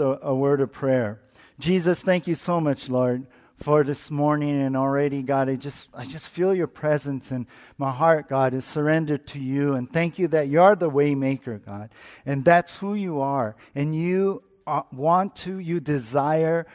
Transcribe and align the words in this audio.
a, 0.00 0.18
a 0.22 0.34
word 0.34 0.60
of 0.60 0.72
prayer. 0.72 1.20
Jesus, 1.58 2.02
thank 2.02 2.26
you 2.26 2.34
so 2.34 2.60
much, 2.60 2.88
Lord, 2.88 3.26
for 3.56 3.82
this 3.82 4.10
morning 4.10 4.62
and 4.62 4.76
already, 4.76 5.22
God, 5.22 5.48
I 5.48 5.56
just 5.56 5.90
I 5.92 6.04
just 6.04 6.28
feel 6.28 6.54
your 6.54 6.68
presence 6.68 7.32
and 7.32 7.46
my 7.76 7.90
heart, 7.90 8.28
God, 8.28 8.54
is 8.54 8.64
surrendered 8.64 9.26
to 9.28 9.40
you. 9.40 9.74
And 9.74 9.92
thank 9.92 10.18
you 10.18 10.28
that 10.28 10.48
you're 10.48 10.76
the 10.76 10.90
waymaker, 10.90 11.64
God. 11.64 11.90
And 12.24 12.44
that's 12.44 12.76
who 12.76 12.94
you 12.94 13.20
are. 13.20 13.56
And 13.74 13.96
you 13.96 14.44
uh, 14.66 14.82
want 14.92 15.34
to, 15.36 15.58
you 15.58 15.80
desire 15.80 16.66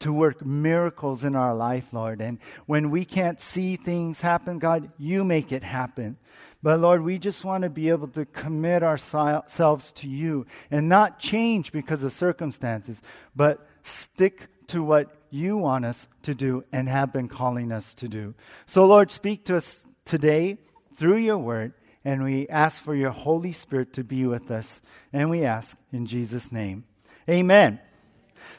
to 0.00 0.12
work 0.12 0.44
miracles 0.44 1.24
in 1.24 1.36
our 1.36 1.54
life, 1.54 1.86
Lord. 1.92 2.20
And 2.20 2.38
when 2.66 2.90
we 2.90 3.04
can't 3.04 3.40
see 3.40 3.76
things 3.76 4.20
happen, 4.20 4.58
God, 4.58 4.90
you 4.98 5.24
make 5.24 5.52
it 5.52 5.62
happen. 5.62 6.16
But 6.62 6.80
Lord, 6.80 7.02
we 7.02 7.18
just 7.18 7.44
want 7.44 7.62
to 7.62 7.70
be 7.70 7.88
able 7.90 8.08
to 8.08 8.24
commit 8.26 8.82
ourselves 8.82 9.92
to 9.92 10.08
you 10.08 10.46
and 10.70 10.88
not 10.88 11.18
change 11.18 11.72
because 11.72 12.02
of 12.02 12.12
circumstances, 12.12 13.00
but 13.36 13.66
stick 13.82 14.48
to 14.68 14.82
what 14.82 15.16
you 15.30 15.56
want 15.56 15.84
us 15.84 16.06
to 16.22 16.34
do 16.34 16.64
and 16.72 16.88
have 16.88 17.12
been 17.12 17.28
calling 17.28 17.70
us 17.70 17.94
to 17.94 18.08
do. 18.08 18.34
So, 18.66 18.86
Lord, 18.86 19.10
speak 19.10 19.44
to 19.46 19.56
us 19.56 19.84
today 20.04 20.58
through 20.96 21.18
your 21.18 21.38
word, 21.38 21.72
and 22.04 22.24
we 22.24 22.48
ask 22.48 22.82
for 22.82 22.94
your 22.94 23.10
Holy 23.10 23.52
Spirit 23.52 23.92
to 23.94 24.04
be 24.04 24.26
with 24.26 24.50
us. 24.50 24.80
And 25.12 25.30
we 25.30 25.44
ask 25.44 25.76
in 25.92 26.06
Jesus' 26.06 26.50
name. 26.50 26.84
Amen. 27.28 27.80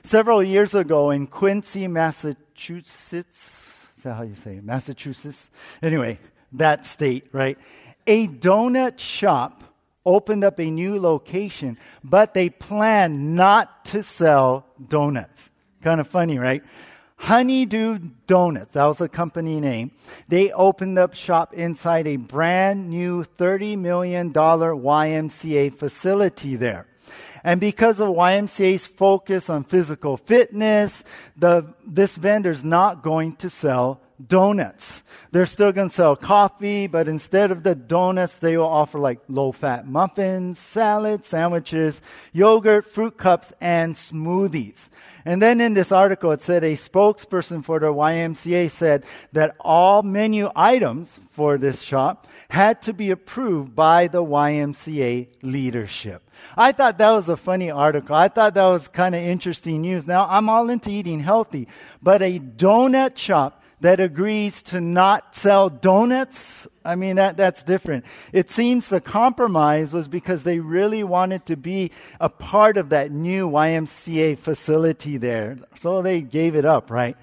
Several 0.04 0.42
years 0.42 0.74
ago 0.74 1.12
in 1.12 1.28
Quincy, 1.28 1.88
Massachusetts, 1.88 3.86
is 3.96 4.04
that 4.04 4.16
how 4.16 4.24
you 4.24 4.36
say 4.36 4.56
it? 4.56 4.64
Massachusetts? 4.64 5.50
Anyway, 5.82 6.20
that 6.54 6.86
state, 6.86 7.28
right? 7.32 7.58
A 8.08 8.28
donut 8.28 8.98
shop 8.98 9.64
opened 10.06 10.44
up 10.44 10.60
a 10.60 10.66
new 10.66 11.00
location, 11.00 11.78
but 12.04 12.34
they 12.34 12.50
planned 12.50 13.36
not 13.36 13.86
to 13.86 14.02
sell 14.02 14.66
donuts. 14.88 15.52
Kind 15.82 16.02
of 16.02 16.08
funny, 16.08 16.40
right? 16.40 16.64
Honeydew 17.18 18.00
Donuts, 18.26 18.74
that 18.74 18.86
was 18.86 18.98
the 18.98 19.08
company 19.08 19.60
name. 19.62 19.92
They 20.28 20.52
opened 20.52 20.98
up 20.98 21.14
shop 21.14 21.54
inside 21.54 22.08
a 22.08 22.16
brand 22.16 22.90
new 22.90 23.24
$30 23.24 23.78
million 23.78 24.34
YMCA 24.34 25.78
facility 25.78 26.56
there. 26.56 26.88
And 27.44 27.60
because 27.60 28.00
of 28.00 28.10
YMCA's 28.10 28.88
focus 28.88 29.50
on 29.50 29.64
physical 29.64 30.18
fitness, 30.18 31.04
the, 31.36 31.74
this 31.86 32.16
vendor's 32.16 32.64
not 32.64 33.04
going 33.04 33.36
to 33.38 33.50
sell 33.50 34.02
donuts. 34.28 35.04
They're 35.32 35.46
still 35.46 35.72
going 35.72 35.90
to 35.90 35.96
sell 35.96 36.16
coffee, 36.16 36.88
but 36.88 37.08
instead 37.08 37.52
of 37.52 37.64
the 37.64 37.74
donuts, 37.74 38.38
they 38.38 38.58
will 38.58 38.66
offer 38.66 39.00
like 39.00 39.20
low 39.30 39.52
fat 39.52 39.88
muffins, 39.88 40.60
salads, 40.60 41.28
sandwiches, 41.28 42.02
yogurt, 42.34 42.86
fruit 42.92 43.18
cups, 43.18 43.54
and 43.62 43.96
smoothies. 43.96 44.90
And 45.24 45.42
then 45.42 45.62
in 45.62 45.74
this 45.74 45.92
article, 45.92 46.32
it 46.32 46.42
said 46.42 46.64
a 46.64 46.76
spokesperson 46.76 47.64
for 47.64 47.80
the 47.80 47.88
YMCA 47.88 48.72
said 48.72 49.06
that 49.34 49.56
all 49.60 50.04
menu 50.04 50.50
items 50.56 51.20
for 51.30 51.58
this 51.58 51.82
shop 51.82 52.28
had 52.50 52.82
to 52.82 52.94
be 52.94 53.12
approved 53.12 53.76
by 53.76 54.08
the 54.08 54.24
YMCA 54.24 55.28
leadership. 55.42 56.30
I 56.58 56.72
thought 56.72 56.98
that 56.98 57.12
was 57.12 57.30
a 57.30 57.38
funny 57.38 57.72
article. 57.72 58.16
I 58.16 58.28
thought 58.28 58.56
that 58.56 58.66
was 58.66 58.88
kind 58.88 59.16
of 59.16 59.22
interesting 59.22 59.82
news. 59.82 60.08
Now, 60.08 60.28
I'm 60.30 60.50
all 60.50 60.70
into 60.70 60.90
eating 60.90 61.20
healthy, 61.20 61.68
but 62.02 62.22
a 62.22 62.40
donut 62.40 63.16
shop 63.16 63.61
that 63.82 64.00
agrees 64.00 64.62
to 64.62 64.80
not 64.80 65.36
sell 65.36 65.70
donuts, 65.70 66.68
I 66.86 66.96
mean, 66.96 67.16
that, 67.18 67.36
that's 67.36 67.64
different. 67.64 68.06
It 68.32 68.50
seems 68.50 68.90
the 68.90 69.02
compromise 69.02 69.92
was 69.92 70.08
because 70.08 70.44
they 70.44 70.60
really 70.60 71.04
wanted 71.04 71.48
to 71.48 71.58
be 71.58 71.92
a 72.20 72.30
part 72.30 72.78
of 72.78 72.90
that 72.90 73.12
new 73.12 73.50
YMCA 73.50 74.38
facility 74.38 75.18
there. 75.18 75.58
So 75.76 76.02
they 76.02 76.22
gave 76.22 76.56
it 76.56 76.66
up, 76.66 76.92
right? 76.92 77.18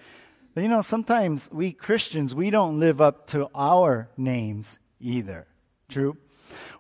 But 0.55 0.63
you 0.63 0.69
know, 0.69 0.83
sometimes 0.83 1.49
we 1.53 1.73
Christians, 1.73 2.35
we 2.35 2.51
don't 2.51 2.81
live 2.81 3.01
up 3.01 3.29
to 3.29 3.49
our 3.55 4.09
names 4.17 4.79
either. 5.01 5.47
True? 5.89 6.17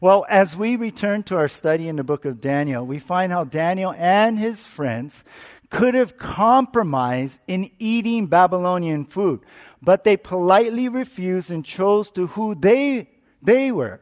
Well, 0.00 0.26
as 0.28 0.56
we 0.56 0.74
return 0.74 1.22
to 1.24 1.36
our 1.36 1.48
study 1.48 1.86
in 1.86 1.96
the 1.96 2.04
book 2.04 2.24
of 2.24 2.40
Daniel, 2.40 2.84
we 2.84 2.98
find 2.98 3.30
how 3.30 3.44
Daniel 3.44 3.94
and 3.96 4.38
his 4.38 4.64
friends 4.64 5.22
could 5.70 5.94
have 5.94 6.16
compromised 6.16 7.38
in 7.46 7.70
eating 7.78 8.26
Babylonian 8.26 9.04
food 9.04 9.40
but 9.82 10.04
they 10.04 10.16
politely 10.16 10.88
refused 10.88 11.50
and 11.50 11.64
chose 11.64 12.10
to 12.12 12.26
who 12.28 12.54
they, 12.54 13.08
they 13.42 13.70
were, 13.70 14.00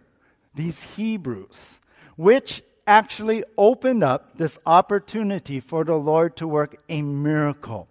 these 0.54 0.80
Hebrews, 0.94 1.78
which 2.16 2.62
actually 2.86 3.44
opened 3.58 4.04
up 4.04 4.38
this 4.38 4.58
opportunity 4.64 5.60
for 5.60 5.84
the 5.84 5.96
Lord 5.96 6.36
to 6.36 6.46
work 6.46 6.76
a 6.88 7.02
miracle. 7.02 7.88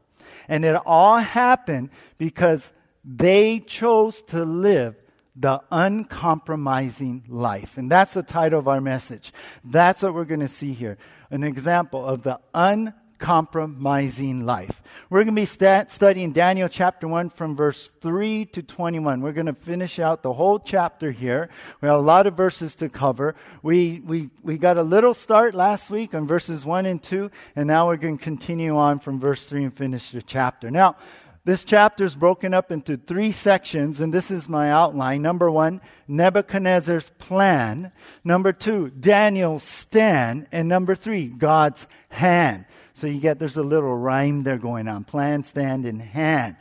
And 0.48 0.64
it 0.66 0.76
all 0.86 1.18
happened 1.18 1.90
because 2.18 2.72
they 3.04 3.60
chose 3.60 4.22
to 4.24 4.44
live 4.46 4.96
the 5.36 5.62
uncompromising 5.70 7.26
life. 7.28 7.78
And 7.78 7.92
that's 7.92 8.14
the 8.14 8.24
title 8.24 8.58
of 8.58 8.68
our 8.68 8.80
message. 8.80 9.34
That's 9.64 10.02
what 10.02 10.14
we're 10.14 10.26
going 10.26 10.40
to 10.40 10.48
see 10.48 10.74
here. 10.74 10.98
An 11.30 11.44
example 11.44 12.06
of 12.06 12.24
the 12.24 12.40
uncompromising 12.54 13.02
compromising 13.18 14.46
life. 14.46 14.82
We're 15.10 15.24
going 15.24 15.36
to 15.36 15.42
be 15.42 15.46
st- 15.46 15.92
studying 15.92 16.32
Daniel 16.32 16.68
chapter 16.68 17.08
1 17.08 17.30
from 17.32 17.56
verse 17.56 17.92
3 18.02 18.46
to 18.46 18.62
21. 18.62 19.22
We're 19.22 19.32
going 19.32 19.46
to 19.46 19.54
finish 19.54 20.00
out 20.00 20.24
the 20.24 20.34
whole 20.34 20.60
chapter 20.60 21.12
here. 21.12 21.50
We 21.82 21.88
have 21.88 22.00
a 22.00 22.02
lot 22.02 22.28
of 22.28 22.36
verses 22.36 22.76
to 22.76 22.90
cover. 22.90 23.36
We, 23.62 24.02
we, 24.06 24.30
we 24.44 24.58
got 24.58 24.78
a 24.78 24.84
little 24.84 25.14
start 25.14 25.56
last 25.56 25.90
week 25.90 26.14
on 26.14 26.28
verses 26.28 26.66
1 26.66 26.86
and 26.86 27.02
2, 27.02 27.32
and 27.56 27.68
now 27.68 27.88
we're 27.88 27.98
going 27.98 28.18
to 28.18 28.24
continue 28.24 28.76
on 28.76 29.00
from 29.00 29.20
verse 29.20 29.46
3 29.46 29.66
and 29.66 29.74
finish 29.76 30.12
the 30.12 30.22
chapter. 30.22 30.70
Now, 30.70 30.96
this 31.46 31.64
chapter 31.64 32.04
is 32.04 32.16
broken 32.16 32.56
up 32.56 32.72
into 32.72 32.98
three 32.98 33.32
sections, 33.32 34.02
and 34.02 34.12
this 34.12 34.32
is 34.32 34.50
my 34.50 34.72
outline. 34.72 35.22
Number 35.22 35.52
one, 35.52 35.80
Nebuchadnezzar's 36.08 37.12
plan. 37.20 37.92
Number 38.24 38.52
two, 38.52 38.90
Daniel's 38.90 39.62
stand. 39.62 40.48
And 40.52 40.68
number 40.68 40.96
three, 40.96 41.28
God's 41.28 41.86
hand. 42.10 42.66
So 42.96 43.08
you 43.08 43.20
get 43.20 43.40
there's 43.40 43.58
a 43.58 43.62
little 43.62 43.94
rhyme 43.96 44.44
there 44.44 44.58
going 44.58 44.88
on. 44.88 45.04
Plan, 45.04 45.44
stand, 45.44 45.86
in 45.86 46.00
hand. 46.00 46.56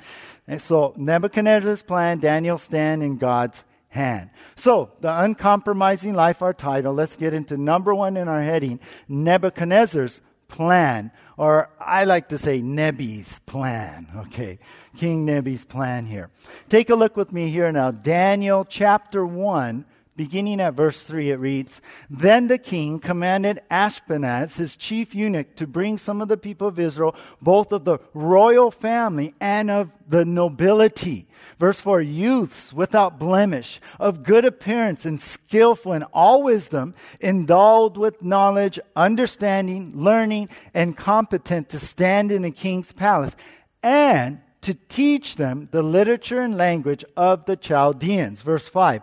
And 0.48 0.60
so 0.60 0.92
Nebuchadnezzar's 0.96 1.84
plan, 1.84 2.18
Daniel 2.18 2.58
stand 2.58 3.04
in 3.04 3.18
God's 3.18 3.64
hand. 3.88 4.30
So 4.56 4.90
the 5.00 5.22
uncompromising 5.22 6.12
life, 6.14 6.42
our 6.42 6.52
title. 6.52 6.92
Let's 6.92 7.14
get 7.14 7.34
into 7.34 7.56
number 7.56 7.94
one 7.94 8.16
in 8.16 8.26
our 8.26 8.42
heading: 8.42 8.80
Nebuchadnezzar's 9.08 10.20
plan, 10.48 11.12
or 11.36 11.70
I 11.78 12.02
like 12.02 12.28
to 12.30 12.38
say 12.38 12.60
Nebi's 12.60 13.38
plan. 13.46 14.08
Okay, 14.26 14.58
King 14.96 15.24
Nebi's 15.24 15.64
plan 15.64 16.04
here. 16.04 16.30
Take 16.68 16.90
a 16.90 16.96
look 16.96 17.16
with 17.16 17.32
me 17.32 17.48
here 17.48 17.70
now. 17.70 17.92
Daniel 17.92 18.64
chapter 18.64 19.24
one 19.24 19.84
Beginning 20.16 20.60
at 20.60 20.74
verse 20.74 21.02
3, 21.02 21.32
it 21.32 21.40
reads 21.40 21.80
Then 22.08 22.46
the 22.46 22.58
king 22.58 23.00
commanded 23.00 23.62
Ashpenaz, 23.68 24.58
his 24.58 24.76
chief 24.76 25.12
eunuch, 25.12 25.56
to 25.56 25.66
bring 25.66 25.98
some 25.98 26.20
of 26.20 26.28
the 26.28 26.36
people 26.36 26.68
of 26.68 26.78
Israel, 26.78 27.16
both 27.42 27.72
of 27.72 27.84
the 27.84 27.98
royal 28.12 28.70
family 28.70 29.34
and 29.40 29.72
of 29.72 29.90
the 30.06 30.24
nobility. 30.24 31.26
Verse 31.58 31.80
4 31.80 32.00
Youths 32.00 32.72
without 32.72 33.18
blemish, 33.18 33.80
of 33.98 34.22
good 34.22 34.44
appearance 34.44 35.04
and 35.04 35.20
skillful 35.20 35.92
in 35.92 36.04
all 36.04 36.44
wisdom, 36.44 36.94
endowed 37.20 37.96
with 37.96 38.22
knowledge, 38.22 38.78
understanding, 38.94 39.92
learning, 39.96 40.48
and 40.74 40.96
competent 40.96 41.70
to 41.70 41.80
stand 41.80 42.30
in 42.30 42.42
the 42.42 42.52
king's 42.52 42.92
palace, 42.92 43.34
and 43.82 44.40
to 44.60 44.74
teach 44.88 45.36
them 45.36 45.68
the 45.72 45.82
literature 45.82 46.40
and 46.40 46.56
language 46.56 47.04
of 47.16 47.44
the 47.44 47.56
Chaldeans. 47.56 48.40
Verse 48.40 48.66
5 48.66 49.02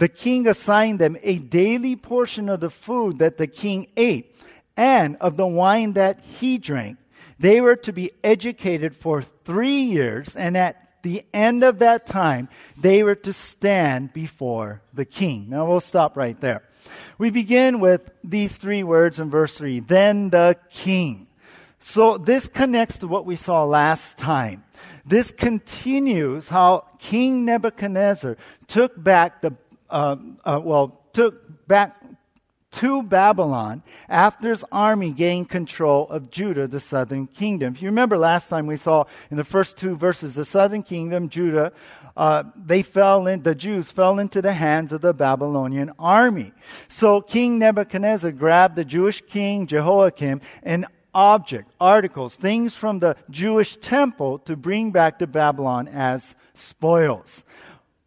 the 0.00 0.08
king 0.08 0.48
assigned 0.48 0.98
them 0.98 1.18
a 1.22 1.36
daily 1.36 1.94
portion 1.94 2.48
of 2.48 2.60
the 2.60 2.70
food 2.70 3.18
that 3.18 3.36
the 3.36 3.46
king 3.46 3.86
ate 3.98 4.34
and 4.74 5.14
of 5.16 5.36
the 5.36 5.46
wine 5.46 5.92
that 5.92 6.24
he 6.24 6.56
drank. 6.56 6.96
They 7.38 7.60
were 7.60 7.76
to 7.76 7.92
be 7.92 8.10
educated 8.24 8.96
for 8.96 9.20
three 9.20 9.82
years, 9.82 10.34
and 10.34 10.56
at 10.56 11.02
the 11.02 11.22
end 11.34 11.62
of 11.62 11.80
that 11.80 12.06
time, 12.06 12.48
they 12.78 13.02
were 13.02 13.14
to 13.16 13.34
stand 13.34 14.14
before 14.14 14.80
the 14.94 15.04
king. 15.04 15.50
Now 15.50 15.66
we'll 15.66 15.80
stop 15.80 16.16
right 16.16 16.40
there. 16.40 16.62
We 17.18 17.28
begin 17.28 17.78
with 17.78 18.10
these 18.24 18.56
three 18.56 18.82
words 18.82 19.18
in 19.18 19.28
verse 19.28 19.58
3 19.58 19.80
Then 19.80 20.30
the 20.30 20.56
king. 20.70 21.26
So 21.78 22.16
this 22.16 22.48
connects 22.48 22.96
to 22.98 23.06
what 23.06 23.26
we 23.26 23.36
saw 23.36 23.64
last 23.64 24.16
time. 24.16 24.64
This 25.04 25.30
continues 25.30 26.48
how 26.48 26.86
King 26.98 27.44
Nebuchadnezzar 27.44 28.38
took 28.66 29.02
back 29.02 29.42
the 29.42 29.56
uh, 29.90 30.16
uh, 30.44 30.60
well, 30.62 31.00
took 31.12 31.66
back 31.66 31.96
to 32.72 33.02
Babylon 33.02 33.82
after 34.08 34.50
his 34.50 34.64
army 34.70 35.12
gained 35.12 35.48
control 35.48 36.08
of 36.08 36.30
Judah, 36.30 36.68
the 36.68 36.78
southern 36.78 37.26
kingdom. 37.26 37.74
If 37.74 37.82
you 37.82 37.88
remember 37.88 38.16
last 38.16 38.48
time 38.48 38.66
we 38.66 38.76
saw 38.76 39.04
in 39.30 39.36
the 39.36 39.44
first 39.44 39.76
two 39.76 39.96
verses, 39.96 40.36
the 40.36 40.44
southern 40.44 40.84
kingdom, 40.84 41.28
Judah, 41.28 41.72
uh, 42.16 42.44
they 42.54 42.82
fell 42.82 43.26
in, 43.26 43.42
the 43.42 43.54
Jews 43.54 43.90
fell 43.90 44.18
into 44.18 44.40
the 44.40 44.52
hands 44.52 44.92
of 44.92 45.00
the 45.00 45.12
Babylonian 45.12 45.90
army. 45.98 46.52
So 46.88 47.20
King 47.20 47.58
Nebuchadnezzar 47.58 48.30
grabbed 48.32 48.76
the 48.76 48.84
Jewish 48.84 49.22
king 49.26 49.66
Jehoiakim 49.66 50.40
and 50.62 50.86
objects, 51.12 51.74
articles, 51.80 52.36
things 52.36 52.74
from 52.74 53.00
the 53.00 53.16
Jewish 53.30 53.76
temple 53.76 54.38
to 54.40 54.56
bring 54.56 54.92
back 54.92 55.18
to 55.18 55.26
Babylon 55.26 55.88
as 55.88 56.34
spoils, 56.54 57.42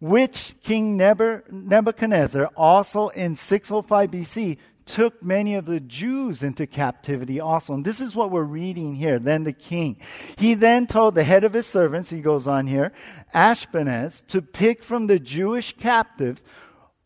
which 0.03 0.53
King 0.61 0.97
Nebuchadnezzar 0.97 2.47
also 2.57 3.07
in 3.07 3.37
605 3.37 4.11
BC 4.11 4.57
took 4.85 5.23
many 5.23 5.55
of 5.55 5.65
the 5.65 5.79
Jews 5.79 6.43
into 6.43 6.67
captivity 6.67 7.39
also. 7.39 7.73
And 7.73 7.85
this 7.85 8.01
is 8.01 8.13
what 8.13 8.29
we're 8.29 8.43
reading 8.43 8.95
here. 8.95 9.17
Then 9.17 9.45
the 9.45 9.53
king. 9.53 9.95
He 10.37 10.55
then 10.55 10.87
told 10.87 11.15
the 11.15 11.23
head 11.23 11.45
of 11.45 11.53
his 11.53 11.67
servants, 11.67 12.09
he 12.09 12.19
goes 12.19 12.47
on 12.47 12.67
here, 12.67 12.91
Ashpenaz, 13.33 14.27
to 14.27 14.41
pick 14.41 14.83
from 14.83 15.07
the 15.07 15.19
Jewish 15.19 15.73
captives 15.77 16.43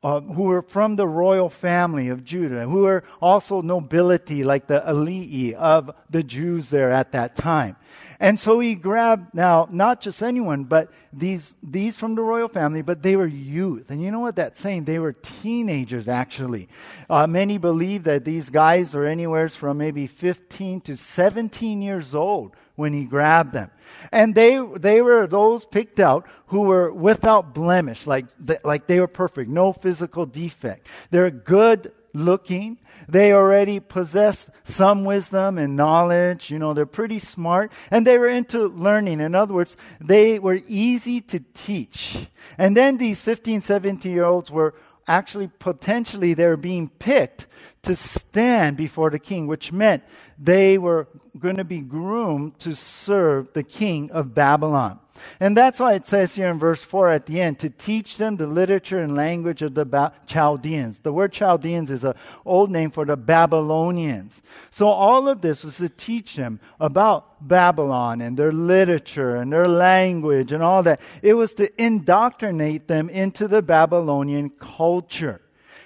uh, 0.02 0.22
who 0.22 0.44
were 0.46 0.64
from 0.64 0.96
the 0.96 1.08
royal 1.08 1.50
family 1.50 2.08
of 2.08 2.24
Judah, 2.24 2.66
who 2.66 2.82
were 2.82 3.04
also 3.22 3.62
nobility 3.62 4.44
like 4.44 4.66
the 4.66 4.84
elite 4.90 5.54
of 5.54 5.92
the 6.10 6.24
Jews 6.24 6.72
there 6.72 6.90
at 6.90 7.12
that 7.12 7.36
time. 7.36 7.76
And 8.20 8.40
so 8.40 8.60
he 8.60 8.76
grabbed 8.76 9.34
now 9.34 9.68
not 9.72 10.02
just 10.02 10.22
anyone, 10.22 10.64
but 10.64 10.92
these 11.14 11.56
these 11.62 11.98
from 11.98 12.16
the 12.16 12.22
royal 12.22 12.48
family, 12.48 12.82
but 12.82 13.04
they 13.04 13.16
were 13.16 13.28
youth. 13.28 13.90
And 13.90 14.02
you 14.02 14.12
know 14.12 14.20
what 14.20 14.36
that's 14.36 14.60
saying? 14.60 14.86
They 14.86 15.00
were 15.00 15.14
teenagers 15.14 16.08
actually. 16.08 16.68
Uh, 17.10 17.28
many 17.28 17.58
believe 17.58 18.04
that 18.04 18.26
these 18.26 18.50
guys 18.50 18.96
are 18.96 19.06
anywhere 19.06 19.50
from 19.50 19.78
maybe 19.78 20.08
15 20.08 20.82
to 20.82 20.98
17 20.98 21.82
years 21.82 22.16
old 22.16 22.56
when 22.76 22.94
he 22.94 23.04
grabbed 23.04 23.54
them. 23.54 23.72
And 24.12 24.36
they, 24.36 24.64
they 24.78 25.02
were 25.02 25.28
those 25.28 25.66
picked 25.66 26.00
out 26.00 26.26
who 26.48 26.62
were 26.62 26.92
without 26.92 27.54
blemish, 27.54 28.08
like, 28.08 28.26
like 28.64 28.88
they 28.88 29.00
were 29.00 29.08
perfect, 29.08 29.50
no 29.50 29.74
physical 29.74 30.26
defect. 30.26 30.88
They're 31.10 31.32
good 31.32 31.92
looking. 32.14 32.78
They 33.08 33.34
already 33.34 33.80
possessed 33.80 34.50
some 34.64 35.06
wisdom 35.06 35.58
and 35.58 35.76
knowledge. 35.76 36.52
You 36.52 36.60
know, 36.60 36.74
they're 36.74 36.86
pretty 36.86 37.20
smart. 37.20 37.72
And 37.90 38.06
they 38.06 38.18
were 38.18 38.28
into 38.28 38.68
learning. 38.68 39.22
In 39.22 39.34
other 39.34 39.54
words, 39.54 39.78
they 40.02 40.40
were 40.40 40.60
easy 40.68 41.22
to 41.22 41.40
teach. 41.54 42.28
And 42.58 42.76
then 42.76 42.98
these 42.98 43.22
15, 43.22 43.62
17 43.62 44.12
year 44.12 44.26
olds 44.26 44.52
were 44.52 44.76
actually 45.08 45.48
potentially 45.60 46.34
they 46.34 46.48
were 46.48 46.58
being 46.58 46.90
picked 46.90 47.48
to 47.84 47.96
stand 47.96 48.76
before 48.76 49.10
the 49.10 49.20
king, 49.20 49.48
which 49.48 49.72
meant 49.72 50.04
they 50.38 50.78
were 50.78 51.08
going 51.40 51.56
to 51.56 51.64
be 51.64 51.80
groomed 51.80 52.60
to 52.60 52.76
serve 52.76 53.54
the 53.54 53.64
king 53.64 54.12
of 54.12 54.34
Babylon. 54.34 55.00
And 55.40 55.56
that's 55.56 55.80
why 55.80 55.94
it 55.94 56.06
says 56.06 56.36
here 56.36 56.48
in 56.48 56.60
verse 56.60 56.82
4 56.82 57.10
at 57.10 57.26
the 57.26 57.42
end 57.42 57.60
to 57.60 57.70
teach 57.70 58.18
them 58.18 58.38
the 58.38 58.48
literature 58.48 59.00
and 59.00 59.16
language 59.16 59.62
of 59.62 59.74
the 59.74 59.86
ba- 59.86 60.14
Chaldeans. 60.26 61.00
The 61.00 61.14
word 61.14 61.32
Chaldeans 61.34 61.92
is 61.92 62.04
an 62.04 62.14
old 62.46 62.72
name 62.72 62.92
for 62.92 63.06
the 63.06 63.18
Babylonians. 63.18 64.42
So 64.72 64.88
all 64.88 65.28
of 65.28 65.42
this 65.42 65.64
was 65.64 65.78
to 65.78 65.90
teach 65.90 66.36
them 66.36 66.60
about 66.80 67.48
Babylon 67.48 68.22
and 68.22 68.38
their 68.38 68.52
literature 68.52 69.36
and 69.36 69.52
their 69.52 69.68
language 69.68 70.52
and 70.52 70.64
all 70.64 70.84
that. 70.84 71.02
It 71.22 71.36
was 71.36 71.54
to 71.56 71.70
indoctrinate 71.82 72.88
them 72.88 73.10
into 73.10 73.48
the 73.48 73.62
Babylonian 73.62 74.50
culture. 74.52 75.42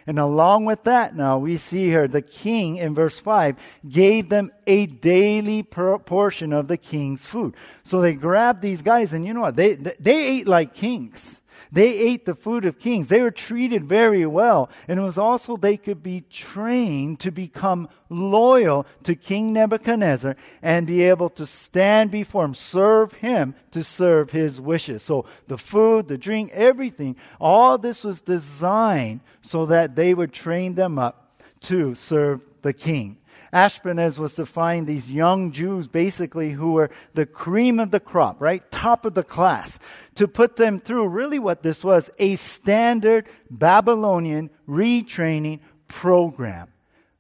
And 0.08 0.20
along 0.20 0.66
with 0.66 0.84
that, 0.86 1.16
now 1.16 1.38
we 1.38 1.58
see 1.58 1.86
here 1.88 2.08
the 2.08 2.22
king 2.22 2.78
in 2.78 2.96
verse 2.96 3.20
5 3.20 3.56
gave 3.90 4.30
them 4.30 4.52
a 4.66 4.86
daily 4.86 5.64
portion 5.64 6.54
of 6.54 6.68
the 6.68 6.78
king's 6.78 7.26
food. 7.26 7.56
So 7.84 8.02
they 8.02 8.14
grabbed 8.14 8.62
these 8.62 8.82
guys, 8.82 9.14
and 9.14 9.26
you 9.26 9.34
know 9.34 9.42
what? 9.42 9.56
They, 9.56 9.76
they 9.76 10.28
ate 10.28 10.48
like 10.48 10.74
kings. 10.74 11.41
They 11.72 11.98
ate 11.98 12.26
the 12.26 12.36
food 12.36 12.66
of 12.66 12.80
kings. 12.80 13.08
They 13.08 13.22
were 13.22 13.32
treated 13.32 13.86
very 13.86 14.26
well. 14.26 14.70
And 14.88 15.00
it 15.00 15.04
was 15.04 15.18
also 15.18 15.56
they 15.56 15.78
could 15.78 16.04
be 16.04 16.26
trained 16.30 17.22
to 17.22 17.32
become 17.32 17.88
loyal 18.10 18.86
to 19.04 19.16
King 19.16 19.54
Nebuchadnezzar 19.54 20.36
and 20.62 20.86
be 20.86 21.04
able 21.04 21.30
to 21.30 21.46
stand 21.46 22.12
before 22.12 22.44
him, 22.44 22.54
serve 22.54 23.14
him 23.14 23.56
to 23.72 23.86
serve 23.86 24.32
his 24.32 24.60
wishes. 24.60 25.02
So 25.02 25.26
the 25.48 25.58
food, 25.58 26.10
the 26.10 26.18
drink, 26.18 26.52
everything, 26.52 27.16
all 27.40 27.78
this 27.78 28.04
was 28.04 28.20
designed 28.20 29.22
so 29.42 29.66
that 29.68 29.96
they 29.96 30.14
would 30.14 30.34
train 30.34 30.76
them 30.76 31.00
up 31.00 31.42
to 31.62 31.96
serve 31.96 32.44
the 32.64 32.74
king. 32.74 33.18
Ashpenaz 33.54 34.18
was 34.18 34.36
to 34.36 34.46
find 34.46 34.88
these 34.88 35.12
young 35.12 35.52
Jews, 35.52 35.88
basically, 35.88 36.52
who 36.52 36.74
were 36.74 36.90
the 37.14 37.26
cream 37.26 37.80
of 37.80 37.92
the 37.92 38.00
crop, 38.00 38.40
right? 38.40 38.70
Top 38.72 39.06
of 39.06 39.14
the 39.14 39.24
class, 39.24 39.78
to 40.16 40.28
put 40.28 40.56
them 40.56 40.80
through 40.80 41.08
really 41.08 41.40
what 41.40 41.62
this 41.62 41.84
was 41.84 42.10
a 42.18 42.38
standard 42.38 43.28
Babylonian 43.50 44.50
retraining 44.68 45.60
program. 45.88 46.70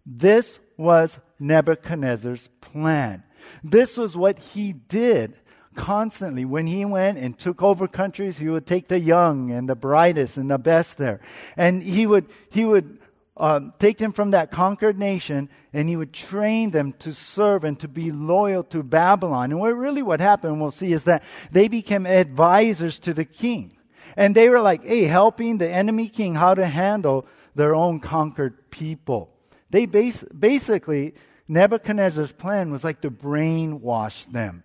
This 0.06 0.60
was 0.78 1.20
Nebuchadnezzar's 1.40 2.50
plan. 2.62 3.24
This 3.64 3.98
was 3.98 4.16
what 4.16 4.40
he 4.40 4.72
did 4.74 5.36
constantly. 5.76 6.46
When 6.46 6.68
he 6.68 6.86
went 6.86 7.18
and 7.18 7.38
took 7.38 7.62
over 7.62 7.88
countries, 7.88 8.38
he 8.38 8.50
would 8.50 8.66
take 8.66 8.88
the 8.88 9.00
young 9.00 9.52
and 9.52 9.68
the 9.68 9.76
brightest 9.76 10.38
and 10.38 10.50
the 10.50 10.58
best 10.58 10.98
there. 10.98 11.20
And 11.58 11.84
he 11.84 12.06
would, 12.08 12.28
he 12.50 12.66
would 12.66 13.00
um, 13.38 13.74
take 13.80 13.98
them 13.98 14.12
from 14.12 14.32
that 14.32 14.52
conquered 14.52 15.00
nation 15.00 15.50
and 15.74 15.88
he 15.88 15.96
would 15.96 16.14
train 16.14 16.72
them 16.72 16.94
to 17.00 17.14
serve 17.14 17.64
and 17.64 17.80
to 17.80 17.88
be 17.88 18.12
loyal 18.12 18.64
to 18.66 18.84
Babylon. 18.84 19.52
And 19.52 19.60
what 19.60 19.76
really 19.76 20.02
what 20.02 20.20
happened, 20.20 20.60
we'll 20.60 20.72
see, 20.72 20.92
is 20.92 21.06
that 21.06 21.24
they 21.52 21.68
became 21.68 22.06
advisors 22.06 23.00
to 23.00 23.14
the 23.14 23.26
king. 23.26 23.78
And 24.18 24.36
they 24.36 24.50
were 24.50 24.60
like, 24.60 24.84
hey, 24.84 25.06
helping 25.06 25.58
the 25.58 25.70
enemy 25.70 26.10
king 26.10 26.36
how 26.36 26.54
to 26.54 26.66
handle 26.66 27.26
their 27.56 27.74
own 27.74 28.00
conquered 28.00 28.70
people. 28.70 29.30
They 29.70 29.86
bas- 29.86 30.26
basically, 30.38 31.16
Nebuchadnezzar's 31.48 32.34
plan 32.34 32.72
was 32.72 32.84
like 32.84 33.02
to 33.02 33.12
brainwash 33.12 34.30
them. 34.32 34.64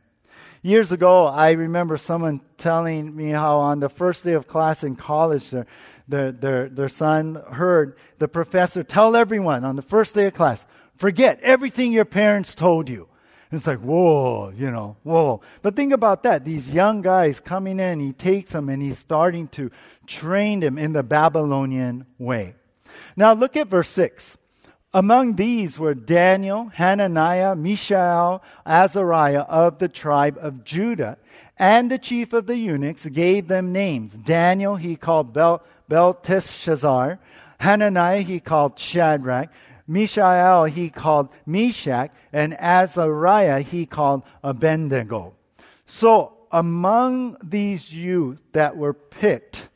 Years 0.63 0.91
ago, 0.91 1.27
I 1.27 1.53
remember 1.53 1.97
someone 1.97 2.41
telling 2.59 3.15
me 3.15 3.31
how 3.31 3.59
on 3.59 3.79
the 3.79 3.89
first 3.89 4.25
day 4.25 4.33
of 4.33 4.49
class 4.49 4.83
in 4.83 4.97
college, 4.97 5.51
their, 5.51 5.65
their, 6.09 6.33
their, 6.33 6.69
their 6.69 6.89
son 6.89 7.43
heard 7.53 7.97
the 8.19 8.29
professor 8.29 8.83
tell 8.83 9.17
everyone 9.17 9.65
on 9.65 9.77
the 9.77 9.83
first 9.83 10.15
day 10.15 10.27
of 10.27 10.35
class, 10.35 10.65
forget 10.97 11.41
everything 11.41 11.93
your 11.93 12.05
parents 12.05 12.55
told 12.55 12.89
you. 12.89 13.09
And 13.51 13.59
it's 13.59 13.67
like, 13.67 13.81
whoa, 13.81 14.51
you 14.51 14.71
know, 14.71 14.97
whoa. 15.05 15.41
But 15.63 15.77
think 15.77 15.93
about 15.93 16.25
that. 16.25 16.45
These 16.45 16.75
young 16.75 17.01
guys 17.01 17.39
coming 17.39 17.79
in, 17.79 18.01
he 18.01 18.13
takes 18.13 18.51
them 18.53 18.69
and 18.69 18.83
he's 18.83 18.99
starting 18.99 19.49
to 19.49 19.71
train 20.07 20.61
them 20.61 20.79
in 20.79 20.93
the 20.93 21.03
Babylonian 21.03 22.07
way. 22.19 22.55
Now 23.17 23.35
look 23.35 23.57
at 23.57 23.69
verse 23.69 23.89
6. 23.91 24.37
Among 24.93 25.37
these 25.37 25.79
were 25.79 25.95
Daniel, 25.95 26.69
Hananiah, 26.75 27.55
Mishael, 27.55 28.43
Azariah 28.65 29.43
of 29.43 29.79
the 29.79 29.89
tribe 29.89 30.39
of 30.41 30.65
Judah. 30.65 31.19
And 31.59 31.91
the 31.91 31.99
chief 31.99 32.33
of 32.33 32.47
the 32.47 32.57
eunuchs 32.57 33.07
gave 33.07 33.49
them 33.49 33.73
names. 33.73 34.13
Daniel 34.13 34.77
he 34.77 34.97
called 34.97 35.33
Bel- 35.33 35.63
Belteshazzar. 35.89 37.19
Hananiah 37.59 38.21
he 38.21 38.41
called 38.41 38.79
Shadrach. 38.79 39.51
Mishael 39.87 40.65
he 40.65 40.91
called 40.91 41.29
Meshach. 41.45 42.11
And 42.33 42.55
Azariah 42.55 43.61
he 43.61 43.87
called 43.87 44.23
Abednego. 44.43 45.35
So 45.87 46.37
among 46.51 47.37
these 47.43 47.93
youth 47.93 48.41
that 48.53 48.77
were 48.77 48.95
picked, 48.95 49.69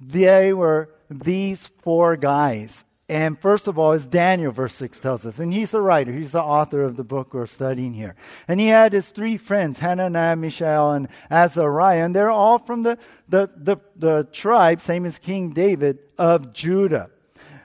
they 0.00 0.52
were 0.52 0.90
these 1.10 1.66
four 1.66 2.16
guys. 2.16 2.84
And 3.08 3.38
first 3.38 3.68
of 3.68 3.78
all, 3.78 3.92
is 3.92 4.06
Daniel, 4.06 4.50
verse 4.50 4.74
6 4.76 4.98
tells 5.00 5.26
us. 5.26 5.38
And 5.38 5.52
he's 5.52 5.70
the 5.70 5.82
writer, 5.82 6.12
he's 6.12 6.32
the 6.32 6.42
author 6.42 6.82
of 6.82 6.96
the 6.96 7.04
book 7.04 7.34
we're 7.34 7.46
studying 7.46 7.92
here. 7.92 8.16
And 8.48 8.58
he 8.58 8.68
had 8.68 8.94
his 8.94 9.10
three 9.10 9.36
friends, 9.36 9.80
Hananiah, 9.80 10.36
Mishael, 10.36 10.92
and 10.92 11.08
Azariah. 11.30 12.04
And 12.04 12.16
they're 12.16 12.30
all 12.30 12.58
from 12.58 12.82
the, 12.82 12.98
the, 13.28 13.50
the, 13.56 13.76
the 13.96 14.26
tribe, 14.32 14.80
same 14.80 15.04
as 15.04 15.18
King 15.18 15.50
David, 15.50 15.98
of 16.16 16.54
Judah. 16.54 17.10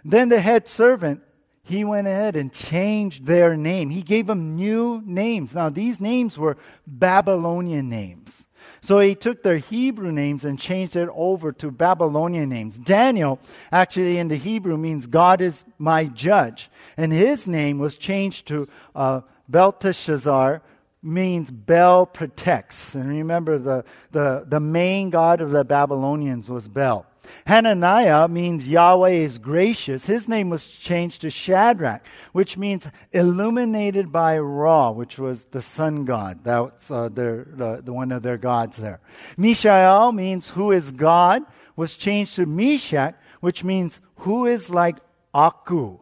Then 0.04 0.28
the 0.28 0.42
head 0.42 0.68
servant, 0.68 1.22
he 1.64 1.86
went 1.86 2.08
ahead 2.08 2.36
and 2.36 2.52
changed 2.52 3.26
their 3.26 3.56
name. 3.56 3.92
He 3.92 4.02
gave 4.02 4.28
them 4.28 4.58
new 4.58 5.02
names. 5.06 5.54
Now, 5.54 5.70
these 5.70 6.02
names 6.02 6.38
were 6.38 6.58
Babylonian 6.86 7.88
names. 7.88 8.44
So 8.90 9.02
he 9.02 9.14
took 9.14 9.44
their 9.44 9.60
Hebrew 9.60 10.12
names 10.12 10.44
and 10.44 10.58
changed 10.58 10.96
it 10.96 11.10
over 11.14 11.52
to 11.52 11.70
Babylonian 11.70 12.50
names. 12.50 12.76
Daniel, 12.76 13.38
actually 13.72 14.18
in 14.18 14.30
the 14.30 14.36
Hebrew, 14.36 14.78
means 14.78 15.06
God 15.06 15.42
is 15.42 15.64
my 15.78 16.06
judge. 16.06 16.72
And 16.98 17.14
his 17.14 17.48
name 17.48 17.78
was 17.78 17.98
changed 17.98 18.48
to 18.48 18.68
uh, 18.96 19.22
Belteshazzar, 19.48 20.64
means 21.02 21.50
Bel 21.50 22.06
protects. 22.06 22.94
And 22.96 23.08
remember, 23.08 23.58
the, 23.58 23.86
the, 24.12 24.46
the 24.48 24.60
main 24.60 25.10
god 25.10 25.42
of 25.42 25.52
the 25.52 25.64
Babylonians 25.64 26.50
was 26.50 26.68
Bel. 26.68 27.06
Hananiah 27.46 28.28
means 28.28 28.68
Yahweh 28.68 29.10
is 29.10 29.38
gracious. 29.38 30.06
His 30.06 30.28
name 30.28 30.50
was 30.50 30.66
changed 30.66 31.22
to 31.22 31.30
Shadrach, 31.30 32.04
which 32.32 32.58
means 32.58 32.88
illuminated 33.12 34.12
by 34.12 34.38
Ra, 34.40 34.92
which 34.92 35.20
was 35.20 35.46
the 35.46 35.62
sun 35.62 36.06
god. 36.06 36.40
That's 36.44 36.90
uh, 36.90 37.10
their, 37.10 37.46
the, 37.50 37.82
the 37.84 37.94
one 37.94 38.12
of 38.12 38.24
their 38.24 38.38
gods 38.38 38.78
there. 38.78 39.00
Mishael 39.38 40.12
means 40.12 40.50
who 40.50 40.72
is 40.72 40.92
God, 40.92 41.44
was 41.76 41.96
changed 41.96 42.36
to 42.36 42.46
Meshach, 42.46 43.16
which 43.42 43.64
means 43.64 44.00
who 44.18 44.46
is 44.46 44.70
like 44.70 44.98
Aku. 45.34 46.00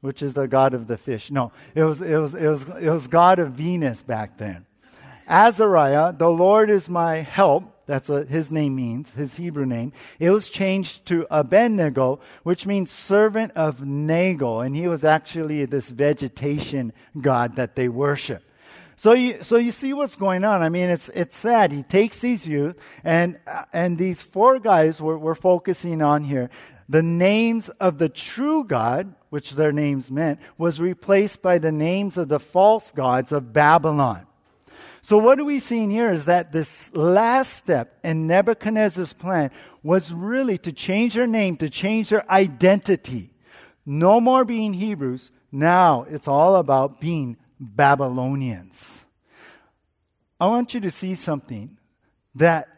Which 0.00 0.22
is 0.22 0.34
the 0.34 0.46
god 0.46 0.74
of 0.74 0.86
the 0.86 0.96
fish. 0.96 1.30
No, 1.30 1.52
it 1.74 1.84
was, 1.84 2.00
it 2.00 2.16
was, 2.16 2.34
it 2.34 2.46
was, 2.46 2.64
it 2.80 2.90
was 2.90 3.06
god 3.06 3.38
of 3.38 3.52
Venus 3.52 4.02
back 4.02 4.38
then. 4.38 4.66
Azariah, 5.28 6.12
the 6.12 6.28
Lord 6.28 6.70
is 6.70 6.88
my 6.88 7.16
help. 7.16 7.72
That's 7.86 8.08
what 8.08 8.28
his 8.28 8.50
name 8.50 8.74
means, 8.74 9.10
his 9.12 9.36
Hebrew 9.36 9.66
name. 9.66 9.92
It 10.18 10.30
was 10.30 10.48
changed 10.48 11.06
to 11.06 11.26
Abednego, 11.30 12.20
which 12.42 12.66
means 12.66 12.90
servant 12.90 13.52
of 13.52 13.84
Nego. 13.86 14.60
And 14.60 14.76
he 14.76 14.88
was 14.88 15.04
actually 15.04 15.64
this 15.66 15.90
vegetation 15.90 16.92
god 17.20 17.56
that 17.56 17.76
they 17.76 17.88
worship. 17.88 18.42
So 18.98 19.12
you, 19.12 19.42
so 19.42 19.58
you 19.58 19.72
see 19.72 19.92
what's 19.92 20.16
going 20.16 20.42
on. 20.42 20.62
I 20.62 20.70
mean, 20.70 20.88
it's, 20.88 21.10
it's 21.10 21.36
sad. 21.36 21.70
He 21.70 21.82
takes 21.82 22.20
these 22.20 22.46
youth, 22.46 22.76
and, 23.04 23.38
and 23.72 23.98
these 23.98 24.22
four 24.22 24.58
guys 24.58 25.00
we're, 25.00 25.18
we're 25.18 25.34
focusing 25.34 26.00
on 26.00 26.24
here. 26.24 26.48
The 26.88 27.02
names 27.02 27.68
of 27.68 27.98
the 27.98 28.08
true 28.08 28.64
God, 28.64 29.14
which 29.28 29.50
their 29.52 29.72
names 29.72 30.10
meant, 30.10 30.40
was 30.56 30.80
replaced 30.80 31.42
by 31.42 31.58
the 31.58 31.72
names 31.72 32.16
of 32.16 32.28
the 32.28 32.40
false 32.40 32.90
gods 32.90 33.32
of 33.32 33.52
Babylon. 33.52 34.26
So, 35.02 35.18
what 35.18 35.38
are 35.38 35.44
we 35.44 35.60
seeing 35.60 35.90
here 35.90 36.12
is 36.12 36.24
that 36.24 36.52
this 36.52 36.92
last 36.94 37.52
step 37.52 37.98
in 38.02 38.26
Nebuchadnezzar's 38.26 39.12
plan 39.12 39.50
was 39.82 40.12
really 40.12 40.58
to 40.58 40.72
change 40.72 41.14
their 41.14 41.26
name, 41.26 41.56
to 41.58 41.70
change 41.70 42.08
their 42.08 42.28
identity. 42.30 43.30
No 43.84 44.20
more 44.20 44.44
being 44.44 44.72
Hebrews. 44.72 45.30
Now 45.52 46.06
it's 46.10 46.26
all 46.26 46.56
about 46.56 47.00
being 47.00 47.36
Babylonians. 47.58 49.00
I 50.40 50.46
want 50.46 50.74
you 50.74 50.80
to 50.80 50.90
see 50.90 51.14
something 51.14 51.78
that 52.34 52.68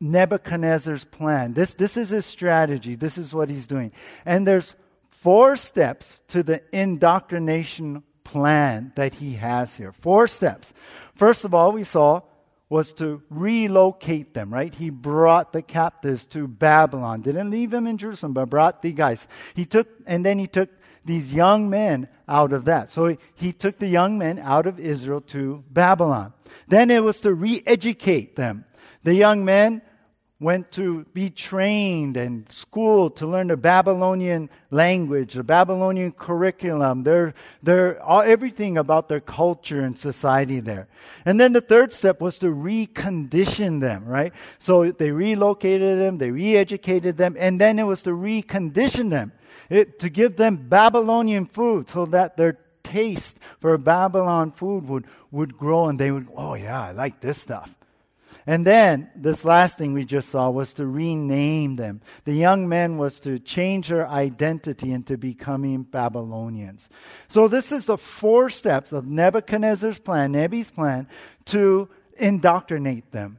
Nebuchadnezzar's 0.00 1.04
plan. 1.04 1.54
This, 1.54 1.74
this 1.74 1.96
is 1.96 2.10
his 2.10 2.24
strategy. 2.24 2.94
This 2.94 3.18
is 3.18 3.34
what 3.34 3.50
he's 3.50 3.66
doing. 3.66 3.92
And 4.24 4.46
there's 4.46 4.74
four 5.10 5.56
steps 5.56 6.22
to 6.28 6.42
the 6.42 6.62
indoctrination 6.72 8.02
plan 8.24 8.92
that 8.94 9.14
he 9.14 9.34
has 9.34 9.76
here. 9.76 9.92
Four 9.92 10.28
steps. 10.28 10.72
First 11.14 11.44
of 11.44 11.52
all, 11.52 11.72
we 11.72 11.84
saw 11.84 12.22
was 12.68 12.92
to 12.92 13.22
relocate 13.30 14.34
them, 14.34 14.52
right? 14.52 14.74
He 14.74 14.90
brought 14.90 15.52
the 15.52 15.62
captives 15.62 16.26
to 16.26 16.46
Babylon. 16.46 17.22
Didn't 17.22 17.50
leave 17.50 17.70
them 17.70 17.86
in 17.86 17.96
Jerusalem, 17.96 18.34
but 18.34 18.50
brought 18.50 18.82
the 18.82 18.92
guys. 18.92 19.26
He 19.54 19.64
took, 19.64 19.88
and 20.06 20.24
then 20.24 20.38
he 20.38 20.46
took 20.46 20.68
these 21.04 21.32
young 21.32 21.70
men 21.70 22.08
out 22.28 22.52
of 22.52 22.64
that. 22.66 22.90
So 22.90 23.16
he, 23.34 23.52
took 23.52 23.78
the 23.78 23.88
young 23.88 24.18
men 24.18 24.38
out 24.38 24.66
of 24.66 24.78
Israel 24.78 25.20
to 25.22 25.64
Babylon. 25.70 26.32
Then 26.66 26.90
it 26.90 27.02
was 27.02 27.20
to 27.20 27.32
re 27.32 27.62
educate 27.66 28.36
them. 28.36 28.64
The 29.02 29.14
young 29.14 29.44
men 29.44 29.82
went 30.40 30.70
to 30.70 31.04
be 31.12 31.28
trained 31.28 32.16
and 32.16 32.50
schooled 32.50 33.16
to 33.16 33.26
learn 33.26 33.48
the 33.48 33.56
Babylonian 33.56 34.48
language, 34.70 35.34
the 35.34 35.42
Babylonian 35.42 36.12
curriculum, 36.12 37.02
their, 37.02 37.34
their, 37.60 38.00
all, 38.04 38.22
everything 38.22 38.78
about 38.78 39.08
their 39.08 39.20
culture 39.20 39.80
and 39.80 39.98
society 39.98 40.60
there. 40.60 40.86
And 41.24 41.40
then 41.40 41.52
the 41.52 41.60
third 41.60 41.92
step 41.92 42.20
was 42.20 42.38
to 42.38 42.46
recondition 42.46 43.80
them, 43.80 44.04
right? 44.04 44.32
So 44.60 44.92
they 44.92 45.10
relocated 45.10 45.98
them, 45.98 46.18
they 46.18 46.30
re-educated 46.30 47.16
them, 47.16 47.34
and 47.36 47.60
then 47.60 47.80
it 47.80 47.84
was 47.84 48.04
to 48.04 48.10
recondition 48.10 49.10
them, 49.10 49.32
it, 49.68 49.98
to 49.98 50.08
give 50.08 50.36
them 50.36 50.68
Babylonian 50.68 51.46
food 51.46 51.90
so 51.90 52.06
that 52.06 52.36
their 52.36 52.58
taste 52.84 53.38
for 53.58 53.76
Babylon 53.76 54.52
food 54.52 54.88
would, 54.88 55.06
would 55.32 55.58
grow 55.58 55.88
and 55.88 55.98
they 55.98 56.12
would, 56.12 56.28
oh 56.36 56.54
yeah, 56.54 56.80
I 56.80 56.92
like 56.92 57.20
this 57.20 57.38
stuff. 57.42 57.74
And 58.48 58.66
then 58.66 59.10
this 59.14 59.44
last 59.44 59.76
thing 59.76 59.92
we 59.92 60.06
just 60.06 60.30
saw 60.30 60.48
was 60.48 60.72
to 60.74 60.86
rename 60.86 61.76
them. 61.76 62.00
The 62.24 62.32
young 62.32 62.66
men 62.66 62.96
was 62.96 63.20
to 63.20 63.38
change 63.38 63.88
their 63.88 64.08
identity 64.08 64.90
into 64.90 65.18
becoming 65.18 65.82
Babylonians. 65.82 66.88
So 67.28 67.46
this 67.46 67.72
is 67.72 67.84
the 67.84 67.98
four 67.98 68.48
steps 68.48 68.90
of 68.90 69.06
Nebuchadnezzar's 69.06 69.98
plan, 69.98 70.32
Nebi's 70.32 70.70
plan, 70.70 71.08
to 71.44 71.90
indoctrinate 72.16 73.12
them. 73.12 73.38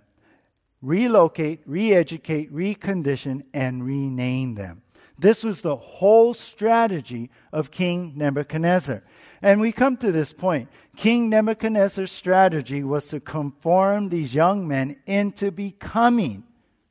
Relocate, 0.83 1.61
re-educate, 1.65 2.53
recondition, 2.53 3.45
and 3.51 3.83
rename 3.83 4.53
them. 4.53 4.83
This 5.17 5.43
was 5.43 5.63
the 5.63 5.75
whole 5.75 6.35
strategy 6.35 7.31
of 7.51 7.71
King 7.71 8.13
Nebuchadnezzar. 8.15 9.01
And 9.41 9.61
we 9.61 9.71
come 9.71 9.97
to 9.97 10.11
this 10.11 10.33
point. 10.33 10.69
King 10.97 11.29
Nebuchadnezzar's 11.29 12.11
strategy 12.11 12.83
was 12.83 13.07
to 13.07 13.19
conform 13.19 14.09
these 14.09 14.35
young 14.35 14.67
men 14.67 14.97
into 15.05 15.51
becoming 15.51 16.43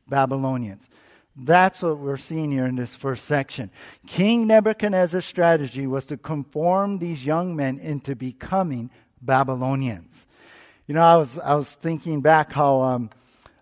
Babylonians. 0.09 0.89
That's 1.37 1.83
what 1.83 1.99
we're 1.99 2.17
seeing 2.17 2.51
here 2.51 2.67
in 2.67 2.77
this 2.77 2.95
first 2.95 3.27
section. 3.27 3.71
King 4.07 4.47
Nebuchadnezzar's 4.47 5.25
strategy 5.25 5.87
was 5.87 6.05
to 6.07 6.17
conform 6.17 6.99
these 6.99 7.25
young 7.25 7.55
men 7.55 7.79
into 7.79 8.17
becoming 8.17 8.91
Babylonians. 9.23 10.27
You 10.87 10.95
know, 10.95 11.03
I 11.03 11.17
was, 11.17 11.39
I 11.39 11.55
was 11.55 11.75
thinking 11.75 12.23
back 12.23 12.53
how 12.53 12.81
um, 12.81 13.11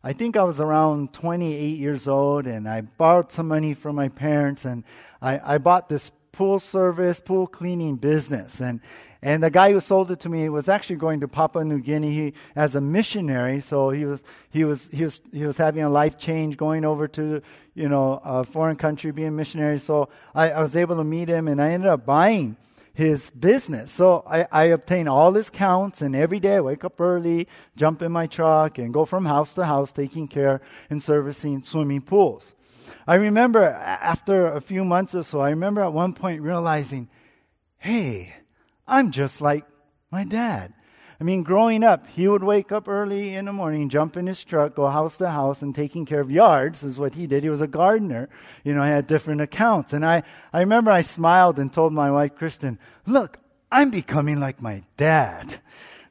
I 0.02 0.12
think 0.12 0.36
I 0.36 0.44
was 0.44 0.60
around 0.60 1.12
28 1.12 1.76
years 1.76 2.06
old 2.06 2.46
and 2.46 2.68
I 2.68 2.82
borrowed 2.82 3.32
some 3.32 3.48
money 3.48 3.74
from 3.74 3.96
my 3.96 4.08
parents 4.08 4.64
and 4.64 4.84
I, 5.20 5.54
I 5.54 5.58
bought 5.58 5.88
this 5.88 6.12
pool 6.36 6.58
service, 6.58 7.18
pool 7.18 7.46
cleaning 7.46 7.96
business. 7.96 8.60
And, 8.60 8.80
and 9.22 9.42
the 9.42 9.50
guy 9.50 9.72
who 9.72 9.80
sold 9.80 10.10
it 10.10 10.20
to 10.20 10.28
me 10.28 10.48
was 10.50 10.68
actually 10.68 10.96
going 10.96 11.20
to 11.20 11.28
Papua 11.28 11.64
New 11.64 11.80
Guinea 11.80 12.12
he, 12.12 12.34
as 12.54 12.74
a 12.74 12.80
missionary. 12.80 13.62
So 13.62 13.88
he 13.88 14.04
was, 14.04 14.22
he 14.50 14.64
was, 14.64 14.86
he 14.92 15.04
was, 15.04 15.22
he 15.32 15.46
was 15.46 15.56
having 15.56 15.82
a 15.82 15.88
life 15.88 16.18
change 16.18 16.58
going 16.58 16.84
over 16.84 17.08
to, 17.08 17.40
you 17.74 17.88
know, 17.88 18.20
a 18.22 18.44
foreign 18.44 18.76
country 18.76 19.12
being 19.12 19.28
a 19.28 19.32
missionary. 19.32 19.78
So 19.78 20.10
I, 20.34 20.50
I 20.50 20.60
was 20.60 20.76
able 20.76 20.96
to 20.96 21.04
meet 21.04 21.28
him 21.28 21.48
and 21.48 21.60
I 21.60 21.70
ended 21.70 21.88
up 21.88 22.04
buying 22.04 22.56
his 22.96 23.28
business. 23.28 23.92
So 23.92 24.24
I, 24.26 24.46
I 24.50 24.64
obtain 24.64 25.06
all 25.06 25.34
his 25.34 25.50
counts, 25.50 26.00
and 26.00 26.16
every 26.16 26.40
day 26.40 26.56
I 26.56 26.60
wake 26.60 26.82
up 26.82 26.98
early, 26.98 27.46
jump 27.76 28.00
in 28.00 28.10
my 28.10 28.26
truck, 28.26 28.78
and 28.78 28.94
go 28.94 29.04
from 29.04 29.26
house 29.26 29.52
to 29.54 29.66
house 29.66 29.92
taking 29.92 30.26
care 30.26 30.62
and 30.88 31.02
servicing 31.02 31.62
swimming 31.62 32.00
pools. 32.00 32.54
I 33.06 33.16
remember 33.16 33.62
after 33.62 34.46
a 34.46 34.62
few 34.62 34.82
months 34.82 35.14
or 35.14 35.24
so, 35.24 35.40
I 35.40 35.50
remember 35.50 35.82
at 35.82 35.92
one 35.92 36.14
point 36.14 36.40
realizing, 36.40 37.10
hey, 37.76 38.34
I'm 38.86 39.10
just 39.10 39.42
like 39.42 39.66
my 40.10 40.24
dad. 40.24 40.72
I 41.18 41.24
mean, 41.24 41.42
growing 41.42 41.82
up, 41.82 42.06
he 42.08 42.28
would 42.28 42.44
wake 42.44 42.70
up 42.70 42.88
early 42.88 43.34
in 43.34 43.46
the 43.46 43.52
morning, 43.52 43.88
jump 43.88 44.18
in 44.18 44.26
his 44.26 44.44
truck, 44.44 44.74
go 44.74 44.88
house 44.88 45.16
to 45.16 45.30
house, 45.30 45.62
and 45.62 45.74
taking 45.74 46.04
care 46.04 46.20
of 46.20 46.30
yards 46.30 46.82
is 46.82 46.98
what 46.98 47.14
he 47.14 47.26
did. 47.26 47.42
He 47.42 47.48
was 47.48 47.62
a 47.62 47.66
gardener. 47.66 48.28
You 48.64 48.74
know, 48.74 48.82
had 48.82 49.06
different 49.06 49.40
accounts. 49.40 49.94
And 49.94 50.04
I, 50.04 50.24
I 50.52 50.60
remember 50.60 50.90
I 50.90 51.00
smiled 51.00 51.58
and 51.58 51.72
told 51.72 51.94
my 51.94 52.10
wife, 52.10 52.34
Kristen, 52.36 52.78
look, 53.06 53.38
I'm 53.72 53.90
becoming 53.90 54.40
like 54.40 54.60
my 54.60 54.82
dad. 54.98 55.60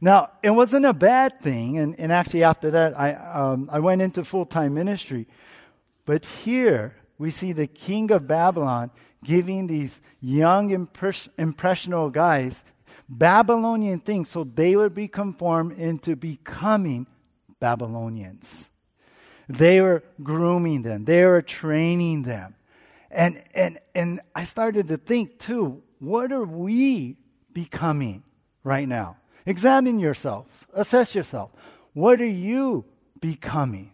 Now, 0.02 0.32
it 0.42 0.50
wasn't 0.50 0.86
a 0.86 0.94
bad 0.94 1.40
thing. 1.40 1.78
And, 1.78 2.00
and 2.00 2.12
actually, 2.12 2.44
after 2.44 2.72
that, 2.72 3.00
I, 3.00 3.14
um, 3.14 3.70
I 3.72 3.80
went 3.80 4.02
into 4.02 4.26
full 4.26 4.46
time 4.46 4.74
ministry. 4.74 5.28
But 6.06 6.26
here 6.26 6.96
we 7.18 7.30
see 7.30 7.54
the 7.54 7.68
king 7.68 8.12
of 8.12 8.28
Babylon 8.28 8.90
giving 9.24 9.68
these 9.68 10.02
young, 10.20 10.72
impress- 10.72 11.30
impressionable 11.38 12.10
guys 12.10 12.64
Babylonian 13.08 14.00
things 14.00 14.30
so 14.30 14.44
they 14.44 14.76
would 14.76 14.94
be 14.96 15.08
conformed 15.08 15.78
into 15.78 16.16
becoming 16.16 17.08
Babylonians. 17.60 18.70
They 19.48 19.82
were 19.82 20.04
grooming 20.24 20.82
them, 20.82 21.06
they 21.06 21.26
were 21.26 21.42
training 21.42 22.24
them. 22.24 22.56
And, 23.12 23.42
and, 23.54 23.80
and 23.94 24.20
I 24.34 24.44
started 24.44 24.88
to 24.90 24.98
think 24.98 25.40
too, 25.40 25.84
what 26.00 26.32
are 26.32 26.44
we 26.44 27.18
becoming 27.54 28.24
right 28.64 28.88
now? 28.88 29.18
Examine 29.46 30.00
yourself, 30.00 30.68
assess 30.74 31.16
yourself. 31.16 31.52
What 31.94 32.20
are 32.20 32.26
you 32.26 32.86
becoming? 33.22 33.92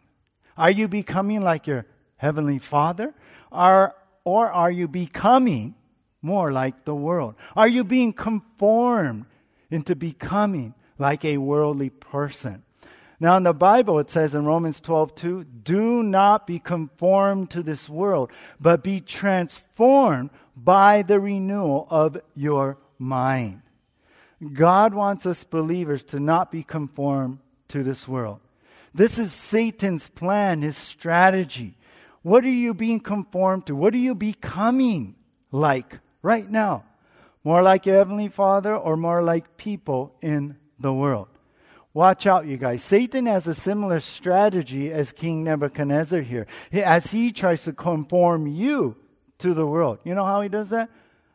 Are 0.58 0.72
you 0.72 0.88
becoming 0.88 1.42
like 1.42 1.68
your 1.68 1.86
Heavenly 2.18 2.58
Father? 2.58 3.14
Are, 3.52 3.96
or 4.24 4.52
are 4.52 4.72
you 4.72 4.88
becoming 4.88 5.76
more 6.22 6.52
like 6.52 6.86
the 6.86 6.96
world? 6.96 7.36
Are 7.56 7.68
you 7.68 7.84
being 7.84 8.14
conformed 8.14 9.26
into 9.70 9.96
becoming 9.96 10.74
like 10.98 11.26
a 11.26 11.38
worldly 11.38 11.90
person? 11.90 12.64
Now, 13.20 13.38
in 13.38 13.44
the 13.44 13.54
Bible, 13.54 14.00
it 14.00 14.10
says 14.10 14.34
in 14.34 14.46
Romans 14.46 14.82
12, 14.82 15.14
2, 15.14 15.44
do 15.44 16.02
not 16.02 16.48
be 16.48 16.58
conformed 16.58 17.52
to 17.52 17.62
this 17.62 17.88
world, 17.88 18.32
but 18.60 18.84
be 18.84 19.00
transformed 19.00 20.32
by 20.56 21.04
the 21.04 21.20
renewal 21.20 21.88
of 21.92 22.18
your 22.36 22.80
mind. 22.98 23.62
God 24.54 24.96
wants 24.96 25.28
us 25.28 25.44
believers 25.44 26.04
to 26.06 26.20
not 26.20 26.52
be 26.52 26.64
conformed 26.64 27.38
to 27.68 27.84
this 27.84 28.08
world. 28.08 28.40
This 28.92 29.20
is 29.20 29.32
Satan's 29.32 30.10
plan, 30.10 30.64
his 30.64 30.76
strategy. 30.76 31.78
What 32.24 32.44
are 32.44 32.50
you 32.50 32.74
being 32.74 33.00
conformed 33.00 33.68
to? 33.68 33.76
What 33.76 33.94
are 33.94 33.98
you 33.98 34.16
becoming 34.16 35.16
like 35.52 36.00
right 36.22 36.50
now? 36.50 36.86
More 37.44 37.62
like 37.62 37.86
your 37.86 37.96
Heavenly 37.96 38.28
Father 38.28 38.76
or 38.76 38.96
more 38.96 39.24
like 39.24 39.58
people 39.58 40.16
in 40.22 40.58
the 40.80 40.94
world? 40.94 41.28
Watch 41.94 42.26
out, 42.26 42.46
you 42.46 42.56
guys. 42.58 42.84
Satan 42.84 43.26
has 43.26 43.48
a 43.48 43.54
similar 43.54 44.00
strategy 44.00 44.92
as 44.92 45.12
King 45.12 45.44
Nebuchadnezzar 45.44 46.22
here, 46.22 46.48
as 46.72 47.12
he 47.12 47.32
tries 47.32 47.64
to 47.64 47.74
conform 47.74 48.48
you 48.48 48.96
to 49.40 49.54
the 49.54 49.66
world. 49.66 50.00
You 50.06 50.16
know 50.16 50.24
how 50.24 50.42
he 50.42 50.50
does 50.50 50.70
that? 50.70 50.90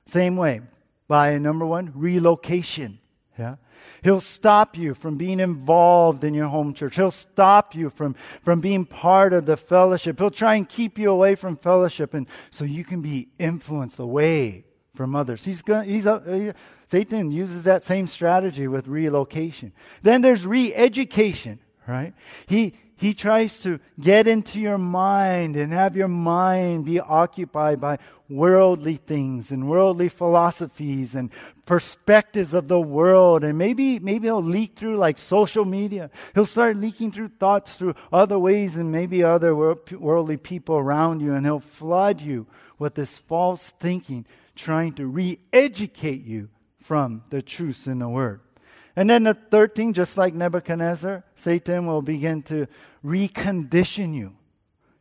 Same 0.07 0.37
way. 0.37 0.63
by 1.09 1.37
number 1.39 1.67
one, 1.67 1.93
relocation. 1.95 2.99
Yeah. 3.39 3.57
He'll 4.03 4.21
stop 4.21 4.77
you 4.77 4.95
from 4.95 5.17
being 5.17 5.41
involved 5.41 6.25
in 6.25 6.33
your 6.33 6.47
home 6.47 6.75
church. 6.75 6.97
He'll 6.97 7.11
stop 7.11 7.75
you 7.75 7.91
from, 7.91 8.17
from 8.43 8.61
being 8.61 8.85
part 8.85 9.33
of 9.33 9.47
the 9.47 9.57
fellowship. 9.57 10.19
He'll 10.19 10.31
try 10.31 10.55
and 10.55 10.69
keep 10.69 10.99
you 10.99 11.11
away 11.11 11.35
from 11.35 11.57
fellowship 11.57 12.15
and 12.15 12.27
so 12.51 12.65
you 12.65 12.85
can 12.85 13.03
be 13.03 13.29
influenced 13.39 13.99
away 13.99 14.66
from 14.97 15.15
others. 15.15 15.45
He's 15.45 15.63
going 15.63 15.89
he's 15.89 16.07
uh, 16.07 16.53
Satan 16.89 17.31
uses 17.31 17.65
that 17.65 17.83
same 17.83 18.07
strategy 18.07 18.67
with 18.69 18.89
relocation. 18.89 19.73
Then 20.03 20.23
there's 20.23 20.47
re-education, 20.47 21.59
right? 21.87 22.15
He 22.47 22.75
he 22.99 23.13
tries 23.13 23.61
to 23.61 23.79
get 24.01 24.27
into 24.27 24.59
your 24.59 24.79
mind 24.79 25.57
and 25.57 25.71
have 25.71 25.97
your 25.97 26.09
mind 26.09 26.87
be 26.87 26.99
occupied 26.99 27.79
by 27.79 27.99
worldly 28.29 28.97
things 28.97 29.51
and 29.51 29.69
worldly 29.69 30.09
philosophies 30.09 31.15
and 31.15 31.31
perspectives 31.67 32.55
of 32.55 32.69
the 32.69 32.81
world. 32.81 33.45
And 33.45 33.59
maybe, 33.59 33.99
maybe 33.99 34.29
he'll 34.29 34.43
leak 34.43 34.77
through 34.77 34.97
like 34.97 35.19
social 35.19 35.67
media. 35.67 36.11
He'll 36.35 36.47
start 36.47 36.79
leaking 36.79 37.13
through 37.13 37.33
thoughts 37.39 37.77
through 37.77 37.95
other 38.11 38.39
ways 38.39 38.77
and 38.77 38.91
maybe 38.91 39.23
other 39.23 39.55
worldly 39.55 40.39
people 40.39 40.77
around 40.77 41.21
you. 41.21 41.35
And 41.35 41.45
he'll 41.45 41.61
flood 41.61 42.23
you 42.23 42.47
with 42.79 42.95
this 42.95 43.17
false 43.17 43.75
thinking, 43.79 44.25
trying 44.57 44.95
to 44.95 45.07
re 45.07 45.39
educate 45.53 46.25
you 46.25 46.49
from 46.83 47.23
the 47.31 47.43
truths 47.43 47.87
in 47.87 48.01
the 48.01 48.09
word. 48.09 48.41
And 48.97 49.11
then 49.11 49.25
the 49.25 49.35
third 49.35 49.75
thing, 49.75 49.93
just 49.93 50.17
like 50.17 50.35
Nebuchadnezzar, 50.35 51.23
Satan 51.37 51.87
will 51.87 52.01
begin 52.01 52.43
to 52.45 52.67
recondition 53.05 54.15
you. 54.15 54.35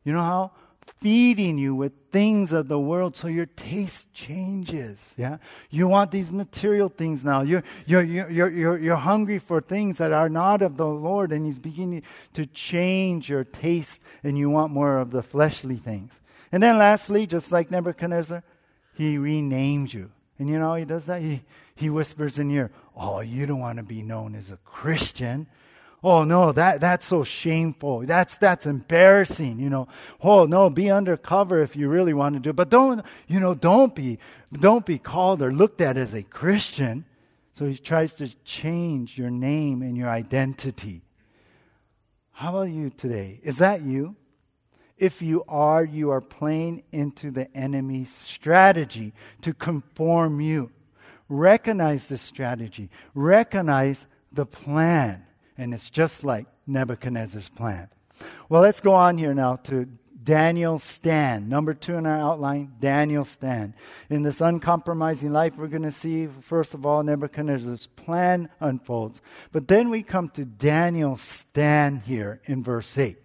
You 0.03 0.13
know 0.13 0.19
how? 0.21 0.51
Feeding 1.00 1.57
you 1.57 1.74
with 1.74 1.93
things 2.12 2.51
of 2.51 2.67
the 2.67 2.79
world 2.79 3.15
so 3.15 3.27
your 3.27 3.45
taste 3.45 4.13
changes. 4.13 5.13
Yeah? 5.17 5.38
You 5.69 5.88
want 5.88 6.12
these 6.12 6.31
material 6.31 6.89
things 6.89 7.24
now. 7.24 7.41
You're, 7.41 7.63
you're, 7.85 8.03
you're, 8.03 8.50
you're, 8.50 8.77
you're 8.77 8.95
hungry 8.95 9.39
for 9.39 9.62
things 9.62 9.97
that 9.97 10.12
are 10.12 10.29
not 10.29 10.62
of 10.62 10.77
the 10.77 10.88
Lord, 10.88 11.31
and 11.31 11.45
He's 11.45 11.59
beginning 11.59 12.03
to 12.33 12.45
change 12.45 13.29
your 13.29 13.43
taste, 13.43 14.01
and 14.24 14.38
you 14.38 14.50
want 14.50 14.74
more 14.74 14.97
of 14.97 15.12
the 15.12 15.24
fleshly 15.24 15.77
things. 15.77 16.19
And 16.51 16.62
then 16.62 16.77
lastly, 16.77 17.25
just 17.25 17.51
like 17.51 17.71
Nebuchadnezzar, 17.71 18.43
He 18.95 19.17
renames 19.17 19.93
you. 19.93 20.11
And 20.39 20.49
you 20.49 20.59
know 20.59 20.75
He 20.75 20.85
does 20.85 21.05
that? 21.05 21.21
He, 21.21 21.43
he 21.75 21.89
whispers 21.89 22.39
in 22.39 22.49
your 22.49 22.65
ear, 22.65 22.71
Oh, 22.95 23.19
you 23.19 23.45
don't 23.45 23.59
want 23.59 23.77
to 23.77 23.83
be 23.83 24.01
known 24.01 24.35
as 24.35 24.51
a 24.51 24.57
Christian. 24.57 25.47
Oh 26.03 26.23
no, 26.23 26.51
that, 26.51 26.81
that's 26.81 27.05
so 27.05 27.23
shameful. 27.23 28.01
That's, 28.01 28.37
that's 28.37 28.67
embarrassing, 28.67 29.59
you 29.59 29.71
know. 29.71 29.87
Oh 30.21 30.45
no, 30.45 30.69
be 30.69 30.91
undercover 30.91 31.63
if 31.63 31.75
you 31.75 31.89
really 31.89 32.13
want 32.13 32.35
to 32.35 32.39
do 32.39 32.51
it. 32.51 32.55
But 32.55 32.69
don't, 32.69 33.03
you 33.27 33.39
know, 33.39 33.55
don't 33.55 33.95
be, 33.95 34.19
don't 34.53 34.85
be 34.85 34.99
called 34.99 35.41
or 35.41 35.51
looked 35.51 35.81
at 35.81 35.97
as 35.97 36.13
a 36.13 36.21
Christian. 36.21 37.05
So 37.53 37.65
he 37.65 37.77
tries 37.77 38.13
to 38.15 38.27
change 38.43 39.17
your 39.17 39.31
name 39.31 39.81
and 39.81 39.97
your 39.97 40.09
identity. 40.09 41.01
How 42.33 42.49
about 42.49 42.69
you 42.69 42.91
today? 42.91 43.39
Is 43.43 43.57
that 43.57 43.81
you? 43.81 44.15
If 44.97 45.21
you 45.21 45.43
are, 45.47 45.83
you 45.83 46.11
are 46.11 46.21
playing 46.21 46.83
into 46.91 47.31
the 47.31 47.55
enemy's 47.55 48.13
strategy 48.13 49.13
to 49.41 49.53
conform 49.53 50.39
you. 50.39 50.71
Recognize 51.27 52.07
the 52.07 52.17
strategy, 52.17 52.89
recognize 53.13 54.05
the 54.31 54.45
plan. 54.45 55.25
And 55.57 55.73
it's 55.73 55.89
just 55.89 56.23
like 56.23 56.45
Nebuchadnezzar's 56.67 57.49
plan. 57.49 57.89
Well, 58.49 58.61
let's 58.61 58.81
go 58.81 58.93
on 58.93 59.17
here 59.17 59.33
now 59.33 59.55
to 59.63 59.87
Daniel 60.23 60.79
stand. 60.79 61.49
Number 61.49 61.73
two 61.73 61.95
in 61.95 62.05
our 62.05 62.17
outline, 62.17 62.73
Daniel 62.79 63.23
stand. 63.23 63.73
In 64.09 64.23
this 64.23 64.41
uncompromising 64.41 65.31
life, 65.31 65.55
we're 65.55 65.67
going 65.67 65.83
to 65.83 65.91
see, 65.91 66.27
first 66.41 66.73
of 66.73 66.85
all, 66.85 67.03
Nebuchadnezzar's 67.03 67.87
plan 67.95 68.49
unfolds. 68.59 69.21
But 69.51 69.67
then 69.67 69.89
we 69.89 70.03
come 70.03 70.29
to 70.29 70.43
Daniel 70.43 71.15
stand 71.15 72.01
here 72.01 72.41
in 72.45 72.63
verse 72.63 72.97
8. 72.97 73.17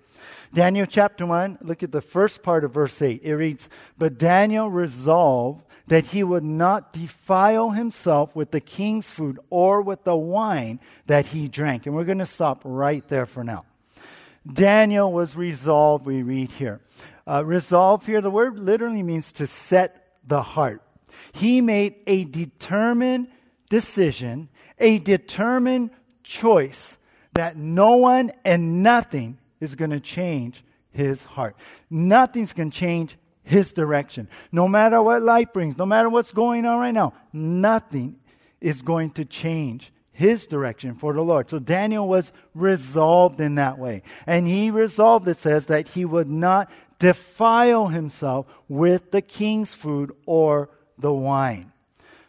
Daniel 0.52 0.86
chapter 0.86 1.26
1, 1.26 1.58
look 1.62 1.82
at 1.82 1.92
the 1.92 2.00
first 2.00 2.42
part 2.42 2.64
of 2.64 2.73
verse 2.73 3.00
8. 3.00 3.23
It 3.23 3.34
reads, 3.34 3.68
But 3.99 4.18
Daniel 4.18 4.71
resolved 4.71 5.64
that 5.86 6.06
he 6.06 6.23
would 6.23 6.45
not 6.45 6.92
defile 6.92 7.71
himself 7.71 8.34
with 8.36 8.52
the 8.52 8.60
king's 8.60 9.10
food 9.10 9.38
or 9.50 9.82
with 9.82 10.04
the 10.04 10.16
wine 10.16 10.78
that 11.06 11.26
he 11.26 11.49
drank. 11.49 11.86
And 11.86 11.95
we're 11.95 12.04
going 12.04 12.18
to 12.18 12.26
stop 12.26 12.62
right 12.64 13.06
there 13.08 13.26
for 13.26 13.42
now. 13.42 13.64
Daniel 14.47 15.12
was 15.12 15.36
resolved, 15.36 16.06
we 16.06 16.23
read 16.23 16.50
here. 16.52 16.80
Uh, 17.26 17.45
resolve 17.45 18.06
here, 18.06 18.21
the 18.21 18.30
word 18.30 18.58
literally 18.58 19.02
means 19.02 19.32
to 19.32 19.47
set 19.47 20.14
the 20.26 20.42
heart. 20.42 20.82
He 21.32 21.60
made 21.60 21.97
a 22.06 22.25
determined 22.25 23.28
decision, 23.68 24.49
a 24.78 24.99
determined 24.99 25.90
choice 26.23 26.99
that 27.34 27.56
no 27.56 27.97
one 27.97 28.32
and 28.45 28.82
nothing 28.82 29.38
is 29.60 29.75
going 29.75 29.90
to 29.90 30.00
change 30.00 30.64
his 30.90 31.25
heart. 31.25 31.56
Nothing's 31.88 32.52
going 32.52 32.70
to 32.70 32.76
change 32.76 33.16
his 33.42 33.73
direction. 33.73 34.28
No 34.52 34.68
matter 34.68 35.02
what 35.02 35.23
life 35.23 35.52
brings, 35.52 35.76
no 35.76 35.86
matter 35.86 36.08
what's 36.08 36.32
going 36.32 36.64
on 36.66 36.78
right 36.78 36.94
now, 36.94 37.14
nothing 37.32 38.16
is 38.60 38.82
going 38.82 39.10
to 39.12 39.25
change 39.25 39.92
his 40.12 40.46
direction 40.46 40.94
for 40.94 41.14
the 41.14 41.23
Lord. 41.23 41.49
So 41.49 41.58
Daniel 41.58 42.06
was 42.06 42.32
resolved 42.54 43.40
in 43.40 43.54
that 43.54 43.78
way. 43.78 44.02
And 44.26 44.46
he 44.46 44.70
resolved, 44.70 45.26
it 45.28 45.38
says, 45.38 45.66
that 45.66 45.88
he 45.88 46.04
would 46.04 46.28
not 46.28 46.70
defile 46.99 47.88
himself 47.88 48.46
with 48.68 49.10
the 49.10 49.23
king's 49.23 49.73
food 49.73 50.12
or 50.26 50.68
the 50.99 51.12
wine. 51.12 51.73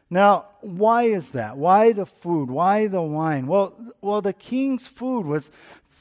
Now, 0.10 0.48
why 0.62 1.04
is 1.04 1.32
that? 1.32 1.58
Why 1.58 1.92
the 1.94 2.06
food? 2.06 2.50
Why 2.50 2.88
the 2.88 3.02
wine? 3.02 3.48
Well, 3.48 3.76
well, 4.02 4.22
the 4.22 4.34
king's 4.34 4.88
food 4.88 5.26
was 5.26 5.50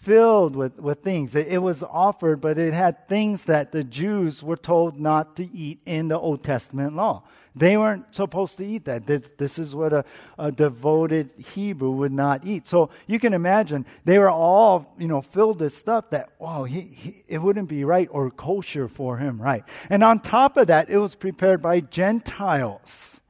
filled 0.01 0.57
with, 0.57 0.79
with 0.79 1.03
things. 1.03 1.35
It, 1.35 1.49
it, 1.49 1.59
was 1.59 1.83
offered, 1.83 2.41
but 2.41 2.59
it 2.59 2.73
had 2.73 3.07
things 3.07 3.45
that 3.45 3.71
the 3.71 3.85
Jews 3.85 4.43
were 4.43 4.57
told 4.57 4.99
not 4.99 5.37
to 5.37 5.45
eat 5.55 5.81
in 5.85 6.09
the 6.09 6.19
Old 6.19 6.43
Testament 6.43 6.97
law. 6.97 7.23
They 7.55 7.77
weren't 7.77 8.15
supposed 8.15 8.59
to 8.59 8.67
eat 8.67 8.85
that. 8.85 9.07
This, 9.07 9.23
this 9.37 9.59
is 9.59 9.75
what 9.75 9.93
a, 9.93 10.05
a, 10.39 10.53
devoted 10.53 11.31
Hebrew 11.37 11.91
would 11.91 12.13
not 12.13 12.47
eat. 12.47 12.69
So 12.69 12.91
you 13.09 13.19
can 13.19 13.35
imagine 13.35 13.85
they 14.05 14.19
were 14.19 14.31
all, 14.31 14.95
you 14.99 15.09
know, 15.09 15.21
filled 15.21 15.61
with 15.61 15.73
stuff 15.73 16.11
that, 16.11 16.31
wow, 16.39 16.65
he, 16.65 16.81
he, 16.83 17.25
it 17.27 17.39
wouldn't 17.39 17.69
be 17.69 17.85
right 17.85 18.09
or 18.11 18.31
kosher 18.31 18.87
for 18.89 19.19
him, 19.19 19.43
right? 19.43 19.65
And 19.91 20.05
on 20.05 20.21
top 20.21 20.57
of 20.57 20.69
that, 20.69 20.91
it 20.91 20.99
was 20.99 21.17
prepared 21.17 21.61
by 21.61 21.81
Gentiles. 21.81 23.21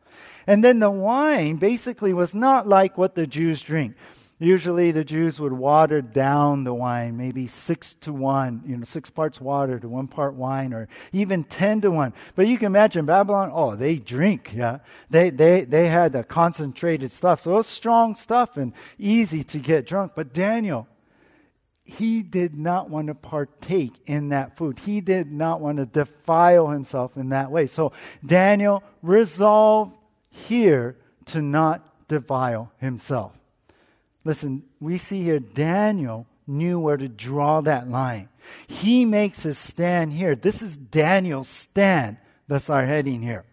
And 0.46 0.62
then 0.62 0.80
the 0.80 0.90
wine 0.90 1.56
basically 1.56 2.12
was 2.12 2.34
not 2.34 2.68
like 2.68 2.98
what 2.98 3.14
the 3.14 3.26
Jews 3.26 3.62
drink. 3.62 3.94
Usually 4.42 4.90
the 4.90 5.04
Jews 5.04 5.38
would 5.38 5.52
water 5.52 6.00
down 6.00 6.64
the 6.64 6.72
wine, 6.72 7.18
maybe 7.18 7.46
six 7.46 7.92
to 7.96 8.10
one, 8.10 8.62
you 8.66 8.74
know, 8.74 8.84
six 8.84 9.10
parts 9.10 9.38
water 9.38 9.78
to 9.78 9.86
one 9.86 10.08
part 10.08 10.32
wine, 10.32 10.72
or 10.72 10.88
even 11.12 11.44
ten 11.44 11.82
to 11.82 11.90
one. 11.90 12.14
But 12.34 12.46
you 12.46 12.56
can 12.56 12.68
imagine 12.68 13.04
Babylon, 13.04 13.50
oh, 13.52 13.76
they 13.76 13.96
drink, 13.96 14.52
yeah. 14.54 14.78
They, 15.10 15.28
they, 15.28 15.64
they 15.64 15.88
had 15.88 16.14
the 16.14 16.24
concentrated 16.24 17.10
stuff. 17.10 17.42
So 17.42 17.50
it 17.50 17.56
was 17.56 17.66
strong 17.66 18.14
stuff 18.14 18.56
and 18.56 18.72
easy 18.98 19.44
to 19.44 19.58
get 19.58 19.86
drunk. 19.86 20.12
But 20.16 20.32
Daniel, 20.32 20.88
he 21.84 22.22
did 22.22 22.54
not 22.54 22.88
want 22.88 23.08
to 23.08 23.14
partake 23.14 23.92
in 24.06 24.30
that 24.30 24.56
food. 24.56 24.78
He 24.78 25.02
did 25.02 25.30
not 25.30 25.60
want 25.60 25.76
to 25.76 25.84
defile 25.84 26.68
himself 26.68 27.18
in 27.18 27.28
that 27.28 27.50
way. 27.50 27.66
So 27.66 27.92
Daniel 28.24 28.82
resolved 29.02 29.96
here 30.30 30.96
to 31.26 31.42
not 31.42 32.08
defile 32.08 32.72
himself. 32.78 33.36
Listen, 34.24 34.64
we 34.80 34.98
see 34.98 35.22
here 35.22 35.38
Daniel 35.38 36.26
knew 36.46 36.78
where 36.78 36.96
to 36.96 37.08
draw 37.08 37.60
that 37.62 37.88
line. 37.88 38.28
He 38.66 39.04
makes 39.04 39.42
his 39.42 39.58
stand 39.58 40.12
here. 40.12 40.34
This 40.34 40.62
is 40.62 40.76
Daniel's 40.76 41.48
stand. 41.48 42.18
That's 42.48 42.68
our 42.68 42.84
heading 42.84 43.22
here. 43.22 43.44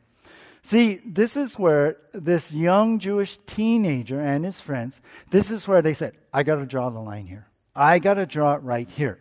See, 0.63 0.99
this 1.05 1.37
is 1.37 1.57
where 1.57 1.97
this 2.13 2.51
young 2.51 2.99
Jewish 2.99 3.37
teenager 3.45 4.19
and 4.19 4.43
his 4.43 4.59
friends, 4.59 4.99
this 5.29 5.49
is 5.51 5.67
where 5.67 5.81
they 5.81 5.93
said, 5.93 6.13
I 6.33 6.43
got 6.43 6.55
to 6.55 6.65
draw 6.65 6.89
the 6.89 6.99
line 6.99 7.27
here. 7.27 7.47
I 7.73 7.99
got 7.99 8.15
to 8.15 8.25
draw 8.25 8.55
it 8.55 8.63
right 8.63 8.89
here. 8.89 9.19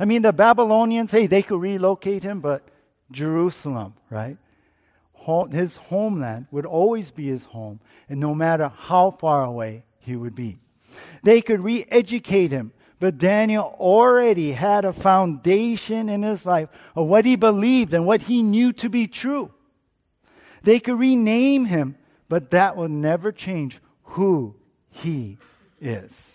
I 0.00 0.06
mean, 0.06 0.22
the 0.22 0.32
Babylonians, 0.32 1.12
hey, 1.12 1.26
they 1.26 1.42
could 1.42 1.60
relocate 1.60 2.24
him, 2.24 2.40
but 2.40 2.66
Jerusalem, 3.12 3.94
right? 4.10 4.38
His 5.52 5.76
homeland 5.76 6.46
would 6.50 6.66
always 6.66 7.10
be 7.10 7.28
his 7.28 7.44
home, 7.44 7.80
and 8.08 8.18
no 8.18 8.34
matter 8.34 8.72
how 8.74 9.10
far 9.10 9.44
away 9.44 9.84
he 10.00 10.16
would 10.16 10.34
be. 10.34 10.58
They 11.22 11.40
could 11.40 11.60
re 11.60 11.84
educate 11.88 12.50
him. 12.50 12.72
But 13.00 13.18
Daniel 13.18 13.76
already 13.78 14.52
had 14.52 14.84
a 14.84 14.92
foundation 14.92 16.08
in 16.08 16.22
his 16.22 16.44
life 16.44 16.68
of 16.96 17.06
what 17.06 17.24
he 17.24 17.36
believed 17.36 17.94
and 17.94 18.04
what 18.04 18.22
he 18.22 18.42
knew 18.42 18.72
to 18.74 18.88
be 18.88 19.06
true. 19.06 19.52
They 20.62 20.80
could 20.80 20.98
rename 20.98 21.66
him, 21.66 21.96
but 22.28 22.50
that 22.50 22.76
will 22.76 22.88
never 22.88 23.30
change 23.30 23.78
who 24.02 24.56
he 24.90 25.38
is. 25.80 26.34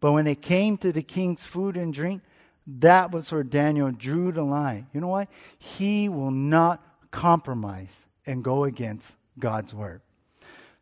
But 0.00 0.12
when 0.12 0.26
it 0.26 0.40
came 0.40 0.78
to 0.78 0.92
the 0.92 1.02
king's 1.02 1.44
food 1.44 1.76
and 1.76 1.92
drink, 1.92 2.22
that 2.66 3.12
was 3.12 3.30
where 3.30 3.42
Daniel 3.42 3.90
drew 3.90 4.32
the 4.32 4.42
line. 4.42 4.86
You 4.92 5.00
know 5.00 5.08
what? 5.08 5.28
He 5.58 6.08
will 6.08 6.30
not 6.30 6.82
compromise 7.10 8.06
and 8.24 8.42
go 8.42 8.64
against 8.64 9.14
God's 9.38 9.72
word. 9.72 10.00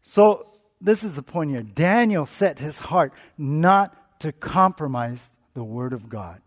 So, 0.03 0.54
this 0.85 1.03
is 1.03 1.17
the 1.17 1.23
point 1.23 1.51
here. 1.51 1.63
Daniel 1.63 2.27
set 2.27 2.59
his 2.59 2.79
heart 2.79 3.13
not 3.39 4.21
to 4.21 4.33
compromise 4.33 5.33
the 5.55 5.65
word 5.65 5.93
of 5.93 6.09
God. 6.09 6.41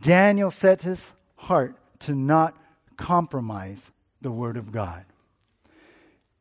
Daniel 0.00 0.50
set 0.50 0.82
his 0.82 1.12
heart 1.36 1.76
to 2.00 2.14
not 2.14 2.56
compromise 2.96 3.90
the 4.22 4.30
word 4.30 4.56
of 4.56 4.72
God. 4.72 5.04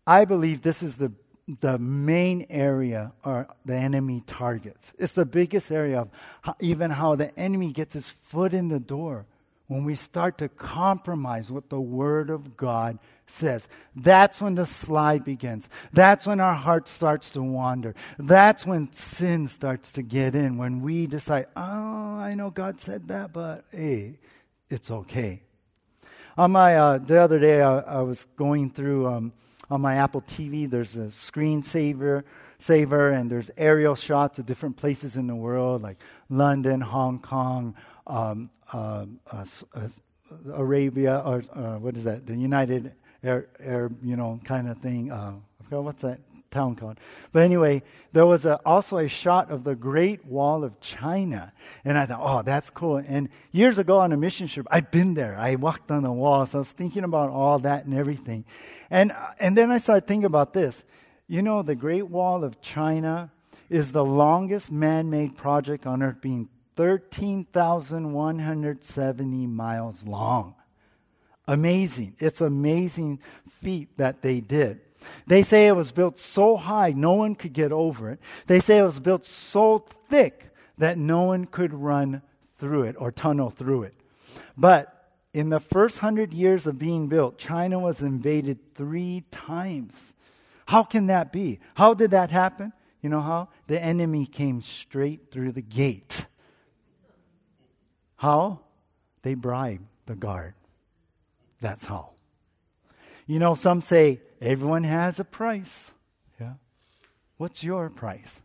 I 0.08 0.26
believe 0.26 0.62
this 0.62 0.82
is 0.82 0.98
the 0.98 1.12
the 1.60 1.78
main 1.78 2.46
area 2.50 3.12
or 3.26 3.48
the 3.66 3.76
enemy 3.76 4.24
targets. 4.26 4.94
It's 4.98 5.12
the 5.12 5.26
biggest 5.26 5.72
area 5.72 6.00
of 6.00 6.10
how, 6.42 6.56
even 6.62 6.90
how 6.90 7.16
the 7.16 7.38
enemy 7.38 7.74
gets 7.74 7.96
his 7.96 8.08
foot 8.08 8.54
in 8.54 8.70
the 8.70 8.80
door 8.80 9.26
when 9.68 9.84
we 9.84 9.96
start 9.96 10.38
to 10.38 10.50
compromise 10.50 11.52
what 11.52 11.70
the 11.70 11.80
Word 11.80 12.30
of 12.30 12.58
God 12.58 13.00
says. 13.28 13.68
That's 13.96 14.42
when 14.42 14.56
the 14.56 14.66
slide 14.66 15.24
begins. 15.24 15.70
That's 15.94 16.28
when 16.28 16.40
our 16.40 16.54
heart 16.54 16.88
starts 16.88 17.32
to 17.32 17.42
wander. 17.42 17.96
That's 18.20 18.66
when 18.66 18.92
sin 18.92 19.48
starts 19.48 19.92
to 19.94 20.02
get 20.02 20.36
in, 20.36 20.58
when 20.58 20.82
we 20.82 21.08
decide, 21.08 21.48
oh, 21.56 21.62
I 21.62 22.36
know 22.36 22.50
God 22.50 22.82
said 22.82 23.08
that, 23.08 23.34
but 23.34 23.66
hey, 23.72 24.20
it's 24.70 24.92
okay. 24.92 25.42
On 26.38 26.52
my, 26.52 26.76
uh, 26.76 26.98
the 26.98 27.18
other 27.18 27.40
day, 27.40 27.62
I, 27.62 27.80
I 27.80 28.02
was 28.02 28.26
going 28.36 28.72
through. 28.72 29.08
Um, 29.08 29.34
on 29.70 29.82
my 29.82 29.96
Apple 29.96 30.22
TV, 30.22 30.70
there's 30.70 30.98
a 30.98 31.08
screensaver 31.08 32.24
saver, 32.60 33.10
and 33.10 33.30
there's 33.30 33.52
aerial 33.58 33.96
shots 33.96 34.40
of 34.40 34.46
different 34.46 34.78
places 34.78 35.18
in 35.18 35.28
the 35.28 35.36
world, 35.36 35.82
like 35.82 35.98
London, 36.30 36.82
Hong 36.82 37.20
Kong, 37.20 37.76
um, 38.08 38.50
uh, 38.72 39.06
uh, 39.32 39.46
uh, 39.76 39.88
Arabia, 40.54 41.22
or 41.26 41.44
uh, 41.54 41.78
what 41.80 41.96
is 41.96 42.04
that? 42.04 42.26
The 42.26 42.36
United 42.36 42.94
Arab, 43.24 43.98
you 44.04 44.16
know, 44.16 44.40
kind 44.44 44.68
of 44.70 44.78
thing. 44.80 45.12
Uh, 45.12 45.34
I 45.60 45.64
forgot 45.64 45.84
what's 45.84 46.02
that 46.02 46.20
town 46.54 46.76
called. 46.76 47.00
But 47.32 47.42
anyway, 47.42 47.82
there 48.14 48.26
was 48.26 48.46
a, 48.46 48.60
also 48.66 48.98
a 48.98 49.08
shot 49.08 49.50
of 49.50 49.64
the 49.64 49.76
Great 49.76 50.26
Wall 50.26 50.64
of 50.64 50.80
China. 50.80 51.52
And 51.84 51.98
I 51.98 52.06
thought, 52.06 52.20
oh, 52.22 52.42
that's 52.44 52.70
cool. 52.70 52.98
And 52.98 53.30
years 53.52 53.78
ago 53.78 54.00
on 54.00 54.14
a 54.14 54.18
mission 54.18 54.48
trip, 54.48 54.68
I've 54.70 54.92
been 54.92 55.16
there. 55.16 55.36
I 55.36 55.56
walked 55.56 55.92
on 55.92 56.04
the 56.04 56.12
wall. 56.12 56.46
So 56.46 56.60
I 56.60 56.62
was 56.62 56.72
thinking 56.72 57.04
about 57.04 57.30
all 57.30 57.60
that 57.60 57.86
and 57.86 57.94
everything. 57.94 58.46
And, 58.90 59.14
and 59.40 59.58
then 59.58 59.72
I 59.72 59.80
started 59.80 60.08
thinking 60.08 60.26
about 60.26 60.54
this. 60.54 60.84
You 61.28 61.42
know, 61.42 61.64
the 61.64 61.76
Great 61.76 62.08
Wall 62.08 62.44
of 62.44 62.62
China 62.62 63.32
is 63.70 63.92
the 63.92 64.06
longest 64.06 64.72
man 64.72 65.10
made 65.10 65.36
project 65.36 65.88
on 65.88 66.04
earth, 66.04 66.22
being 66.22 66.48
13,170 66.76 69.48
miles 69.48 70.04
long. 70.04 70.56
Amazing. 71.48 72.16
It's 72.20 72.42
amazing 72.42 73.20
feat 73.62 73.98
that 73.98 74.22
they 74.22 74.40
did. 74.40 74.82
They 75.28 75.44
say 75.44 75.68
it 75.68 75.76
was 75.76 75.92
built 75.92 76.18
so 76.18 76.56
high 76.56 76.92
no 76.92 77.14
one 77.14 77.36
could 77.36 77.54
get 77.54 77.72
over 77.72 78.10
it. 78.10 78.20
They 78.48 78.60
say 78.60 78.80
it 78.80 78.84
was 78.84 79.00
built 79.00 79.26
so 79.26 79.86
thick 80.10 80.50
that 80.78 80.98
no 80.98 81.24
one 81.24 81.46
could 81.46 81.74
run 81.74 82.22
through 82.58 82.84
it 82.84 82.96
or 82.98 83.12
tunnel 83.12 83.50
through 83.50 83.84
it. 83.84 83.94
But 84.58 84.90
in 85.34 85.50
the 85.50 85.60
first 85.60 86.00
hundred 86.00 86.34
years 86.34 86.68
of 86.68 86.80
being 86.80 87.08
built, 87.08 87.38
China 87.38 87.80
was 87.80 88.02
invaded 88.02 88.76
three 88.76 89.24
times. 89.32 90.14
How 90.68 90.84
can 90.84 91.08
that 91.08 91.34
be? 91.34 91.60
How 91.76 91.94
did 91.94 92.12
that 92.12 92.32
happen? 92.32 92.72
You 93.02 93.10
know 93.10 93.22
how? 93.22 93.50
The 93.68 93.82
enemy 93.82 94.26
came 94.26 94.62
straight 94.62 95.32
through 95.32 95.52
the 95.52 95.62
gate. 95.62 96.28
How? 98.24 98.62
They 99.24 99.34
bribe 99.34 99.82
the 100.06 100.16
guard. 100.16 100.54
That's 101.60 101.84
how. 101.84 102.12
You 103.28 103.38
know, 103.38 103.54
some 103.54 103.82
say 103.82 104.22
everyone 104.40 104.86
has 104.86 105.20
a 105.20 105.26
price. 105.26 105.92
Yeah. 106.40 106.54
What's 107.36 107.66
your 107.66 107.90
price? 107.90 108.42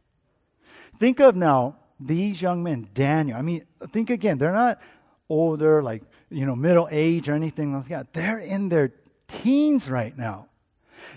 Think 0.99 1.21
of 1.21 1.37
now 1.37 1.77
these 2.01 2.43
young 2.43 2.65
men, 2.65 2.89
Daniel. 2.93 3.39
I 3.39 3.43
mean, 3.43 3.67
think 3.93 4.11
again, 4.11 4.39
they're 4.39 4.51
not 4.51 4.83
older, 5.29 5.81
like, 5.81 6.03
you 6.29 6.45
know, 6.45 6.57
middle 6.57 6.89
age 6.91 7.29
or 7.29 7.35
anything 7.35 7.73
like 7.73 7.87
that. 7.87 8.13
They're 8.13 8.41
in 8.41 8.71
their 8.71 8.91
teens 9.29 9.89
right 9.89 10.19
now. 10.19 10.49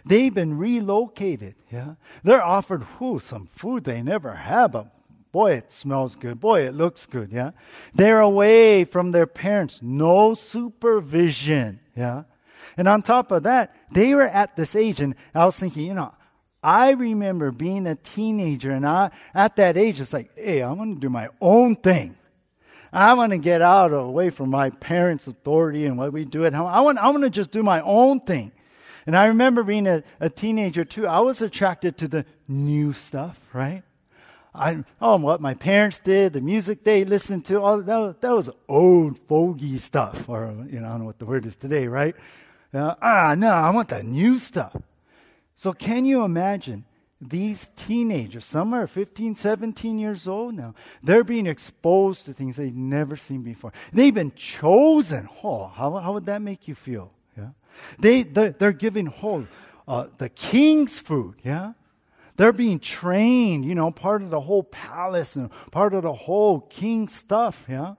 They've 0.06 0.32
been 0.32 0.60
relocated, 0.60 1.56
yeah. 1.72 1.96
They're 2.24 2.46
offered 2.46 2.84
who 2.84 3.18
some 3.18 3.48
food 3.48 3.86
they 3.86 4.04
never 4.04 4.36
had, 4.36 4.68
but 4.74 4.94
boy, 5.32 5.54
it 5.54 5.72
smells 5.72 6.16
good. 6.16 6.40
Boy, 6.40 6.62
it 6.68 6.74
looks 6.74 7.06
good, 7.06 7.32
yeah. 7.32 7.52
They're 7.94 8.20
away 8.20 8.86
from 8.86 9.12
their 9.12 9.28
parents, 9.28 9.80
no 9.82 10.34
supervision, 10.34 11.80
yeah. 11.96 12.24
And 12.78 12.88
on 12.88 13.02
top 13.02 13.32
of 13.32 13.44
that, 13.44 13.76
they 13.92 14.14
were 14.16 14.22
at 14.22 14.56
this 14.56 14.76
age, 14.76 15.02
and 15.02 15.16
I 15.34 15.46
was 15.46 15.58
thinking, 15.58 15.86
you 15.86 15.94
know, 15.94 16.14
I 16.64 16.92
remember 16.92 17.52
being 17.52 17.88
a 17.88 17.96
teenager, 17.96 18.72
and 18.72 18.86
I, 18.86 19.12
at 19.34 19.56
that 19.56 19.78
age, 19.78 20.00
it's 20.00 20.14
like, 20.14 20.32
hey, 20.36 20.62
I 20.62 20.72
want 20.72 20.96
to 20.96 21.00
do 21.00 21.10
my 21.10 21.30
own 21.42 21.76
thing. 21.76 22.16
I 22.94 23.14
want 23.14 23.32
to 23.32 23.38
get 23.38 23.62
out 23.62 23.94
of 23.94 24.06
away 24.06 24.30
from 24.30 24.50
my 24.50 24.70
parents' 24.70 25.26
authority 25.28 25.86
and 25.86 25.98
what 25.98 26.12
we 26.12 26.26
do 26.26 26.46
at 26.46 26.54
home. 26.54 26.68
I 26.68 26.82
want, 26.82 26.98
I 26.98 27.10
want 27.10 27.24
to 27.24 27.30
just 27.30 27.52
do 27.52 27.64
my 27.64 27.82
own 27.82 28.20
thing. 28.20 28.52
And 29.06 29.18
I 29.18 29.28
remember 29.28 29.64
being 29.64 29.88
a, 29.88 30.04
a 30.20 30.30
teenager 30.30 30.86
too. 30.86 31.08
I 31.08 31.20
was 31.20 31.42
attracted 31.42 31.98
to 32.00 32.08
the 32.08 32.26
new 32.48 32.94
stuff, 32.94 33.40
right? 33.54 33.84
I, 34.54 34.84
oh, 35.02 35.16
what 35.18 35.40
my 35.40 35.54
parents 35.54 36.00
did, 36.00 36.34
the 36.34 36.42
music 36.42 36.84
they 36.84 37.06
listened 37.06 37.46
to, 37.46 37.62
all 37.62 37.82
that 37.82 37.98
was, 37.98 38.16
that 38.20 38.36
was 38.36 38.50
old 38.68 39.18
fogey 39.28 39.78
stuff, 39.78 40.28
or 40.28 40.54
you 40.70 40.80
know, 40.80 40.88
I 40.88 40.90
don't 40.92 41.00
know 41.00 41.06
what 41.06 41.20
the 41.20 41.26
word 41.26 41.46
is 41.46 41.56
today, 41.56 41.88
right? 41.88 42.16
Uh, 42.74 42.96
ah, 43.02 43.36
no, 43.38 43.50
I 43.50 43.70
want 43.70 43.90
the 43.90 44.04
new 44.04 44.40
stuff. 44.40 44.76
So 45.56 45.74
can 45.74 46.06
you 46.06 46.24
imagine 46.24 46.86
these 47.22 47.70
teenagers, 47.76 48.46
some 48.46 48.74
are 48.74 48.88
15, 48.88 49.36
17 49.36 50.00
years 50.00 50.28
old 50.28 50.56
now, 50.56 50.74
they're 51.04 51.24
being 51.24 51.46
exposed 51.46 52.26
to 52.26 52.34
things 52.34 52.56
they've 52.56 52.76
never 52.76 53.16
seen 53.16 53.44
before. 53.44 53.72
They've 53.94 54.14
been 54.14 54.32
chosen. 54.32 55.30
Oh, 55.44 55.68
how, 55.68 55.96
how 55.98 56.14
would 56.14 56.26
that 56.26 56.42
make 56.42 56.68
you 56.68 56.74
feel? 56.76 57.14
Yeah. 57.38 57.50
They, 58.00 58.24
they're, 58.24 58.50
they're 58.50 58.72
giving 58.72 59.06
whole, 59.06 59.46
uh, 59.88 60.08
the 60.18 60.30
king's 60.30 60.98
food. 60.98 61.36
Yeah. 61.44 61.74
They're 62.42 62.52
being 62.52 62.80
trained, 62.80 63.66
you 63.66 63.76
know, 63.76 63.92
part 63.92 64.24
of 64.24 64.32
the 64.32 64.42
whole 64.42 64.64
palace 64.64 65.36
and 65.36 65.52
part 65.70 65.94
of 65.94 66.02
the 66.02 66.14
whole 66.14 66.62
king 66.62 67.08
stuff. 67.08 67.68
Yeah. 67.70 67.94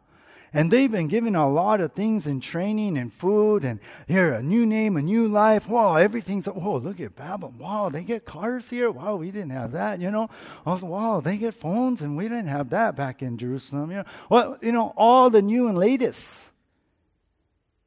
And 0.52 0.68
they've 0.68 0.90
been 0.90 1.06
given 1.06 1.36
a 1.36 1.48
lot 1.48 1.80
of 1.80 1.92
things 1.92 2.26
in 2.26 2.40
training 2.40 2.98
and 2.98 3.12
food 3.12 3.62
and 3.62 3.78
here, 4.08 4.32
a 4.32 4.42
new 4.42 4.66
name, 4.66 4.96
a 4.96 5.00
new 5.00 5.28
life. 5.28 5.68
Wow, 5.68 5.94
everything's, 5.94 6.48
oh, 6.48 6.80
look 6.82 6.98
at 6.98 7.14
Babylon. 7.14 7.56
Wow, 7.56 7.88
they 7.88 8.02
get 8.02 8.24
cars 8.24 8.68
here. 8.68 8.90
Wow, 8.90 9.14
we 9.14 9.30
didn't 9.30 9.50
have 9.50 9.70
that, 9.70 10.00
you 10.00 10.10
know. 10.10 10.28
Also, 10.66 10.86
wow, 10.86 11.20
they 11.20 11.36
get 11.36 11.54
phones 11.54 12.02
and 12.02 12.16
we 12.16 12.24
didn't 12.24 12.48
have 12.48 12.70
that 12.70 12.96
back 12.96 13.22
in 13.22 13.38
Jerusalem, 13.38 13.92
you 13.92 13.98
know. 13.98 14.04
Well, 14.28 14.58
you 14.60 14.72
know, 14.72 14.92
all 14.96 15.30
the 15.30 15.40
new 15.40 15.68
and 15.68 15.78
latest. 15.78 16.50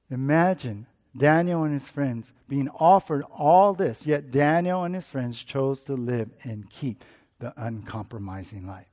Imagine 0.10 0.88
Daniel 1.16 1.64
and 1.64 1.74
his 1.74 1.88
friends 1.88 2.34
being 2.48 2.70
offered 2.70 3.24
all 3.32 3.74
this, 3.74 4.06
yet 4.06 4.32
Daniel 4.32 4.84
and 4.84 4.94
his 4.94 5.08
friends 5.08 5.42
chose 5.42 5.84
to 5.84 5.94
live 5.94 6.30
and 6.44 6.70
keep 6.70 7.04
the 7.40 7.54
uncompromising 7.58 8.68
life. 8.68 8.88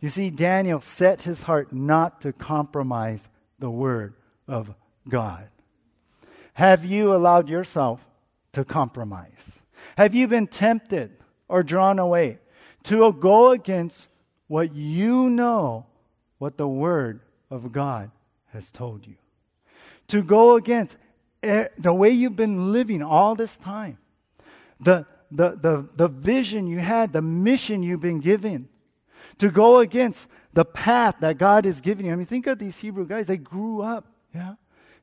You 0.00 0.08
see, 0.08 0.30
Daniel 0.30 0.80
set 0.80 1.22
his 1.22 1.42
heart 1.42 1.72
not 1.72 2.20
to 2.22 2.32
compromise 2.32 3.28
the 3.58 3.70
word 3.70 4.14
of 4.48 4.74
God. 5.08 5.48
Have 6.54 6.84
you 6.84 7.14
allowed 7.14 7.48
yourself 7.48 8.06
to 8.52 8.64
compromise? 8.64 9.60
Have 9.96 10.14
you 10.14 10.28
been 10.28 10.46
tempted 10.46 11.16
or 11.48 11.62
drawn 11.62 11.98
away 11.98 12.38
to 12.84 13.12
go 13.12 13.50
against 13.50 14.08
what 14.46 14.74
you 14.74 15.30
know, 15.30 15.86
what 16.38 16.56
the 16.56 16.68
word 16.68 17.20
of 17.50 17.72
God 17.72 18.10
has 18.52 18.70
told 18.70 19.06
you? 19.06 19.16
To 20.08 20.22
go 20.22 20.56
against 20.56 20.96
the 21.78 21.92
way 21.92 22.10
you've 22.10 22.36
been 22.36 22.72
living 22.72 23.02
all 23.02 23.34
this 23.34 23.56
time, 23.56 23.98
the, 24.80 25.06
the, 25.30 25.50
the, 25.50 25.88
the 25.94 26.08
vision 26.08 26.66
you 26.66 26.78
had, 26.78 27.12
the 27.12 27.22
mission 27.22 27.82
you've 27.82 28.00
been 28.00 28.20
given 28.20 28.68
to 29.38 29.50
go 29.50 29.78
against 29.78 30.28
the 30.52 30.64
path 30.64 31.16
that 31.20 31.38
God 31.38 31.66
is 31.66 31.80
giving 31.80 32.06
you. 32.06 32.12
I 32.12 32.16
mean, 32.16 32.26
think 32.26 32.46
of 32.46 32.58
these 32.58 32.78
Hebrew 32.78 33.06
guys. 33.06 33.26
They 33.26 33.36
grew 33.36 33.82
up, 33.82 34.06
yeah, 34.34 34.54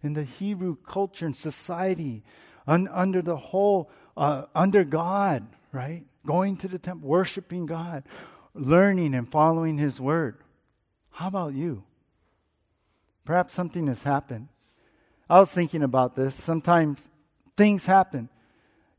in 0.01 0.13
the 0.13 0.23
Hebrew 0.23 0.77
culture 0.77 1.25
and 1.25 1.35
society, 1.35 2.23
un, 2.67 2.87
under 2.91 3.21
the 3.21 3.37
whole, 3.37 3.91
uh, 4.15 4.45
under 4.55 4.83
God, 4.83 5.45
right? 5.71 6.03
Going 6.25 6.57
to 6.57 6.67
the 6.67 6.79
temple, 6.79 7.09
worshiping 7.09 7.65
God, 7.65 8.03
learning 8.53 9.13
and 9.13 9.29
following 9.29 9.77
His 9.77 9.99
word. 9.99 10.37
How 11.11 11.27
about 11.27 11.53
you? 11.53 11.83
Perhaps 13.25 13.53
something 13.53 13.87
has 13.87 14.03
happened. 14.03 14.47
I 15.31 15.39
was 15.39 15.49
thinking 15.49 15.81
about 15.81 16.15
this. 16.15 16.35
Sometimes 16.35 17.09
things 17.55 17.85
happen 17.85 18.29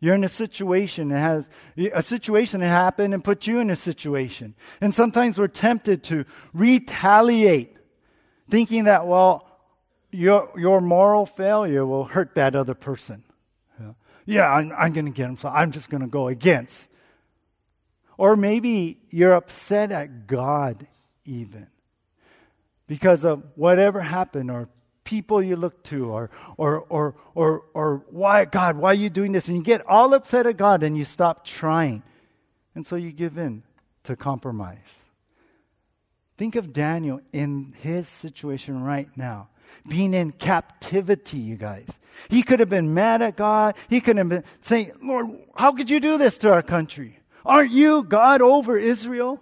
you're 0.03 0.17
in 0.17 0.25
a 0.25 0.29
situation 0.29 1.11
that 1.11 1.21
has 1.21 1.49
a 1.77 2.03
situation 2.03 2.59
that 2.59 2.67
happened 2.67 3.15
and 3.15 3.23
put 3.23 3.47
you 3.47 3.61
in 3.61 3.71
a 3.71 3.77
situation. 3.77 4.57
And 4.81 4.93
sometimes 4.93 5.39
we're 5.39 5.47
tempted 5.47 6.03
to 6.05 6.25
retaliate, 6.53 7.77
thinking 8.51 8.85
that, 8.85 9.07
well, 9.07 9.49
your, 10.11 10.51
your 10.57 10.81
moral 10.81 11.25
failure 11.25 11.87
will 11.87 12.03
hurt 12.03 12.35
that 12.35 12.57
other 12.57 12.75
person. 12.75 13.23
Yeah. 13.79 13.93
Yeah, 14.27 14.53
I'm, 14.53 14.73
I'm 14.77 14.93
going 14.93 15.05
to 15.05 15.13
get 15.13 15.29
him, 15.29 15.39
so 15.39 15.49
I'm 15.49 15.71
just 15.71 15.89
going 15.89 16.01
to 16.01 16.09
go 16.09 16.27
against. 16.27 16.89
Or 18.19 18.35
maybe 18.35 18.99
you're 19.11 19.35
upset 19.35 19.93
at 19.93 20.27
God, 20.27 20.89
even 21.25 21.69
because 22.89 23.25
of 23.25 23.45
whatever 23.55 24.01
happened, 24.01 24.51
or 24.51 24.69
people 25.05 25.43
you 25.43 25.57
look 25.57 25.83
to, 25.85 26.11
or, 26.11 26.31
or, 26.57 26.81
or, 26.89 27.15
or, 27.35 27.63
or 27.75 28.05
why, 28.11 28.45
God, 28.45 28.77
why 28.77 28.91
are 28.91 28.95
you 28.95 29.11
doing 29.11 29.33
this? 29.33 29.49
And 29.49 29.57
you 29.57 29.63
get 29.63 29.87
all 29.87 30.15
upset 30.15 30.47
at 30.47 30.57
God 30.57 30.83
and 30.83 30.97
you 30.97 31.05
stop 31.05 31.45
trying. 31.45 32.03
And 32.75 32.87
so 32.87 32.97
you 32.97 33.13
give 33.13 33.39
in 33.39 33.63
to 34.05 34.17
compromise. 34.17 34.99
Think 36.39 36.57
of 36.57 36.73
Daniel 36.73 37.21
in 37.33 37.75
his 37.83 38.09
situation 38.09 38.83
right 38.83 39.09
now, 39.17 39.49
being 39.89 40.15
in 40.15 40.33
captivity, 40.33 41.39
you 41.39 41.57
guys. 41.57 41.99
He 42.29 42.43
could 42.43 42.61
have 42.61 42.69
been 42.69 42.95
mad 42.95 43.23
at 43.23 43.37
God. 43.37 43.75
He 43.89 44.01
could 44.01 44.17
have 44.17 44.29
been 44.29 44.45
saying, 44.61 44.93
Lord, 45.03 45.29
how 45.55 45.73
could 45.73 45.91
you 45.91 46.01
do 46.01 46.19
this 46.19 46.39
to 46.39 46.53
our 46.53 46.63
country? 46.63 47.19
Aren't 47.45 47.73
you 47.73 48.03
God 48.03 48.41
over 48.41 48.79
Israel? 48.79 49.41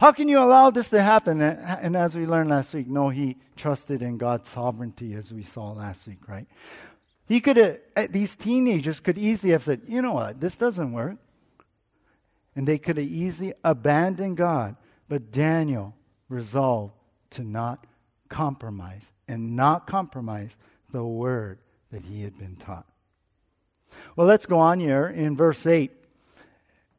How 0.00 0.12
can 0.12 0.28
you 0.28 0.38
allow 0.38 0.70
this 0.70 0.90
to 0.90 1.02
happen? 1.02 1.40
And 1.40 1.96
as 1.96 2.16
we 2.16 2.26
learned 2.26 2.50
last 2.50 2.74
week, 2.74 2.88
no, 2.88 3.10
he 3.10 3.36
trusted 3.56 4.02
in 4.02 4.18
God's 4.18 4.48
sovereignty, 4.48 5.14
as 5.14 5.32
we 5.32 5.42
saw 5.42 5.72
last 5.72 6.06
week, 6.06 6.28
right? 6.28 6.46
He 7.26 7.40
could 7.40 7.56
have, 7.56 7.78
eh, 7.96 8.06
these 8.10 8.36
teenagers 8.36 9.00
could 9.00 9.16
easily 9.16 9.52
have 9.52 9.64
said, 9.64 9.82
you 9.88 10.02
know 10.02 10.12
what, 10.12 10.40
this 10.40 10.56
doesn't 10.56 10.92
work. 10.92 11.16
And 12.56 12.68
they 12.68 12.78
could 12.78 12.98
have 12.98 13.06
easily 13.06 13.54
abandoned 13.64 14.36
God. 14.36 14.76
But 15.08 15.32
Daniel 15.32 15.94
resolved 16.28 16.94
to 17.30 17.42
not 17.42 17.86
compromise 18.28 19.10
and 19.28 19.56
not 19.56 19.86
compromise 19.86 20.56
the 20.90 21.04
word 21.04 21.58
that 21.90 22.04
he 22.04 22.22
had 22.22 22.38
been 22.38 22.56
taught. 22.56 22.86
Well, 24.16 24.26
let's 24.26 24.46
go 24.46 24.58
on 24.58 24.80
here 24.80 25.06
in 25.06 25.36
verse 25.36 25.66
8. 25.66 25.90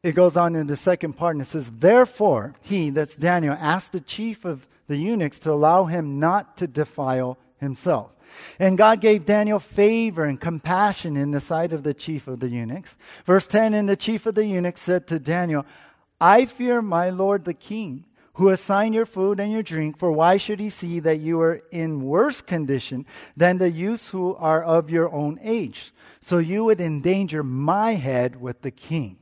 It 0.06 0.14
goes 0.14 0.38
on 0.38 0.56
in 0.56 0.68
the 0.68 0.76
second 0.76 1.14
part 1.14 1.36
and 1.36 1.42
it 1.42 1.46
says, 1.46 1.72
Therefore, 1.80 2.54
he, 2.62 2.92
that's 2.92 3.16
Daniel, 3.16 3.58
asked 3.60 3.92
the 3.92 4.00
chief 4.00 4.46
of 4.46 4.68
the 4.88 4.98
eunuchs 4.98 5.40
to 5.40 5.52
allow 5.52 5.86
him 5.86 6.20
not 6.20 6.58
to 6.58 6.68
defile 6.68 7.40
himself. 7.60 8.12
And 8.60 8.78
God 8.78 9.02
gave 9.02 9.26
Daniel 9.26 9.58
favor 9.58 10.24
and 10.24 10.40
compassion 10.40 11.18
in 11.18 11.32
the 11.32 11.40
sight 11.40 11.74
of 11.74 11.82
the 11.82 11.96
chief 11.96 12.28
of 12.28 12.40
the 12.40 12.50
eunuchs. 12.50 12.98
Verse 13.26 13.48
10 13.48 13.74
And 13.74 13.90
the 13.90 13.96
chief 13.96 14.28
of 14.28 14.36
the 14.36 14.46
eunuchs 14.46 14.82
said 14.82 15.08
to 15.08 15.18
Daniel, 15.18 15.66
I 16.22 16.46
fear 16.46 16.84
my 16.84 17.10
lord 17.10 17.44
the 17.44 17.56
king 17.56 18.06
who 18.36 18.50
assigned 18.50 18.94
your 18.94 19.08
food 19.08 19.40
and 19.40 19.52
your 19.52 19.64
drink, 19.64 19.98
for 19.98 20.12
why 20.12 20.38
should 20.38 20.60
he 20.60 20.70
see 20.70 21.00
that 21.00 21.20
you 21.20 21.42
are 21.42 21.62
in 21.72 22.04
worse 22.04 22.42
condition 22.42 23.08
than 23.36 23.58
the 23.58 23.72
youths 23.72 24.10
who 24.12 24.36
are 24.36 24.64
of 24.64 24.92
your 24.92 25.12
own 25.12 25.40
age? 25.42 25.92
So 26.22 26.38
you 26.38 26.64
would 26.66 26.80
endanger 26.80 27.42
my 27.42 27.96
head 27.96 28.40
with 28.40 28.62
the 28.62 28.70
king. 28.70 29.18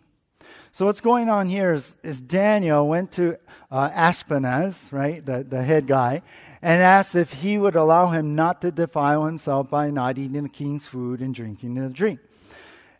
So 0.75 0.87
what's 0.87 1.01
going 1.01 1.29
on 1.29 1.49
here 1.49 1.73
is, 1.73 1.97
is 2.01 2.19
Daniel 2.19 2.87
went 2.87 3.11
to 3.11 3.37
uh, 3.69 3.91
Ashpenaz, 3.91 4.91
right, 4.91 5.23
the, 5.23 5.43
the 5.43 5.61
head 5.61 5.85
guy, 5.85 6.23
and 6.63 6.81
asked 6.81 7.13
if 7.13 7.31
he 7.31 7.59
would 7.59 7.75
allow 7.75 8.07
him 8.07 8.33
not 8.33 8.61
to 8.61 8.71
defile 8.71 9.25
himself 9.25 9.69
by 9.69 9.91
not 9.91 10.17
eating 10.17 10.41
the 10.41 10.49
king's 10.49 10.87
food 10.87 11.19
and 11.19 11.35
drinking 11.35 11.75
the 11.75 11.89
drink. 11.89 12.19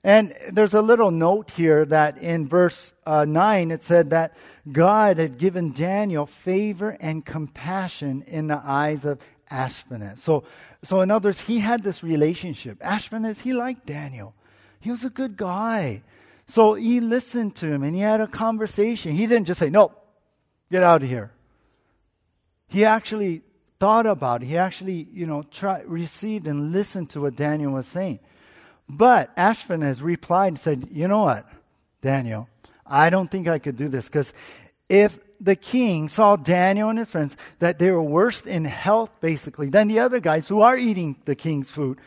And 0.04 0.36
there's 0.52 0.76
a 0.76 0.84
little 0.84 1.10
note 1.10 1.50
here 1.50 1.84
that 1.86 2.20
in 2.20 2.48
verse 2.48 2.94
uh, 3.08 3.26
9 3.26 3.72
it 3.72 3.82
said 3.82 4.12
that 4.12 4.36
God 4.72 5.18
had 5.18 5.40
given 5.40 5.72
Daniel 5.72 6.28
favor 6.28 6.96
and 7.00 7.26
compassion 7.26 8.24
in 8.28 8.50
the 8.50 8.62
eyes 8.64 9.04
of 9.04 9.18
Ashpenaz. 9.50 10.20
So, 10.20 10.44
so 10.84 11.02
in 11.02 11.10
other 11.10 11.30
words, 11.30 11.42
he 11.42 11.58
had 11.62 11.82
this 11.82 12.04
relationship. 12.04 12.78
Ashpenaz, 12.82 13.42
he 13.42 13.52
liked 13.52 13.88
Daniel. 13.88 14.36
He 14.80 14.92
was 14.92 15.04
a 15.04 15.10
good 15.10 15.38
guy. 15.38 16.04
So 16.48 16.74
he 16.74 17.00
listened 17.00 17.56
to 17.58 17.68
him 17.68 17.84
and 17.84 17.96
he 17.96 18.02
had 18.02 18.22
a 18.22 18.28
conversation. 18.28 19.16
He 19.16 19.26
didn't 19.28 19.46
just 19.46 19.60
say, 19.60 19.70
Nope, 19.70 19.96
get 20.72 20.84
out 20.84 21.04
of 21.04 21.10
here. 21.10 21.32
He 22.68 22.86
actually 22.86 23.42
thought 23.80 24.06
about 24.06 24.44
it. 24.44 24.48
He 24.48 24.58
actually, 24.58 25.08
you 25.12 25.26
know, 25.26 25.44
tried, 25.44 25.86
received 25.88 26.48
and 26.48 26.72
listened 26.72 27.10
to 27.12 27.22
what 27.22 27.36
Daniel 27.36 27.74
was 27.74 27.88
saying. 27.88 28.20
But 28.90 29.36
Ashpenaz 29.36 30.02
replied 30.02 30.48
and 30.50 30.60
said, 30.60 30.88
You 30.92 31.08
know 31.08 31.24
what, 31.24 31.48
Daniel, 32.02 32.50
I 32.86 33.10
don't 33.10 33.30
think 33.30 33.48
I 33.48 33.60
could 33.60 33.78
do 33.78 33.88
this 33.88 34.08
because 34.08 34.34
if 34.90 35.20
the 35.40 35.56
king 35.56 36.08
saw 36.08 36.36
Daniel 36.36 36.90
and 36.90 37.00
his 37.00 37.10
friends 37.10 37.36
that 37.60 37.80
they 37.80 37.92
were 37.92 38.02
worse 38.02 38.42
in 38.42 38.66
health, 38.66 39.12
basically, 39.20 39.70
than 39.70 39.88
the 39.88 40.00
other 40.00 40.20
guys 40.20 40.48
who 40.48 40.62
are 40.62 40.78
eating 40.78 41.16
the 41.26 41.36
king's 41.36 41.70
food, 41.70 41.98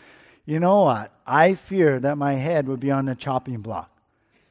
you 0.44 0.60
know 0.60 0.82
what? 0.82 1.12
I 1.26 1.54
fear 1.54 1.98
that 2.00 2.16
my 2.16 2.34
head 2.34 2.68
would 2.68 2.80
be 2.80 2.90
on 2.90 3.06
the 3.06 3.14
chopping 3.14 3.60
block. 3.60 3.90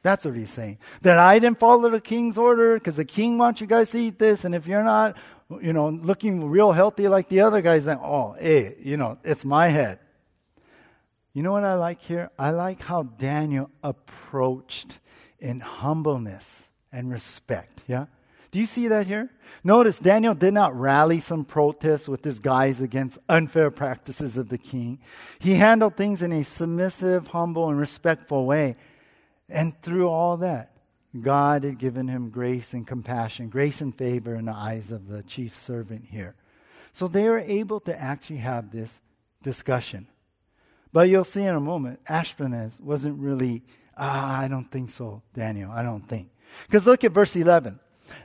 That's 0.06 0.24
what 0.24 0.36
he's 0.36 0.52
saying. 0.52 0.78
That 1.02 1.18
I 1.18 1.40
didn't 1.40 1.58
follow 1.58 1.90
the 1.90 2.00
king's 2.00 2.38
order 2.38 2.74
because 2.74 2.94
the 2.94 3.04
king 3.04 3.38
wants 3.38 3.60
you 3.60 3.66
guys 3.66 3.90
to 3.90 3.98
eat 3.98 4.20
this, 4.20 4.44
and 4.44 4.54
if 4.54 4.68
you're 4.68 4.84
not, 4.84 5.16
you 5.60 5.72
know, 5.72 5.88
looking 5.88 6.48
real 6.48 6.70
healthy 6.70 7.08
like 7.08 7.28
the 7.28 7.40
other 7.40 7.60
guys, 7.60 7.86
then 7.86 7.98
oh, 8.00 8.36
hey, 8.38 8.76
you 8.78 8.96
know, 8.96 9.18
it's 9.24 9.44
my 9.44 9.66
head. 9.66 9.98
You 11.32 11.42
know 11.42 11.50
what 11.50 11.64
I 11.64 11.74
like 11.74 12.02
here? 12.02 12.30
I 12.38 12.50
like 12.50 12.82
how 12.82 13.02
Daniel 13.02 13.68
approached 13.82 15.00
in 15.40 15.58
humbleness 15.58 16.68
and 16.92 17.10
respect. 17.10 17.82
Yeah? 17.88 18.06
Do 18.52 18.60
you 18.60 18.66
see 18.66 18.86
that 18.86 19.08
here? 19.08 19.32
Notice 19.64 19.98
Daniel 19.98 20.36
did 20.36 20.54
not 20.54 20.78
rally 20.78 21.18
some 21.18 21.44
protests 21.44 22.08
with 22.08 22.22
his 22.22 22.38
guys 22.38 22.80
against 22.80 23.18
unfair 23.28 23.72
practices 23.72 24.38
of 24.38 24.50
the 24.50 24.56
king. 24.56 25.00
He 25.40 25.54
handled 25.54 25.96
things 25.96 26.22
in 26.22 26.30
a 26.30 26.44
submissive, 26.44 27.26
humble, 27.26 27.68
and 27.68 27.76
respectful 27.76 28.46
way. 28.46 28.76
And 29.48 29.80
through 29.82 30.08
all 30.08 30.38
that, 30.38 30.72
God 31.20 31.64
had 31.64 31.78
given 31.78 32.08
him 32.08 32.30
grace 32.30 32.72
and 32.72 32.86
compassion, 32.86 33.48
grace 33.48 33.80
and 33.80 33.96
favor 33.96 34.34
in 34.34 34.46
the 34.46 34.52
eyes 34.52 34.90
of 34.92 35.08
the 35.08 35.22
chief 35.22 35.56
servant 35.56 36.06
here. 36.10 36.34
So 36.92 37.08
they 37.08 37.24
were 37.24 37.40
able 37.40 37.80
to 37.80 37.98
actually 37.98 38.38
have 38.38 38.70
this 38.70 39.00
discussion. 39.42 40.08
But 40.92 41.08
you'll 41.08 41.24
see 41.24 41.42
in 41.42 41.54
a 41.54 41.60
moment, 41.60 42.00
Ashpenaz 42.06 42.80
wasn't 42.80 43.18
really, 43.18 43.62
ah, 43.96 44.40
I 44.40 44.48
don't 44.48 44.70
think 44.70 44.90
so, 44.90 45.22
Daniel, 45.34 45.70
I 45.70 45.82
don't 45.82 46.06
think. 46.06 46.30
Because 46.66 46.86
look 46.86 47.04
at 47.04 47.12
verse 47.12 47.36
11. 47.36 47.78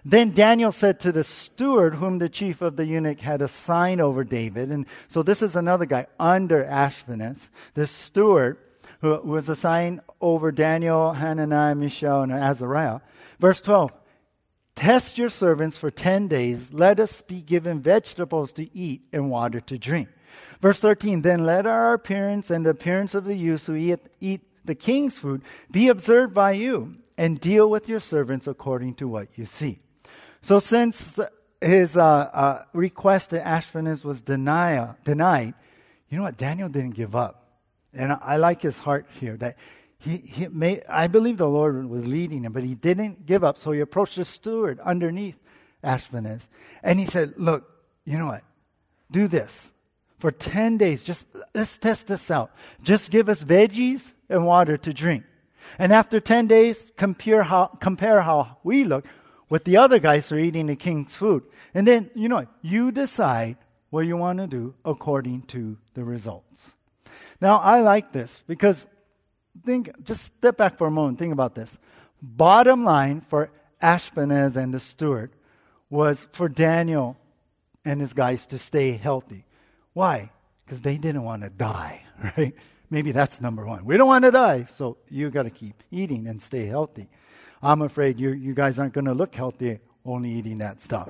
Then 0.06 0.32
Daniel 0.32 0.72
said 0.72 1.00
to 1.02 1.12
the 1.12 1.24
steward, 1.24 1.96
whom 1.96 2.20
the 2.20 2.30
chief 2.30 2.62
of 2.62 2.76
the 2.76 2.86
eunuch 2.86 3.20
had 3.20 3.42
assigned 3.42 4.00
over 4.00 4.24
David, 4.24 4.72
and 4.72 4.86
so 5.08 5.24
this 5.24 5.42
is 5.42 5.56
another 5.56 5.86
guy 5.86 6.06
under 6.20 6.64
Ashpenaz, 6.64 7.50
the 7.74 7.88
steward 7.88 8.58
who 9.02 9.20
was 9.24 9.50
assigned 9.50 10.02
over 10.22 10.52
Daniel, 10.52 11.14
Hananiah, 11.14 11.76
Mishael, 11.76 12.22
and 12.22 12.32
Azariah. 12.32 13.00
Verse 13.40 13.62
12 13.62 13.92
Test 14.76 15.18
your 15.18 15.30
servants 15.30 15.76
for 15.76 15.92
10 15.92 16.28
days. 16.28 16.74
Let 16.74 17.00
us 17.00 17.22
be 17.22 17.42
given 17.42 17.82
vegetables 17.82 18.54
to 18.54 18.76
eat 18.76 19.02
and 19.12 19.30
water 19.30 19.60
to 19.62 19.78
drink. 19.78 20.10
Verse 20.62 20.80
13 20.80 21.22
Then 21.22 21.46
let 21.46 21.66
our 21.66 21.94
appearance 21.94 22.50
and 22.50 22.66
the 22.66 22.70
appearance 22.70 23.14
of 23.14 23.26
the 23.26 23.36
youths 23.36 23.66
who 23.66 23.76
eat, 23.76 24.00
eat 24.20 24.42
the 24.64 24.76
king's 24.76 25.18
food 25.18 25.42
be 25.72 25.88
observed 25.88 26.34
by 26.34 26.52
you, 26.54 26.98
and 27.18 27.40
deal 27.40 27.70
with 27.70 27.90
your 27.90 28.00
servants 28.00 28.48
according 28.48 28.96
to 28.96 29.08
what 29.08 29.28
you 29.36 29.46
see. 29.46 29.80
So, 30.42 30.60
since 30.60 31.20
his 31.60 31.98
uh, 31.98 32.04
uh, 32.04 32.64
request 32.74 33.32
to 33.32 33.40
Ashpenaz 33.40 34.04
was 34.04 34.22
denial, 34.22 34.96
denied, 35.04 35.54
you 36.10 36.18
know 36.18 36.24
what? 36.24 36.38
Daniel 36.38 36.70
didn't 36.70 36.96
give 36.96 37.16
up. 37.16 37.41
And 37.94 38.14
I, 38.14 38.38
like 38.38 38.62
his 38.62 38.78
heart 38.78 39.06
here 39.20 39.36
that 39.38 39.58
he, 39.98 40.18
he 40.18 40.48
may, 40.48 40.82
I 40.88 41.08
believe 41.08 41.38
the 41.38 41.50
Lord 41.50 41.90
was 41.90 42.08
leading 42.08 42.44
him, 42.44 42.54
but 42.54 42.64
he 42.64 42.74
didn't 42.74 43.26
give 43.26 43.44
up. 43.44 43.58
So 43.58 43.72
he 43.72 43.82
approached 43.82 44.16
the 44.16 44.26
steward 44.26 44.80
underneath 44.80 45.38
Ashpenaz. 45.84 46.48
And 46.84 47.00
he 47.00 47.06
said, 47.06 47.34
Look, 47.38 47.70
you 48.06 48.18
know 48.18 48.28
what? 48.28 48.44
Do 49.12 49.28
this 49.28 49.74
for 50.20 50.32
10 50.32 50.78
days. 50.78 51.04
Just 51.04 51.28
let's 51.54 51.78
test 51.78 52.08
this 52.08 52.32
out. 52.32 52.52
Just 52.84 53.12
give 53.12 53.28
us 53.28 53.44
veggies 53.44 54.14
and 54.30 54.46
water 54.46 54.78
to 54.78 54.94
drink. 54.94 55.24
And 55.78 55.92
after 55.92 56.20
10 56.20 56.48
days, 56.48 56.88
compare 56.98 57.44
how, 57.44 57.68
compare 57.68 58.22
how 58.22 58.58
we 58.64 58.84
look 58.84 59.06
with 59.50 59.66
the 59.66 59.78
other 59.78 60.00
guys 60.00 60.30
who 60.30 60.36
are 60.36 60.40
eating 60.40 60.68
the 60.68 60.76
king's 60.76 61.16
food. 61.16 61.44
And 61.74 61.88
then, 61.88 62.10
you 62.16 62.30
know, 62.30 62.48
you 62.62 62.92
decide 62.92 63.58
what 63.90 64.06
you 64.06 64.18
want 64.18 64.40
to 64.40 64.48
do 64.48 64.76
according 64.86 65.44
to 65.44 65.78
the 65.94 66.04
results. 66.04 66.72
Now, 67.42 67.58
I 67.58 67.82
like 67.82 68.12
this 68.12 68.40
because 68.48 68.86
think, 69.66 69.92
just 70.04 70.24
step 70.24 70.58
back 70.58 70.78
for 70.78 70.88
a 70.88 70.92
moment, 70.92 71.20
think 71.20 71.34
about 71.34 71.56
this. 71.56 71.78
Bottom 72.22 72.84
line 72.84 73.22
for 73.22 73.50
Ashpenaz 73.82 74.56
and 74.56 74.74
the 74.74 74.80
steward 74.80 75.32
was 75.90 76.28
for 76.32 76.48
Daniel 76.48 77.18
and 77.84 78.00
his 78.00 78.14
guys 78.14 78.46
to 78.48 78.58
stay 78.58 78.92
healthy. 78.92 79.46
Why? 79.94 80.32
Because 80.64 80.82
they 80.82 80.98
didn't 80.98 81.24
want 81.24 81.42
to 81.42 81.50
die, 81.50 82.04
right? 82.38 82.54
Maybe 82.90 83.12
that's 83.12 83.42
number 83.42 83.66
one. 83.66 83.86
We 83.86 83.98
don't 83.98 84.08
want 84.08 84.26
to 84.26 84.32
die, 84.32 84.68
so 84.70 84.98
you 85.10 85.30
got 85.30 85.44
to 85.44 85.50
keep 85.50 85.82
eating 85.92 86.28
and 86.28 86.42
stay 86.42 86.66
healthy. 86.66 87.10
I'm 87.64 87.82
afraid 87.82 88.20
you, 88.20 88.32
you 88.32 88.54
guys 88.54 88.78
aren't 88.78 88.94
going 88.94 89.06
to 89.06 89.14
look 89.14 89.34
healthy 89.34 89.80
only 90.06 90.32
eating 90.32 90.60
that 90.60 90.82
stuff. 90.82 91.10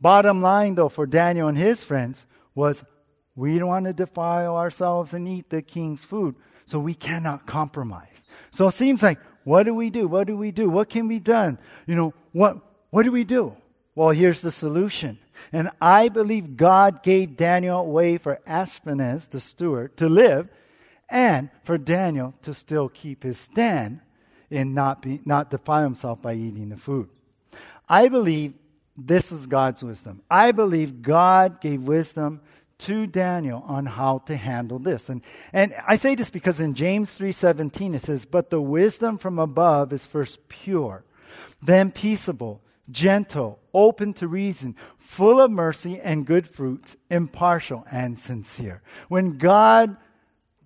Bottom 0.00 0.42
line, 0.42 0.74
though, 0.74 0.88
for 0.88 1.06
Daniel 1.06 1.48
and 1.48 1.58
his 1.58 1.82
friends 1.82 2.26
was 2.54 2.84
we 3.36 3.58
don't 3.58 3.68
want 3.68 3.86
to 3.86 3.92
defile 3.92 4.56
ourselves 4.56 5.12
and 5.12 5.26
eat 5.26 5.50
the 5.50 5.62
king's 5.62 6.04
food. 6.04 6.36
So 6.66 6.78
we 6.78 6.94
cannot 6.94 7.46
compromise. 7.46 8.22
So 8.50 8.68
it 8.68 8.74
seems 8.74 9.02
like, 9.02 9.18
what 9.44 9.64
do 9.64 9.74
we 9.74 9.90
do? 9.90 10.08
What 10.08 10.26
do 10.26 10.36
we 10.36 10.50
do? 10.50 10.70
What 10.70 10.88
can 10.88 11.08
be 11.08 11.18
done? 11.18 11.58
You 11.86 11.94
know, 11.94 12.14
what, 12.32 12.58
what 12.90 13.02
do 13.02 13.12
we 13.12 13.24
do? 13.24 13.56
Well, 13.94 14.10
here's 14.10 14.40
the 14.40 14.50
solution. 14.50 15.18
And 15.52 15.70
I 15.80 16.08
believe 16.08 16.56
God 16.56 17.02
gave 17.02 17.36
Daniel 17.36 17.80
a 17.80 17.84
way 17.84 18.18
for 18.18 18.40
Ashpenaz, 18.46 19.28
the 19.30 19.40
steward, 19.40 19.96
to 19.98 20.08
live 20.08 20.48
and 21.08 21.50
for 21.64 21.76
Daniel 21.76 22.34
to 22.42 22.54
still 22.54 22.88
keep 22.88 23.22
his 23.22 23.38
stand 23.38 24.00
and 24.50 24.74
not, 24.74 25.02
be, 25.02 25.20
not 25.24 25.50
defile 25.50 25.84
himself 25.84 26.22
by 26.22 26.34
eating 26.34 26.70
the 26.70 26.76
food. 26.76 27.08
I 27.88 28.08
believe 28.08 28.54
this 28.96 29.30
was 29.30 29.46
God's 29.46 29.82
wisdom. 29.82 30.22
I 30.30 30.52
believe 30.52 31.02
God 31.02 31.60
gave 31.60 31.82
wisdom 31.82 32.40
to 32.78 33.06
Daniel 33.06 33.64
on 33.66 33.86
how 33.86 34.18
to 34.26 34.36
handle 34.36 34.78
this. 34.78 35.08
And, 35.08 35.22
and 35.52 35.74
I 35.86 35.96
say 35.96 36.14
this 36.14 36.30
because 36.30 36.60
in 36.60 36.74
James 36.74 37.16
3:17 37.16 37.94
it 37.94 38.02
says, 38.02 38.26
"But 38.26 38.50
the 38.50 38.60
wisdom 38.60 39.18
from 39.18 39.38
above 39.38 39.92
is 39.92 40.06
first 40.06 40.48
pure, 40.48 41.04
then 41.62 41.90
peaceable, 41.90 42.60
gentle, 42.90 43.60
open 43.72 44.12
to 44.14 44.28
reason, 44.28 44.76
full 44.98 45.40
of 45.40 45.50
mercy 45.50 46.00
and 46.00 46.26
good 46.26 46.48
fruits, 46.48 46.96
impartial 47.10 47.86
and 47.90 48.18
sincere." 48.18 48.82
When 49.08 49.38
God 49.38 49.96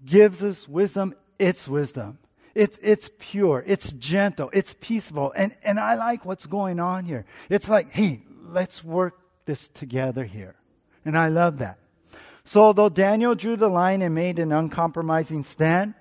gives 0.05 0.43
us 0.43 0.69
wisdom, 0.69 1.15
it's 1.39 1.69
wisdom. 1.69 2.19
It's, 2.55 2.77
it's 2.83 3.09
pure, 3.21 3.63
it's 3.69 3.93
gentle, 3.93 4.51
it's 4.53 4.75
peaceable. 4.81 5.33
And, 5.37 5.55
and 5.63 5.79
I 5.79 5.95
like 5.95 6.25
what's 6.25 6.45
going 6.45 6.81
on 6.81 7.05
here. 7.05 7.25
It's 7.49 7.69
like, 7.69 7.93
hey, 7.93 8.23
let's 8.49 8.83
work 8.83 9.21
this 9.45 9.69
together 9.69 10.25
here. 10.25 10.57
And 11.05 11.17
I 11.17 11.29
love 11.29 11.59
that. 11.59 11.79
So, 12.49 12.63
although 12.63 12.89
Daniel 12.89 13.35
drew 13.35 13.57
the 13.57 13.69
line 13.69 14.01
and 14.01 14.15
made 14.15 14.39
an 14.39 14.53
uncompromising 14.53 15.43
stand, 15.43 15.93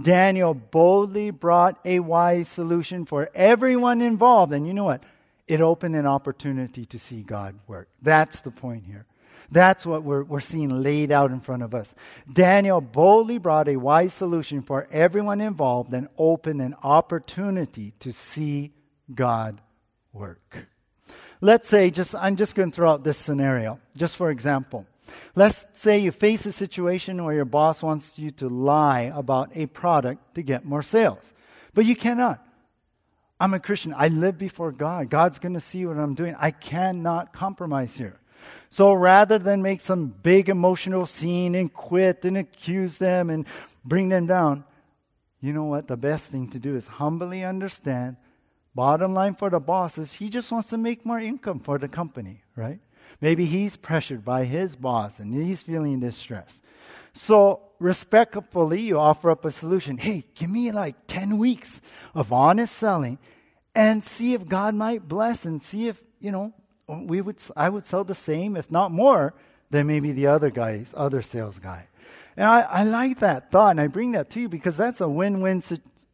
Daniel 0.00 0.52
boldly 0.52 1.30
brought 1.30 1.78
a 1.82 2.00
wise 2.00 2.46
solution 2.46 3.06
for 3.06 3.30
everyone 3.34 4.02
involved. 4.02 4.52
And 4.52 4.66
you 4.66 4.74
know 4.74 4.84
what? 4.84 5.02
It 5.48 5.62
opened 5.62 5.96
an 5.96 6.04
opportunity 6.04 6.84
to 6.84 6.98
see 6.98 7.22
God 7.22 7.58
work. 7.66 7.88
That's 8.02 8.42
the 8.42 8.50
point 8.50 8.84
here. 8.84 9.06
That's 9.50 9.86
what 9.86 10.02
we're, 10.02 10.24
we're 10.24 10.40
seeing 10.40 10.82
laid 10.82 11.10
out 11.10 11.30
in 11.30 11.40
front 11.40 11.62
of 11.62 11.74
us. 11.74 11.94
Daniel 12.30 12.82
boldly 12.82 13.38
brought 13.38 13.66
a 13.66 13.76
wise 13.76 14.12
solution 14.12 14.60
for 14.60 14.86
everyone 14.90 15.40
involved 15.40 15.94
and 15.94 16.08
opened 16.18 16.60
an 16.60 16.76
opportunity 16.82 17.94
to 18.00 18.12
see 18.12 18.74
God 19.14 19.58
work. 20.12 20.66
Let's 21.40 21.66
say, 21.66 21.88
just 21.88 22.14
I'm 22.14 22.36
just 22.36 22.54
going 22.54 22.70
to 22.70 22.76
throw 22.76 22.90
out 22.90 23.04
this 23.04 23.16
scenario, 23.16 23.80
just 23.96 24.16
for 24.16 24.30
example. 24.30 24.86
Let's 25.34 25.66
say 25.72 25.98
you 25.98 26.12
face 26.12 26.46
a 26.46 26.52
situation 26.52 27.24
where 27.24 27.34
your 27.34 27.44
boss 27.44 27.82
wants 27.82 28.18
you 28.18 28.30
to 28.32 28.48
lie 28.48 29.12
about 29.14 29.50
a 29.54 29.66
product 29.66 30.34
to 30.34 30.42
get 30.42 30.64
more 30.64 30.82
sales, 30.82 31.32
but 31.74 31.84
you 31.84 31.96
cannot. 31.96 32.44
I'm 33.40 33.52
a 33.52 33.60
Christian. 33.60 33.94
I 33.96 34.08
live 34.08 34.38
before 34.38 34.72
God. 34.72 35.10
God's 35.10 35.38
going 35.38 35.54
to 35.54 35.60
see 35.60 35.84
what 35.84 35.98
I'm 35.98 36.14
doing. 36.14 36.36
I 36.38 36.50
cannot 36.50 37.32
compromise 37.32 37.96
here. 37.96 38.20
So 38.70 38.92
rather 38.92 39.38
than 39.38 39.62
make 39.62 39.80
some 39.80 40.06
big 40.06 40.48
emotional 40.48 41.06
scene 41.06 41.54
and 41.54 41.72
quit 41.72 42.24
and 42.24 42.36
accuse 42.36 42.98
them 42.98 43.30
and 43.30 43.46
bring 43.84 44.08
them 44.08 44.26
down, 44.26 44.64
you 45.40 45.52
know 45.52 45.64
what? 45.64 45.88
The 45.88 45.96
best 45.96 46.26
thing 46.26 46.48
to 46.48 46.58
do 46.58 46.76
is 46.76 46.86
humbly 46.86 47.44
understand. 47.44 48.16
Bottom 48.74 49.14
line 49.14 49.34
for 49.34 49.50
the 49.50 49.60
boss 49.60 49.98
is 49.98 50.12
he 50.12 50.28
just 50.28 50.50
wants 50.50 50.68
to 50.68 50.78
make 50.78 51.04
more 51.04 51.20
income 51.20 51.60
for 51.60 51.78
the 51.78 51.88
company, 51.88 52.42
right? 52.56 52.80
Maybe 53.20 53.44
he's 53.44 53.76
pressured 53.76 54.24
by 54.24 54.44
his 54.44 54.76
boss 54.76 55.18
and 55.18 55.32
he's 55.32 55.62
feeling 55.62 56.00
distress. 56.00 56.60
So, 57.12 57.60
respectfully, 57.78 58.80
you 58.80 58.98
offer 58.98 59.30
up 59.30 59.44
a 59.44 59.50
solution. 59.50 59.98
Hey, 59.98 60.24
give 60.34 60.50
me 60.50 60.72
like 60.72 60.96
10 61.06 61.38
weeks 61.38 61.80
of 62.14 62.32
honest 62.32 62.74
selling 62.74 63.18
and 63.74 64.02
see 64.02 64.34
if 64.34 64.46
God 64.46 64.74
might 64.74 65.08
bless 65.08 65.44
and 65.44 65.62
see 65.62 65.88
if, 65.88 66.02
you 66.20 66.30
know, 66.30 66.52
we 66.88 67.20
would, 67.20 67.36
I 67.56 67.68
would 67.68 67.86
sell 67.86 68.04
the 68.04 68.14
same, 68.14 68.56
if 68.56 68.70
not 68.70 68.92
more, 68.92 69.34
than 69.70 69.86
maybe 69.86 70.12
the 70.12 70.26
other 70.26 70.50
guys, 70.50 70.92
other 70.96 71.22
sales 71.22 71.58
guy. 71.58 71.88
And 72.36 72.46
I, 72.46 72.60
I 72.62 72.84
like 72.84 73.20
that 73.20 73.50
thought, 73.50 73.70
and 73.70 73.80
I 73.80 73.86
bring 73.86 74.12
that 74.12 74.30
to 74.30 74.40
you 74.40 74.48
because 74.48 74.76
that's 74.76 75.00
a 75.00 75.08
win-win, 75.08 75.62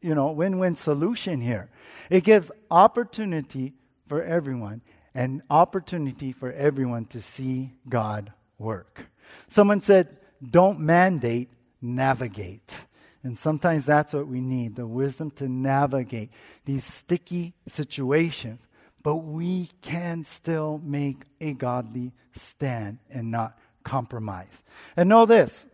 you 0.00 0.14
know, 0.14 0.30
win-win 0.30 0.74
solution 0.74 1.40
here. 1.40 1.70
It 2.08 2.24
gives 2.24 2.50
opportunity 2.70 3.72
for 4.08 4.22
everyone, 4.22 4.82
an 5.14 5.42
opportunity 5.50 6.32
for 6.32 6.52
everyone 6.52 7.06
to 7.06 7.20
see 7.20 7.72
God 7.88 8.32
work. 8.58 9.06
Someone 9.48 9.80
said, 9.80 10.16
don't 10.48 10.80
mandate, 10.80 11.50
navigate. 11.80 12.76
And 13.22 13.36
sometimes 13.36 13.84
that's 13.84 14.12
what 14.12 14.26
we 14.26 14.40
need 14.40 14.76
the 14.76 14.86
wisdom 14.86 15.30
to 15.32 15.48
navigate 15.48 16.30
these 16.64 16.84
sticky 16.84 17.54
situations. 17.66 18.66
But 19.02 19.16
we 19.16 19.70
can 19.82 20.24
still 20.24 20.80
make 20.82 21.22
a 21.40 21.52
godly 21.52 22.12
stand 22.32 22.98
and 23.10 23.30
not 23.30 23.58
compromise. 23.82 24.62
And 24.96 25.08
know 25.08 25.26
this, 25.26 25.64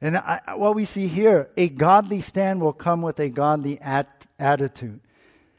and 0.00 0.16
I, 0.16 0.40
what 0.56 0.74
we 0.74 0.84
see 0.84 1.06
here, 1.06 1.48
a 1.56 1.68
godly 1.68 2.20
stand 2.20 2.60
will 2.60 2.72
come 2.72 3.00
with 3.00 3.18
a 3.20 3.28
godly 3.28 3.80
at, 3.80 4.26
attitude. 4.38 5.00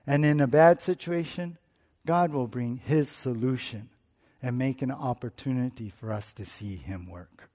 And 0.06 0.26
in 0.26 0.40
a 0.40 0.48
bad 0.48 0.82
situation, 0.82 1.58
God 2.06 2.32
will 2.32 2.48
bring 2.48 2.78
His 2.78 3.10
solution 3.10 3.90
and 4.42 4.58
make 4.58 4.82
an 4.82 4.92
opportunity 4.92 5.90
for 5.90 6.14
us 6.14 6.34
to 6.34 6.46
see 6.46 6.76
Him 6.76 7.10
work. 7.10 7.50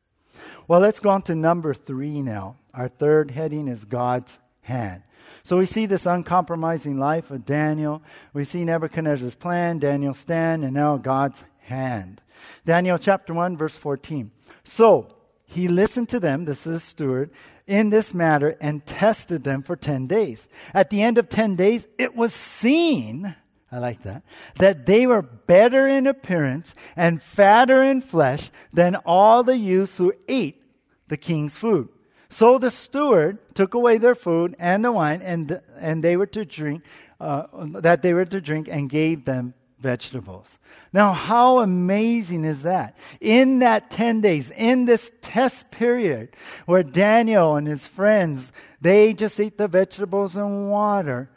Well, 0.69 0.81
let's 0.81 1.01
go 1.01 1.11
on 1.11 1.23
to 1.23 1.35
number 1.35 1.75
three 1.75 2.21
now. 2.21 2.57
Our 2.75 2.89
third 2.89 3.31
heading 3.31 3.69
is 3.69 3.85
God's 3.85 4.39
hand. 4.63 5.03
So 5.43 5.59
we 5.59 5.67
see 5.67 5.87
this 5.87 6.07
uncompromising 6.07 6.99
life 6.99 7.31
of 7.31 7.45
Daniel. 7.45 8.03
We 8.33 8.45
see 8.45 8.65
Nebuchadnezzar's 8.65 9.35
plan, 9.35 9.79
Daniel's 9.79 10.19
stand, 10.19 10.65
and 10.65 10.75
now 10.75 10.97
God's 10.97 11.45
hand. 11.61 12.21
Daniel 12.65 12.99
chapter 12.99 13.35
1, 13.35 13.57
verse 13.57 13.77
14. 13.77 14.31
So 14.65 15.09
he 15.47 15.69
listened 15.69 16.09
to 16.11 16.21
them, 16.21 16.45
this 16.45 16.67
is 16.67 16.83
steward, 16.83 17.31
in 17.67 17.91
this 17.91 18.13
matter 18.13 18.57
and 18.61 18.85
tested 18.85 19.45
them 19.45 19.63
for 19.63 19.77
10 19.77 20.07
days. 20.07 20.49
At 20.75 20.91
the 20.91 21.03
end 21.03 21.19
of 21.19 21.29
10 21.29 21.57
days, 21.57 21.87
it 21.99 22.17
was 22.17 22.35
seen 22.35 23.35
I 23.73 23.79
like 23.79 24.03
that. 24.03 24.23
That 24.57 24.87
they 24.87 25.07
were 25.07 25.23
better 25.23 25.87
in 25.87 26.07
appearance 26.07 26.75
and 26.97 27.23
fatter 27.23 27.83
in 27.83 28.01
flesh 28.01 28.51
than 28.73 28.97
all 29.07 29.43
the 29.43 29.57
youths 29.57 29.97
who 29.97 30.13
ate 30.29 30.61
the 31.09 31.17
king's 31.17 31.55
food. 31.55 31.89
So 32.31 32.59
the 32.59 32.71
steward 32.71 33.39
took 33.55 33.75
away 33.75 33.99
their 33.99 34.15
food 34.15 34.57
and 34.59 34.85
the 34.85 34.93
wine, 34.93 35.21
and, 35.23 35.61
and 35.79 36.03
they 36.03 36.17
were 36.17 36.27
to 36.27 36.45
drink, 36.45 36.85
uh, 37.21 37.45
that 37.81 38.03
they 38.03 38.15
were 38.15 38.25
to 38.25 38.41
drink, 38.41 38.69
and 38.71 38.89
gave 38.89 39.25
them 39.25 39.55
vegetables. 39.81 40.59
Now, 40.93 41.13
how 41.13 41.61
amazing 41.61 42.45
is 42.45 42.63
that? 42.63 42.97
In 43.21 43.61
that 43.61 43.91
10 43.91 44.21
days, 44.21 44.51
in 44.51 44.85
this 44.85 45.13
test 45.23 45.71
period 45.71 46.31
where 46.67 46.83
Daniel 46.83 47.57
and 47.57 47.67
his 47.67 47.87
friends, 47.87 48.53
they 48.81 49.13
just 49.13 49.41
ate 49.41 49.59
the 49.59 49.69
vegetables 49.69 50.37
and 50.37 50.71
water, 50.71 51.31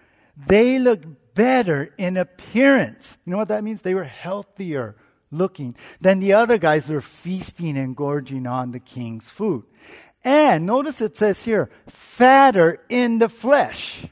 they 0.48 0.80
looked 0.80 1.06
better 1.34 1.94
in 1.98 2.18
appearance. 2.18 3.18
You 3.26 3.32
know 3.32 3.38
what 3.38 3.48
that 3.50 3.64
means? 3.64 3.82
They 3.82 3.96
were 3.96 4.04
healthier 4.04 4.96
looking 5.32 5.76
than 6.00 6.20
the 6.20 6.34
other 6.34 6.58
guys 6.58 6.88
who 6.88 6.94
were 6.94 7.02
feasting 7.02 7.78
and 7.78 7.96
gorging 7.96 8.48
on 8.48 8.72
the 8.72 8.80
king's 8.80 9.30
food. 9.30 9.64
And 10.24 10.66
notice 10.66 11.02
it 11.02 11.18
says 11.18 11.44
here, 11.44 11.70
fatter 11.88 12.80
in 12.88 13.20
the 13.20 13.30
flesh. 13.30 14.06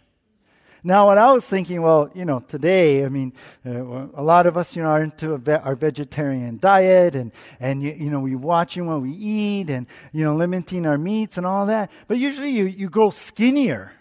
Now, 0.84 1.05
what 1.05 1.19
I 1.19 1.31
was 1.31 1.45
thinking, 1.45 1.84
well, 1.84 2.10
you 2.15 2.25
know, 2.25 2.39
today, 2.39 3.05
I 3.05 3.10
mean, 3.10 3.34
uh, 3.63 4.07
a 4.15 4.23
lot 4.23 4.47
of 4.47 4.57
us, 4.57 4.75
you 4.75 4.81
know, 4.81 4.89
are 4.89 5.03
into 5.03 5.38
ve- 5.38 5.51
our 5.51 5.75
vegetarian 5.75 6.57
diet 6.57 7.13
and, 7.15 7.31
and 7.60 7.84
you, 7.84 7.91
you, 7.91 8.10
know, 8.10 8.19
we're 8.19 8.38
watching 8.38 8.88
what 8.88 9.01
we 9.01 9.12
eat 9.12 9.69
and, 9.69 9.86
you 10.12 10.23
know, 10.23 10.36
limiting 10.36 10.88
our 10.88 10.97
meats 10.97 11.38
and 11.38 11.45
all 11.45 11.67
that. 11.67 11.91
But 12.07 12.17
usually 12.17 12.49
you, 12.49 12.65
you 12.65 12.89
grow 12.89 13.12
skinnier. 13.12 13.93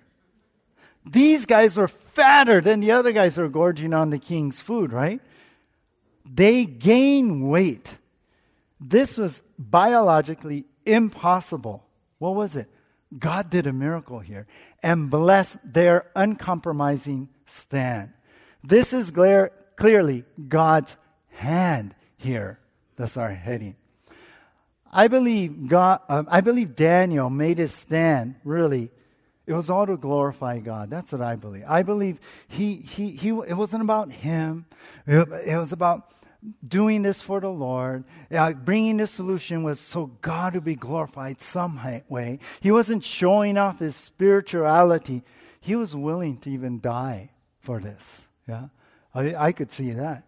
These 1.04 1.46
guys 1.46 1.76
were 1.76 1.88
fatter 1.88 2.60
than 2.60 2.80
the 2.80 2.92
other 2.92 3.12
guys 3.12 3.36
who 3.36 3.42
were 3.42 3.48
gorging 3.48 3.94
on 3.94 4.10
the 4.10 4.18
king's 4.18 4.60
food, 4.60 4.92
right? 4.92 5.20
They 6.24 6.64
gain 6.64 7.48
weight. 7.48 7.98
This 8.80 9.18
was 9.18 9.42
biologically 9.58 10.64
impossible. 10.84 11.84
What 12.18 12.34
was 12.34 12.56
it? 12.56 12.68
God 13.18 13.50
did 13.50 13.66
a 13.66 13.72
miracle 13.72 14.20
here 14.20 14.46
and 14.82 15.10
blessed 15.10 15.58
their 15.64 16.10
uncompromising 16.14 17.28
stand. 17.46 18.12
This 18.62 18.92
is 18.92 19.10
clear, 19.10 19.52
clearly 19.76 20.24
God's 20.48 20.96
hand 21.30 21.94
here. 22.16 22.60
That's 22.96 23.16
our 23.16 23.30
heading. 23.30 23.76
I 24.92 25.08
believe 25.08 25.68
God. 25.68 26.00
Uh, 26.08 26.24
I 26.28 26.40
believe 26.40 26.76
Daniel 26.76 27.30
made 27.30 27.58
his 27.58 27.72
stand 27.72 28.34
really 28.44 28.90
it 29.46 29.52
was 29.52 29.70
all 29.70 29.86
to 29.86 29.96
glorify 29.96 30.58
God. 30.58 30.90
That's 30.90 31.12
what 31.12 31.22
I 31.22 31.36
believe. 31.36 31.64
I 31.66 31.82
believe 31.82 32.20
he, 32.46 32.76
he, 32.76 33.10
he, 33.10 33.28
it 33.28 33.56
wasn't 33.56 33.82
about 33.82 34.12
him. 34.12 34.66
It, 35.06 35.56
was 35.56 35.72
about 35.72 36.12
doing 36.66 37.02
this 37.02 37.20
for 37.20 37.40
the 37.40 37.50
Lord, 37.50 38.04
uh, 38.30 38.52
bringing 38.52 38.96
this 38.96 39.10
solution 39.10 39.62
was 39.62 39.80
so 39.80 40.06
God 40.22 40.54
would 40.54 40.64
be 40.64 40.74
glorified 40.74 41.40
some 41.40 41.80
way. 42.08 42.38
He 42.60 42.70
wasn't 42.70 43.04
showing 43.04 43.58
off 43.58 43.80
his 43.80 43.96
spirituality. 43.96 45.22
He 45.60 45.74
was 45.74 45.94
willing 45.94 46.38
to 46.38 46.50
even 46.50 46.80
die 46.80 47.30
for 47.60 47.80
this. 47.80 48.22
Yeah, 48.48 48.68
I, 49.14 49.34
I 49.34 49.52
could 49.52 49.70
see 49.70 49.90
that. 49.92 50.24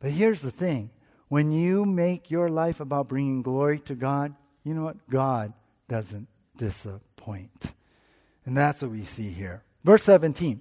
But 0.00 0.10
here's 0.10 0.42
the 0.42 0.50
thing 0.50 0.90
when 1.28 1.52
you 1.52 1.84
make 1.84 2.30
your 2.30 2.48
life 2.48 2.80
about 2.80 3.08
bringing 3.08 3.42
glory 3.42 3.78
to 3.80 3.94
God, 3.94 4.34
you 4.64 4.74
know 4.74 4.84
what? 4.84 5.08
God 5.08 5.52
doesn't 5.88 6.26
disappoint. 6.56 7.72
And 8.50 8.56
that's 8.56 8.82
what 8.82 8.90
we 8.90 9.04
see 9.04 9.28
here. 9.28 9.62
Verse 9.84 10.02
17. 10.02 10.60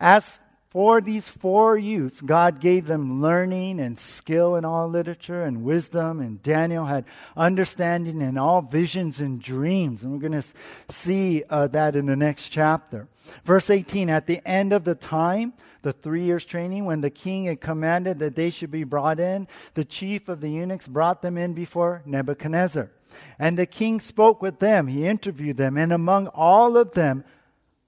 As 0.00 0.40
for 0.70 1.00
these 1.00 1.28
four 1.28 1.78
youths, 1.78 2.20
God 2.20 2.58
gave 2.58 2.88
them 2.88 3.22
learning 3.22 3.78
and 3.78 3.96
skill 3.96 4.56
in 4.56 4.64
all 4.64 4.88
literature 4.88 5.44
and 5.44 5.62
wisdom, 5.62 6.18
and 6.18 6.42
Daniel 6.42 6.86
had 6.86 7.04
understanding 7.36 8.20
in 8.20 8.36
all 8.36 8.62
visions 8.62 9.20
and 9.20 9.40
dreams. 9.40 10.02
And 10.02 10.10
we're 10.10 10.28
going 10.28 10.42
to 10.42 10.48
see 10.88 11.44
uh, 11.48 11.68
that 11.68 11.94
in 11.94 12.06
the 12.06 12.16
next 12.16 12.48
chapter. 12.48 13.06
Verse 13.44 13.70
18 13.70 14.10
At 14.10 14.26
the 14.26 14.40
end 14.44 14.72
of 14.72 14.82
the 14.82 14.96
time, 14.96 15.52
the 15.82 15.92
three 15.92 16.24
years 16.24 16.44
training, 16.44 16.84
when 16.84 17.00
the 17.00 17.10
king 17.10 17.44
had 17.44 17.60
commanded 17.60 18.18
that 18.18 18.36
they 18.36 18.50
should 18.50 18.70
be 18.70 18.84
brought 18.84 19.20
in, 19.20 19.48
the 19.74 19.84
chief 19.84 20.28
of 20.28 20.40
the 20.40 20.50
eunuchs 20.50 20.86
brought 20.86 21.22
them 21.22 21.38
in 21.38 21.54
before 21.54 22.02
Nebuchadnezzar. 22.04 22.90
And 23.38 23.58
the 23.58 23.66
king 23.66 24.00
spoke 24.00 24.40
with 24.42 24.58
them, 24.58 24.86
he 24.86 25.06
interviewed 25.06 25.56
them, 25.56 25.76
and 25.76 25.92
among 25.92 26.28
all 26.28 26.76
of 26.76 26.92
them, 26.92 27.24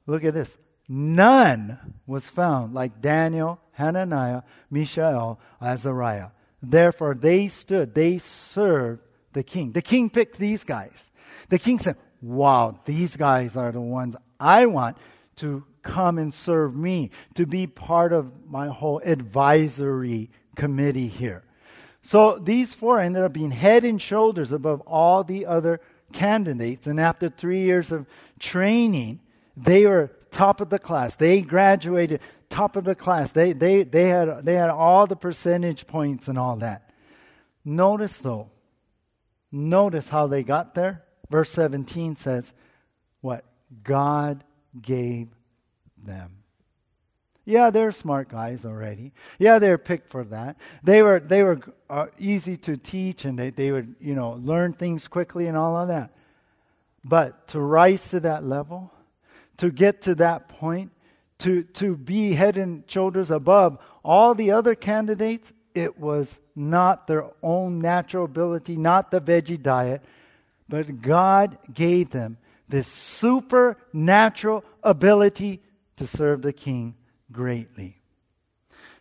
look 0.06 0.24
at 0.24 0.34
this 0.34 0.56
none 0.88 1.78
was 2.06 2.28
found 2.28 2.74
like 2.74 3.00
Daniel, 3.00 3.60
Hananiah, 3.72 4.42
Mishael, 4.70 5.40
Azariah. 5.60 6.28
Therefore, 6.62 7.14
they 7.14 7.48
stood, 7.48 7.94
they 7.94 8.18
served 8.18 9.02
the 9.32 9.42
king. 9.42 9.72
The 9.72 9.82
king 9.82 10.10
picked 10.10 10.38
these 10.38 10.64
guys. 10.64 11.10
The 11.48 11.58
king 11.58 11.78
said, 11.78 11.96
Wow, 12.20 12.78
these 12.84 13.16
guys 13.16 13.56
are 13.56 13.72
the 13.72 13.80
ones 13.80 14.14
I 14.38 14.66
want 14.66 14.96
to 15.36 15.64
come 15.82 16.18
and 16.18 16.32
serve 16.32 16.76
me, 16.76 17.10
to 17.34 17.46
be 17.46 17.66
part 17.66 18.12
of 18.12 18.32
my 18.48 18.68
whole 18.68 19.00
advisory 19.04 20.30
committee 20.56 21.08
here. 21.08 21.44
So 22.02 22.38
these 22.38 22.74
four 22.74 22.98
ended 22.98 23.22
up 23.22 23.32
being 23.32 23.52
head 23.52 23.84
and 23.84 24.00
shoulders 24.00 24.52
above 24.52 24.80
all 24.82 25.22
the 25.22 25.46
other 25.46 25.80
candidates. 26.12 26.86
And 26.86 27.00
after 27.00 27.28
three 27.28 27.62
years 27.62 27.92
of 27.92 28.06
training, 28.38 29.20
they 29.56 29.86
were 29.86 30.10
top 30.30 30.60
of 30.60 30.70
the 30.70 30.78
class. 30.78 31.16
They 31.16 31.42
graduated 31.42 32.20
top 32.48 32.76
of 32.76 32.84
the 32.84 32.94
class. 32.94 33.32
They, 33.32 33.52
they, 33.52 33.84
they, 33.84 34.08
had, 34.08 34.44
they 34.44 34.54
had 34.54 34.70
all 34.70 35.06
the 35.06 35.16
percentage 35.16 35.86
points 35.86 36.28
and 36.28 36.38
all 36.38 36.56
that. 36.56 36.90
Notice, 37.64 38.18
though, 38.18 38.50
notice 39.52 40.08
how 40.08 40.26
they 40.26 40.42
got 40.42 40.74
there. 40.74 41.04
Verse 41.30 41.50
17 41.50 42.16
says, 42.16 42.52
What? 43.20 43.44
God 43.84 44.44
gave 44.80 45.28
them. 46.04 46.42
Yeah, 47.44 47.70
they're 47.70 47.90
smart 47.90 48.28
guys 48.28 48.64
already. 48.64 49.12
Yeah, 49.38 49.58
they're 49.58 49.78
picked 49.78 50.08
for 50.08 50.22
that. 50.24 50.56
They 50.82 51.02
were, 51.02 51.18
they 51.18 51.42
were 51.42 51.60
uh, 51.90 52.06
easy 52.18 52.56
to 52.58 52.76
teach 52.76 53.24
and 53.24 53.36
they, 53.38 53.50
they 53.50 53.72
would, 53.72 53.96
you 54.00 54.14
know, 54.14 54.32
learn 54.32 54.72
things 54.72 55.08
quickly 55.08 55.46
and 55.48 55.56
all 55.56 55.76
of 55.76 55.88
that. 55.88 56.12
But 57.04 57.48
to 57.48 57.60
rise 57.60 58.10
to 58.10 58.20
that 58.20 58.44
level, 58.44 58.92
to 59.56 59.70
get 59.70 60.02
to 60.02 60.14
that 60.16 60.48
point, 60.48 60.92
to, 61.38 61.64
to 61.64 61.96
be 61.96 62.34
head 62.34 62.56
and 62.56 62.84
shoulders 62.86 63.30
above 63.32 63.76
all 64.04 64.34
the 64.34 64.52
other 64.52 64.76
candidates, 64.76 65.52
it 65.74 65.98
was 65.98 66.38
not 66.54 67.08
their 67.08 67.28
own 67.42 67.80
natural 67.80 68.24
ability, 68.24 68.76
not 68.76 69.10
the 69.10 69.20
veggie 69.20 69.60
diet, 69.60 70.02
but 70.68 71.02
God 71.02 71.58
gave 71.72 72.10
them 72.10 72.38
this 72.68 72.86
supernatural 72.86 74.64
ability 74.82 75.60
to 76.02 76.16
serve 76.16 76.42
the 76.42 76.52
king 76.52 76.96
greatly. 77.30 78.02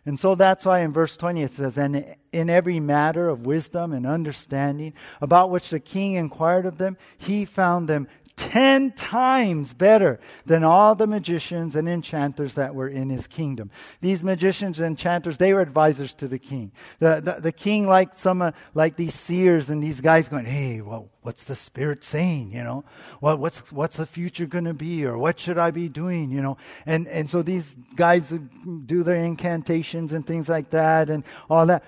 And 0.06 0.18
so 0.18 0.34
that's 0.36 0.64
why 0.64 0.80
in 0.80 0.92
verse 0.92 1.16
20 1.16 1.42
it 1.42 1.50
says, 1.50 1.76
And 1.76 2.14
in 2.32 2.48
every 2.48 2.78
matter 2.78 3.28
of 3.28 3.44
wisdom 3.44 3.92
and 3.92 4.06
understanding 4.06 4.94
about 5.20 5.50
which 5.50 5.70
the 5.70 5.80
king 5.80 6.14
inquired 6.14 6.64
of 6.64 6.78
them, 6.78 6.96
he 7.18 7.44
found 7.44 7.88
them 7.88 8.08
ten 8.36 8.92
times 8.92 9.74
better 9.74 10.18
than 10.46 10.64
all 10.64 10.94
the 10.94 11.06
magicians 11.06 11.76
and 11.76 11.88
enchanters 11.88 12.54
that 12.54 12.74
were 12.74 12.88
in 12.88 13.10
his 13.10 13.26
kingdom. 13.26 13.70
These 14.00 14.24
magicians 14.24 14.80
and 14.80 14.86
enchanters, 14.86 15.38
they 15.38 15.52
were 15.52 15.60
advisors 15.60 16.14
to 16.14 16.28
the 16.28 16.38
king. 16.38 16.72
The, 16.98 17.20
the, 17.20 17.40
the 17.40 17.52
king 17.52 17.86
liked 17.86 18.16
some, 18.16 18.42
uh, 18.42 18.52
like 18.74 18.96
these 18.96 19.14
seers 19.14 19.70
and 19.70 19.82
these 19.82 20.00
guys 20.00 20.28
going, 20.28 20.46
hey, 20.46 20.80
well, 20.80 21.10
what's 21.20 21.44
the 21.44 21.54
spirit 21.54 22.02
saying, 22.04 22.52
you 22.52 22.64
know? 22.64 22.84
What's, 23.20 23.70
what's 23.70 23.98
the 23.98 24.06
future 24.06 24.46
going 24.46 24.64
to 24.64 24.74
be 24.74 25.04
or 25.04 25.18
what 25.18 25.38
should 25.38 25.58
I 25.58 25.70
be 25.70 25.88
doing, 25.88 26.30
you 26.30 26.42
know? 26.42 26.56
And, 26.86 27.06
and 27.08 27.28
so 27.28 27.42
these 27.42 27.76
guys 27.94 28.32
would 28.32 28.86
do 28.86 29.02
their 29.02 29.16
incantations 29.16 30.12
and 30.12 30.26
things 30.26 30.48
like 30.48 30.70
that 30.70 31.10
and 31.10 31.22
all 31.48 31.66
that. 31.66 31.84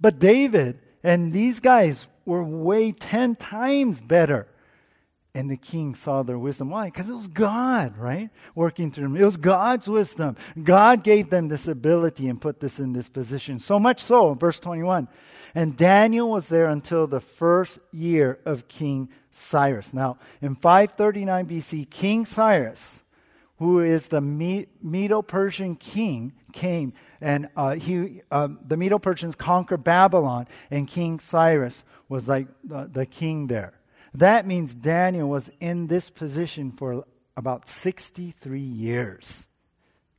But 0.00 0.18
David 0.18 0.78
and 1.02 1.32
these 1.32 1.60
guys 1.60 2.06
were 2.24 2.44
way 2.44 2.92
ten 2.92 3.34
times 3.36 4.00
better 4.00 4.46
and 5.38 5.48
the 5.48 5.56
king 5.56 5.94
saw 5.94 6.24
their 6.24 6.36
wisdom. 6.36 6.68
Why? 6.68 6.86
Because 6.86 7.08
it 7.08 7.12
was 7.12 7.28
God, 7.28 7.96
right? 7.96 8.28
Working 8.56 8.90
through 8.90 9.04
them. 9.04 9.16
It 9.16 9.24
was 9.24 9.36
God's 9.36 9.88
wisdom. 9.88 10.36
God 10.60 11.04
gave 11.04 11.30
them 11.30 11.46
this 11.46 11.68
ability 11.68 12.26
and 12.26 12.40
put 12.40 12.58
this 12.58 12.80
in 12.80 12.92
this 12.92 13.08
position. 13.08 13.60
So 13.60 13.78
much 13.78 14.02
so, 14.02 14.34
verse 14.34 14.58
21. 14.58 15.06
And 15.54 15.76
Daniel 15.76 16.28
was 16.28 16.48
there 16.48 16.66
until 16.66 17.06
the 17.06 17.20
first 17.20 17.78
year 17.92 18.40
of 18.44 18.66
King 18.66 19.10
Cyrus. 19.30 19.94
Now, 19.94 20.18
in 20.42 20.56
539 20.56 21.46
BC, 21.46 21.88
King 21.88 22.24
Cyrus, 22.24 23.00
who 23.58 23.78
is 23.78 24.08
the 24.08 24.20
Medo 24.20 25.22
Persian 25.22 25.76
king, 25.76 26.32
came 26.52 26.92
and 27.20 27.48
uh, 27.56 27.76
he, 27.76 28.22
uh, 28.32 28.48
the 28.66 28.76
Medo 28.76 28.98
Persians 28.98 29.36
conquered 29.36 29.84
Babylon, 29.84 30.48
and 30.68 30.88
King 30.88 31.20
Cyrus 31.20 31.84
was 32.08 32.26
like 32.26 32.48
the, 32.64 32.90
the 32.92 33.06
king 33.06 33.46
there. 33.46 33.77
That 34.18 34.48
means 34.48 34.74
Daniel 34.74 35.28
was 35.28 35.48
in 35.60 35.86
this 35.86 36.10
position 36.10 36.72
for 36.72 37.04
about 37.36 37.68
63 37.68 38.60
years. 38.60 39.46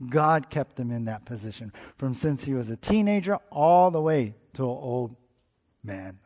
God 0.10 0.50
kept 0.50 0.80
him 0.80 0.90
in 0.90 1.04
that 1.06 1.26
position 1.26 1.74
from 1.98 2.14
since 2.14 2.46
he 2.46 2.54
was 2.54 2.70
a 2.70 2.78
teenager 2.78 3.36
all 3.52 3.92
the 3.92 4.00
way 4.00 4.36
to 4.54 4.64
an 4.64 4.70
old 4.70 5.18
man. 5.84 6.18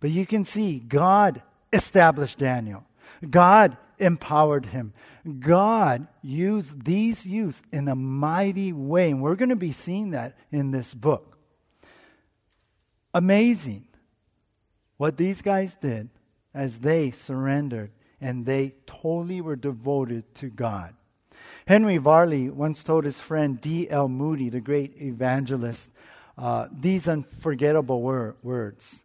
But 0.00 0.10
you 0.10 0.26
can 0.26 0.42
see 0.42 0.80
God 0.80 1.40
established 1.72 2.38
Daniel. 2.38 2.84
God 3.30 3.76
empowered 4.00 4.66
him. 4.66 4.92
God 5.38 6.08
used 6.20 6.84
these 6.84 7.24
youth 7.24 7.62
in 7.72 7.86
a 7.86 7.94
mighty 7.94 8.72
way. 8.72 9.12
And 9.12 9.22
we're 9.22 9.36
going 9.36 9.50
to 9.50 9.56
be 9.56 9.70
seeing 9.70 10.10
that 10.10 10.36
in 10.50 10.72
this 10.72 10.92
book. 10.94 11.38
Amazing 13.14 13.86
what 14.96 15.16
these 15.16 15.42
guys 15.42 15.76
did 15.76 16.10
as 16.56 16.80
they 16.80 17.10
surrendered 17.10 17.90
and 18.20 18.46
they 18.46 18.72
totally 18.86 19.40
were 19.40 19.56
devoted 19.56 20.34
to 20.36 20.48
God. 20.48 20.94
Henry 21.66 21.98
Varley 21.98 22.48
once 22.48 22.82
told 22.82 23.04
his 23.04 23.20
friend 23.20 23.60
D.L. 23.60 24.08
Moody, 24.08 24.48
the 24.48 24.60
great 24.60 25.00
evangelist, 25.00 25.92
uh, 26.38 26.68
these 26.72 27.08
unforgettable 27.08 28.00
wor- 28.02 28.36
words 28.42 29.04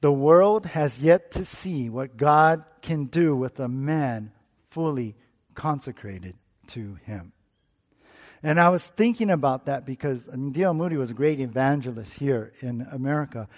The 0.00 0.12
world 0.12 0.66
has 0.66 0.98
yet 0.98 1.30
to 1.32 1.44
see 1.44 1.90
what 1.90 2.16
God 2.16 2.64
can 2.82 3.04
do 3.04 3.36
with 3.36 3.60
a 3.60 3.68
man 3.68 4.32
fully 4.70 5.14
consecrated 5.54 6.36
to 6.68 6.98
Him. 7.04 7.32
And 8.42 8.60
I 8.60 8.68
was 8.68 8.86
thinking 8.86 9.30
about 9.30 9.66
that 9.66 9.84
because 9.84 10.28
I 10.32 10.36
mean, 10.36 10.52
D.L. 10.52 10.74
Moody 10.74 10.96
was 10.96 11.10
a 11.10 11.14
great 11.14 11.40
evangelist 11.40 12.14
here 12.14 12.52
in 12.60 12.86
America. 12.92 13.48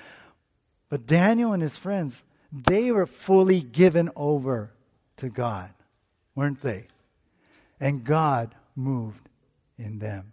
But 0.89 1.07
Daniel 1.07 1.53
and 1.53 1.63
his 1.63 1.77
friends, 1.77 2.25
they 2.53 2.91
were 2.91 3.07
fully 3.07 3.61
given 3.61 4.11
over 4.17 4.73
to 5.19 5.29
God, 5.29 5.71
weren't 6.35 6.63
they? 6.63 6.87
And 7.79 8.05
God 8.05 8.55
moved 8.75 9.29
in 9.79 9.99
them. 9.99 10.33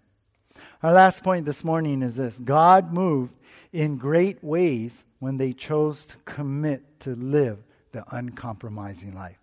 Our 0.82 0.94
last 0.94 1.24
point 1.24 1.46
this 1.46 1.64
morning 1.64 2.02
is 2.02 2.16
this 2.16 2.38
God 2.38 2.92
moved 2.92 3.36
in 3.72 3.98
great 3.98 4.44
ways 4.44 5.04
when 5.20 5.38
they 5.38 5.54
chose 5.54 6.06
to 6.06 6.18
commit 6.26 7.00
to 7.02 7.16
live 7.16 7.60
the 7.92 8.04
uncompromising 8.12 9.14
life. 9.14 9.38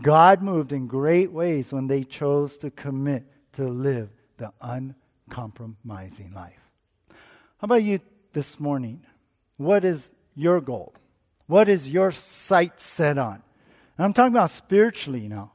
God 0.00 0.42
moved 0.42 0.72
in 0.72 0.86
great 0.86 1.32
ways 1.32 1.72
when 1.72 1.86
they 1.86 2.04
chose 2.04 2.56
to 2.58 2.70
commit 2.70 3.24
to 3.54 3.68
live 3.68 4.10
the 4.36 4.52
uncompromising 4.60 6.32
life. 6.32 6.60
How 7.08 7.64
about 7.64 7.82
you 7.82 8.00
this 8.32 8.60
morning? 8.60 9.04
What 9.56 9.84
is 9.84 10.12
your 10.34 10.60
goal? 10.60 10.94
What 11.48 11.68
is 11.68 11.88
your 11.88 12.12
sight 12.12 12.78
set 12.78 13.18
on? 13.18 13.42
I'm 13.98 14.12
talking 14.12 14.32
about 14.32 14.50
spiritually 14.50 15.26
now. 15.26 15.52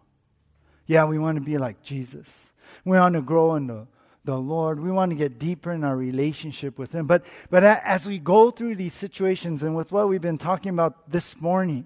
Yeah, 0.85 1.05
we 1.05 1.17
want 1.17 1.37
to 1.37 1.41
be 1.41 1.57
like 1.57 1.81
Jesus. 1.81 2.51
We 2.83 2.97
want 2.97 3.15
to 3.15 3.21
grow 3.21 3.55
in 3.55 3.67
the, 3.67 3.87
the 4.25 4.37
Lord. 4.37 4.81
We 4.81 4.91
want 4.91 5.11
to 5.11 5.15
get 5.15 5.39
deeper 5.39 5.71
in 5.71 5.83
our 5.83 5.95
relationship 5.95 6.77
with 6.77 6.91
Him. 6.91 7.05
But, 7.05 7.23
but 7.49 7.63
as 7.63 8.05
we 8.05 8.19
go 8.19 8.51
through 8.51 8.75
these 8.75 8.93
situations 8.93 9.63
and 9.63 9.75
with 9.75 9.91
what 9.91 10.09
we've 10.09 10.19
been 10.19 10.37
talking 10.37 10.71
about 10.71 11.09
this 11.09 11.39
morning, 11.39 11.85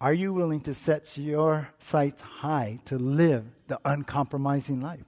are 0.00 0.14
you 0.14 0.32
willing 0.32 0.62
to 0.62 0.74
set 0.74 1.16
your 1.16 1.68
sights 1.78 2.22
high 2.22 2.80
to 2.86 2.98
live 2.98 3.44
the 3.68 3.78
uncompromising 3.84 4.80
life? 4.80 5.04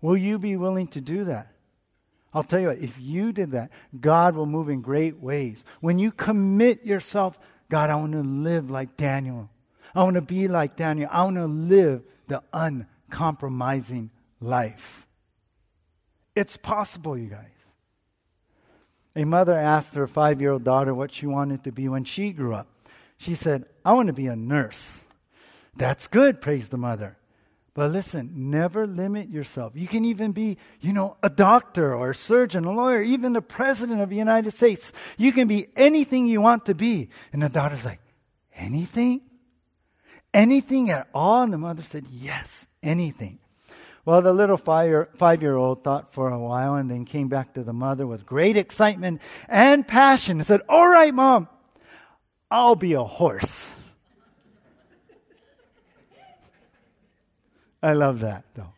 Will 0.00 0.16
you 0.16 0.38
be 0.38 0.56
willing 0.56 0.88
to 0.88 1.00
do 1.00 1.24
that? 1.24 1.51
I'll 2.34 2.42
tell 2.42 2.60
you 2.60 2.68
what, 2.68 2.78
if 2.78 2.98
you 2.98 3.32
did 3.32 3.50
that, 3.52 3.70
God 4.00 4.34
will 4.34 4.46
move 4.46 4.68
in 4.68 4.80
great 4.80 5.20
ways. 5.20 5.64
When 5.80 5.98
you 5.98 6.10
commit 6.10 6.84
yourself, 6.84 7.38
God, 7.68 7.90
I 7.90 7.96
want 7.96 8.12
to 8.12 8.22
live 8.22 8.70
like 8.70 8.96
Daniel. 8.96 9.50
I 9.94 10.02
want 10.02 10.14
to 10.14 10.22
be 10.22 10.48
like 10.48 10.76
Daniel. 10.76 11.10
I 11.12 11.24
want 11.24 11.36
to 11.36 11.46
live 11.46 12.02
the 12.28 12.42
uncompromising 12.52 14.10
life. 14.40 15.06
It's 16.34 16.56
possible, 16.56 17.18
you 17.18 17.28
guys. 17.28 17.48
A 19.14 19.24
mother 19.24 19.54
asked 19.54 19.94
her 19.94 20.06
five 20.06 20.40
year 20.40 20.52
old 20.52 20.64
daughter 20.64 20.94
what 20.94 21.12
she 21.12 21.26
wanted 21.26 21.64
to 21.64 21.72
be 21.72 21.88
when 21.88 22.04
she 22.04 22.32
grew 22.32 22.54
up. 22.54 22.66
She 23.18 23.34
said, 23.34 23.66
I 23.84 23.92
want 23.92 24.06
to 24.06 24.14
be 24.14 24.26
a 24.26 24.36
nurse. 24.36 25.04
That's 25.76 26.06
good, 26.08 26.40
praised 26.40 26.70
the 26.70 26.78
mother. 26.78 27.16
But 27.74 27.90
listen, 27.90 28.50
never 28.50 28.86
limit 28.86 29.30
yourself. 29.30 29.72
You 29.74 29.88
can 29.88 30.04
even 30.04 30.32
be, 30.32 30.58
you 30.80 30.92
know, 30.92 31.16
a 31.22 31.30
doctor 31.30 31.94
or 31.94 32.10
a 32.10 32.14
surgeon, 32.14 32.64
a 32.64 32.72
lawyer, 32.72 33.00
even 33.00 33.32
the 33.32 33.40
president 33.40 34.02
of 34.02 34.10
the 34.10 34.16
United 34.16 34.50
States. 34.50 34.92
You 35.16 35.32
can 35.32 35.48
be 35.48 35.68
anything 35.74 36.26
you 36.26 36.42
want 36.42 36.66
to 36.66 36.74
be. 36.74 37.08
And 37.32 37.42
the 37.42 37.48
daughter's 37.48 37.84
like, 37.84 38.00
anything? 38.54 39.22
Anything 40.34 40.90
at 40.90 41.08
all? 41.14 41.42
And 41.42 41.52
the 41.52 41.58
mother 41.58 41.82
said, 41.82 42.04
yes, 42.10 42.66
anything. 42.82 43.38
Well, 44.04 44.20
the 44.20 44.32
little 44.32 44.56
five 44.56 45.42
year 45.42 45.56
old 45.56 45.84
thought 45.84 46.12
for 46.12 46.28
a 46.28 46.38
while 46.38 46.74
and 46.74 46.90
then 46.90 47.04
came 47.04 47.28
back 47.28 47.54
to 47.54 47.62
the 47.62 47.72
mother 47.72 48.06
with 48.06 48.26
great 48.26 48.56
excitement 48.56 49.22
and 49.48 49.86
passion 49.86 50.38
and 50.38 50.46
said, 50.46 50.60
All 50.68 50.88
right, 50.88 51.14
mom, 51.14 51.48
I'll 52.50 52.74
be 52.74 52.94
a 52.94 53.04
horse. 53.04 53.76
I 57.82 57.94
love 57.94 58.20
that, 58.20 58.44
though. 58.54 58.72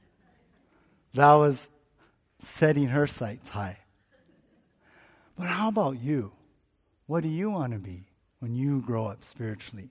That 1.14 1.32
was 1.34 1.70
setting 2.40 2.88
her 2.88 3.07
sights 3.07 3.50
high. 3.50 3.78
But 5.36 5.48
how 5.48 5.68
about 5.68 6.00
you? 6.00 6.32
What 7.07 7.22
do 7.22 7.28
you 7.28 7.50
want 7.50 7.72
to 7.72 7.78
be 7.78 8.09
when 8.40 8.55
you 8.55 8.80
grow 8.80 9.07
up 9.07 9.24
spiritually? 9.24 9.90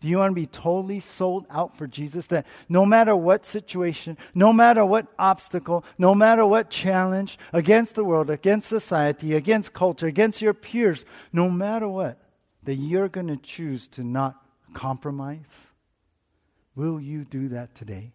Do 0.00 0.08
you 0.08 0.18
want 0.18 0.30
to 0.30 0.34
be 0.34 0.46
totally 0.46 1.00
sold 1.00 1.46
out 1.50 1.76
for 1.76 1.86
Jesus? 1.86 2.26
That 2.28 2.46
no 2.68 2.86
matter 2.86 3.14
what 3.14 3.46
situation, 3.46 4.16
no 4.34 4.52
matter 4.52 4.84
what 4.84 5.06
obstacle, 5.18 5.84
no 5.98 6.14
matter 6.14 6.46
what 6.46 6.70
challenge 6.70 7.38
against 7.52 7.94
the 7.94 8.04
world, 8.04 8.30
against 8.30 8.68
society, 8.68 9.34
against 9.34 9.72
culture, 9.72 10.06
against 10.06 10.42
your 10.42 10.54
peers, 10.54 11.04
no 11.32 11.50
matter 11.50 11.88
what, 11.88 12.18
that 12.64 12.76
you're 12.76 13.08
going 13.08 13.28
to 13.28 13.36
choose 13.36 13.86
to 13.88 14.04
not 14.04 14.36
compromise? 14.72 15.68
Will 16.74 17.00
you 17.00 17.24
do 17.24 17.48
that 17.48 17.74
today? 17.74 18.12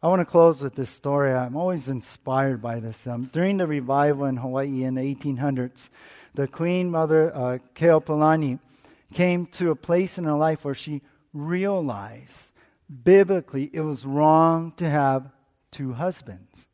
I 0.00 0.06
want 0.06 0.20
to 0.20 0.24
close 0.24 0.62
with 0.62 0.76
this 0.76 0.90
story. 0.90 1.34
I'm 1.34 1.56
always 1.56 1.88
inspired 1.88 2.62
by 2.62 2.78
this. 2.78 3.04
Um, 3.04 3.24
during 3.32 3.56
the 3.56 3.66
revival 3.66 4.26
in 4.26 4.36
Hawaii 4.36 4.84
in 4.84 4.94
the 4.94 5.00
1800s, 5.00 5.88
the 6.34 6.46
Queen 6.46 6.88
Mother 6.88 7.34
uh, 7.34 7.58
Keopuolani 7.74 8.60
came 9.12 9.46
to 9.46 9.72
a 9.72 9.76
place 9.76 10.16
in 10.16 10.22
her 10.22 10.36
life 10.36 10.64
where 10.64 10.76
she 10.76 11.02
realized 11.32 12.52
biblically 13.02 13.70
it 13.72 13.80
was 13.80 14.06
wrong 14.06 14.70
to 14.76 14.88
have 14.88 15.32
two 15.72 15.94
husbands. 15.94 16.68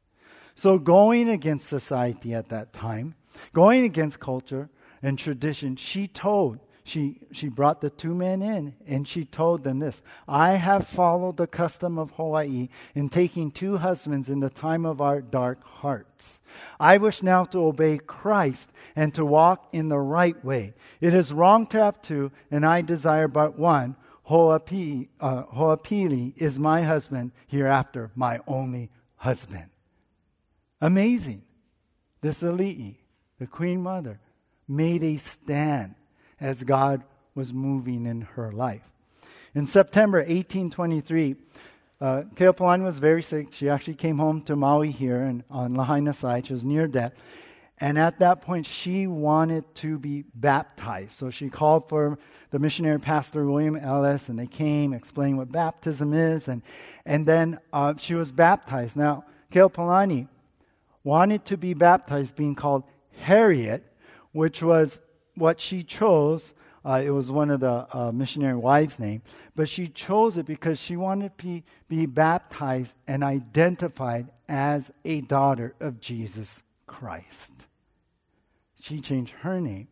So, 0.55 0.77
going 0.77 1.31
against 1.31 1.67
society 1.67 2.35
at 2.35 2.51
that 2.51 2.75
time, 2.75 3.15
going 3.55 3.85
against 3.85 4.21
culture 4.21 4.69
and 5.03 5.19
tradition, 5.19 5.77
she 5.77 6.09
told 6.09 6.59
she, 6.87 7.21
she 7.33 7.49
brought 7.49 7.81
the 7.81 7.89
two 7.89 8.15
men 8.15 8.43
in 8.43 8.75
and 8.87 9.09
she 9.09 9.25
told 9.25 9.65
them 9.65 9.79
this 9.79 10.03
I 10.29 10.53
have 10.53 10.87
followed 10.87 11.39
the 11.39 11.47
custom 11.47 11.99
of 11.99 12.11
Hawaii 12.13 12.69
in 12.95 13.09
taking 13.09 13.51
two 13.51 13.79
husbands 13.79 14.29
in 14.29 14.41
the 14.41 14.51
time 14.51 14.85
of 14.85 15.01
our 15.01 15.23
dark 15.23 15.65
hearts. 15.65 16.39
I 16.79 16.99
wish 16.99 17.23
now 17.23 17.45
to 17.47 17.65
obey 17.65 17.99
Christ 17.99 18.71
and 18.95 19.15
to 19.15 19.25
walk 19.25 19.67
in 19.73 19.89
the 19.89 19.99
right 19.99 20.43
way. 20.45 20.75
It 21.01 21.15
is 21.15 21.33
wrong 21.33 21.67
to 21.69 21.83
have 21.83 22.03
two, 22.03 22.31
and 22.51 22.67
I 22.67 22.83
desire 22.83 23.29
but 23.29 23.59
one. 23.59 23.97
Uh, 24.27 24.59
Hoapili 24.61 26.37
is 26.37 26.59
my 26.59 26.83
husband, 26.83 27.33
hereafter 27.47 28.11
my 28.15 28.41
only 28.47 28.91
husband. 29.17 29.71
Amazing. 30.81 31.43
This 32.21 32.43
Ali'i, 32.43 32.97
the 33.39 33.47
Queen 33.47 33.83
Mother, 33.83 34.21
made 34.69 35.03
a 35.03 35.17
stand 35.17 35.95
as 36.41 36.63
God 36.63 37.03
was 37.35 37.53
moving 37.53 38.07
in 38.07 38.23
her 38.23 38.53
life. 38.53 38.83
In 39.55 39.67
September 39.67 40.19
1823, 40.19 41.37
uh, 42.01 42.25
was 42.39 42.99
very 42.99 43.23
sick. 43.23 43.53
She 43.53 43.69
actually 43.69 43.95
came 43.95 44.19
home 44.19 44.43
to 44.43 44.57
Maui 44.57 44.91
here 44.91 45.23
and 45.23 45.45
on 45.51 45.75
Lahaina 45.75 46.13
side. 46.13 46.47
She 46.47 46.53
was 46.53 46.65
near 46.65 46.87
death. 46.87 47.13
And 47.79 47.99
at 47.99 48.19
that 48.21 48.41
point, 48.41 48.67
she 48.67 49.07
wanted 49.07 49.75
to 49.77 49.99
be 49.99 50.25
baptized. 50.35 51.13
So 51.13 51.31
she 51.31 51.49
called 51.49 51.89
for 51.89 52.19
the 52.51 52.59
missionary 52.59 53.01
pastor, 53.01 53.45
William 53.47 53.77
Ellis, 53.77 54.29
and 54.29 54.39
they 54.39 54.47
came, 54.47 54.93
explained 54.93 55.39
what 55.39 55.51
baptism 55.51 56.15
is. 56.15 56.47
And, 56.47 56.63
and 57.05 57.27
then 57.27 57.59
uh, 57.73 57.95
she 57.97 58.15
was 58.15 58.31
baptized. 58.31 58.97
Now, 58.97 59.25
Keopuolani 59.51 60.29
wanted 61.03 61.45
to 61.47 61.57
be 61.57 61.75
baptized, 61.75 62.37
being 62.37 62.55
called 62.55 62.85
Harriet, 63.19 63.85
which 64.33 64.63
was 64.63 65.01
what 65.37 65.61
she 65.61 65.83
chose, 65.83 66.55
uh, 66.85 67.03
it 67.05 67.11
was 67.11 67.31
one 67.31 67.51
of 67.51 67.61
the 67.61 67.87
uh, 67.93 68.13
missionary 68.13 68.57
wives' 68.57 68.99
name, 68.99 69.23
but 69.55 69.69
she 69.69 69.89
chose 69.89 70.37
it 70.37 70.47
because 70.47 70.79
she 70.79 70.97
wanted 70.97 71.37
to 71.39 71.45
be, 71.45 71.65
be 71.89 72.07
baptized 72.07 72.95
and 73.07 73.25
identified 73.25 74.31
as 74.49 74.91
a 75.05 75.23
daughter 75.23 75.75
of 75.81 76.01
Jesus 76.01 76.63
Christ. 76.87 77.67
She 78.81 79.01
changed 79.01 79.33
her 79.41 79.61
name 79.61 79.89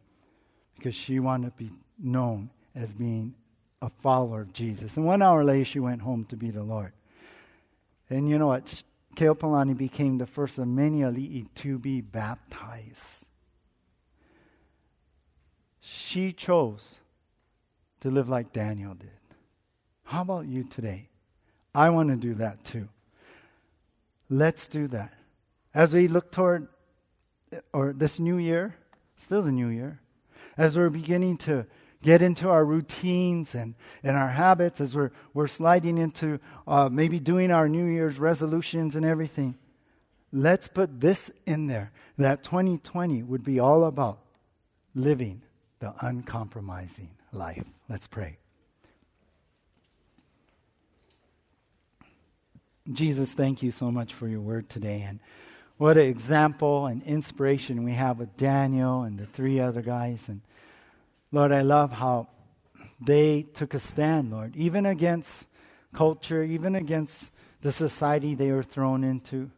because 0.76 0.94
she 0.94 1.18
wanted 1.18 1.56
to 1.56 1.64
be 1.64 1.70
known 1.98 2.50
as 2.74 2.92
being 2.92 3.34
a 3.80 3.88
follower 3.88 4.42
of 4.42 4.52
Jesus. 4.52 4.96
And 4.96 5.06
one 5.06 5.22
hour 5.22 5.44
later, 5.44 5.64
she 5.64 5.80
went 5.80 6.02
home 6.02 6.26
to 6.26 6.36
be 6.36 6.50
the 6.50 6.62
Lord. 6.62 6.92
And 8.10 8.28
you 8.28 8.38
know 8.38 8.48
what? 8.48 8.82
Keopuolani 9.16 9.76
became 9.76 10.18
the 10.18 10.26
first 10.26 10.58
of 10.58 10.68
many 10.68 11.00
ali'i 11.00 11.46
to 11.56 11.78
be 11.78 12.00
baptized 12.00 13.21
she 15.84 16.32
chose 16.32 17.00
to 18.00 18.10
live 18.10 18.28
like 18.28 18.52
Daniel 18.52 18.94
did. 18.94 19.10
How 20.04 20.22
about 20.22 20.46
you 20.46 20.62
today? 20.62 21.08
I 21.74 21.90
want 21.90 22.10
to 22.10 22.16
do 22.16 22.34
that 22.34 22.64
too. 22.64 22.88
Let's 24.30 24.68
do 24.68 24.86
that. 24.88 25.12
As 25.74 25.92
we 25.92 26.06
look 26.06 26.30
toward 26.30 26.68
or 27.72 27.92
this 27.92 28.20
new 28.20 28.38
year, 28.38 28.76
still 29.16 29.42
the 29.42 29.50
new 29.50 29.66
year, 29.66 30.00
as 30.56 30.76
we're 30.78 30.88
beginning 30.88 31.36
to 31.38 31.66
get 32.00 32.22
into 32.22 32.48
our 32.48 32.64
routines 32.64 33.54
and, 33.54 33.74
and 34.04 34.16
our 34.16 34.28
habits, 34.28 34.80
as 34.80 34.94
we're, 34.94 35.10
we're 35.34 35.48
sliding 35.48 35.98
into 35.98 36.38
uh, 36.66 36.88
maybe 36.92 37.18
doing 37.18 37.50
our 37.50 37.68
New 37.68 37.86
Year's 37.86 38.18
resolutions 38.18 38.94
and 38.94 39.04
everything, 39.04 39.56
let's 40.32 40.68
put 40.68 41.00
this 41.00 41.30
in 41.44 41.66
there 41.66 41.92
that 42.18 42.44
2020 42.44 43.22
would 43.22 43.44
be 43.44 43.58
all 43.58 43.84
about 43.84 44.20
living 44.94 45.42
the 45.82 45.92
uncompromising 46.00 47.10
life. 47.32 47.64
Let's 47.88 48.06
pray. 48.06 48.38
Jesus, 52.92 53.32
thank 53.32 53.64
you 53.64 53.72
so 53.72 53.90
much 53.90 54.14
for 54.14 54.28
your 54.28 54.40
word 54.40 54.68
today. 54.68 55.04
And 55.06 55.18
what 55.78 55.96
an 55.96 56.04
example 56.04 56.86
and 56.86 57.02
inspiration 57.02 57.82
we 57.82 57.94
have 57.94 58.20
with 58.20 58.36
Daniel 58.36 59.02
and 59.02 59.18
the 59.18 59.26
three 59.26 59.58
other 59.58 59.82
guys. 59.82 60.28
And 60.28 60.42
Lord, 61.32 61.50
I 61.50 61.62
love 61.62 61.90
how 61.90 62.28
they 63.04 63.42
took 63.42 63.74
a 63.74 63.80
stand, 63.80 64.30
Lord, 64.30 64.54
even 64.54 64.86
against 64.86 65.46
culture, 65.92 66.44
even 66.44 66.76
against 66.76 67.32
the 67.60 67.72
society 67.72 68.36
they 68.36 68.52
were 68.52 68.62
thrown 68.62 69.02
into. 69.02 69.50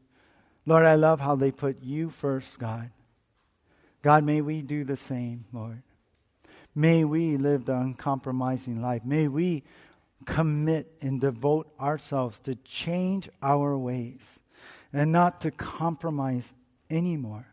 Lord, 0.64 0.86
I 0.86 0.94
love 0.94 1.20
how 1.20 1.36
they 1.36 1.50
put 1.50 1.82
you 1.82 2.08
first, 2.08 2.58
God. 2.58 2.90
God, 4.00 4.24
may 4.24 4.40
we 4.40 4.62
do 4.62 4.84
the 4.84 4.96
same, 4.96 5.44
Lord. 5.52 5.82
May 6.74 7.04
we 7.04 7.36
live 7.36 7.66
the 7.66 7.76
uncompromising 7.76 8.82
life. 8.82 9.04
May 9.04 9.28
we 9.28 9.62
commit 10.24 10.92
and 11.00 11.20
devote 11.20 11.72
ourselves 11.78 12.40
to 12.40 12.56
change 12.56 13.28
our 13.42 13.76
ways 13.76 14.40
and 14.92 15.12
not 15.12 15.40
to 15.42 15.50
compromise 15.50 16.52
anymore. 16.90 17.46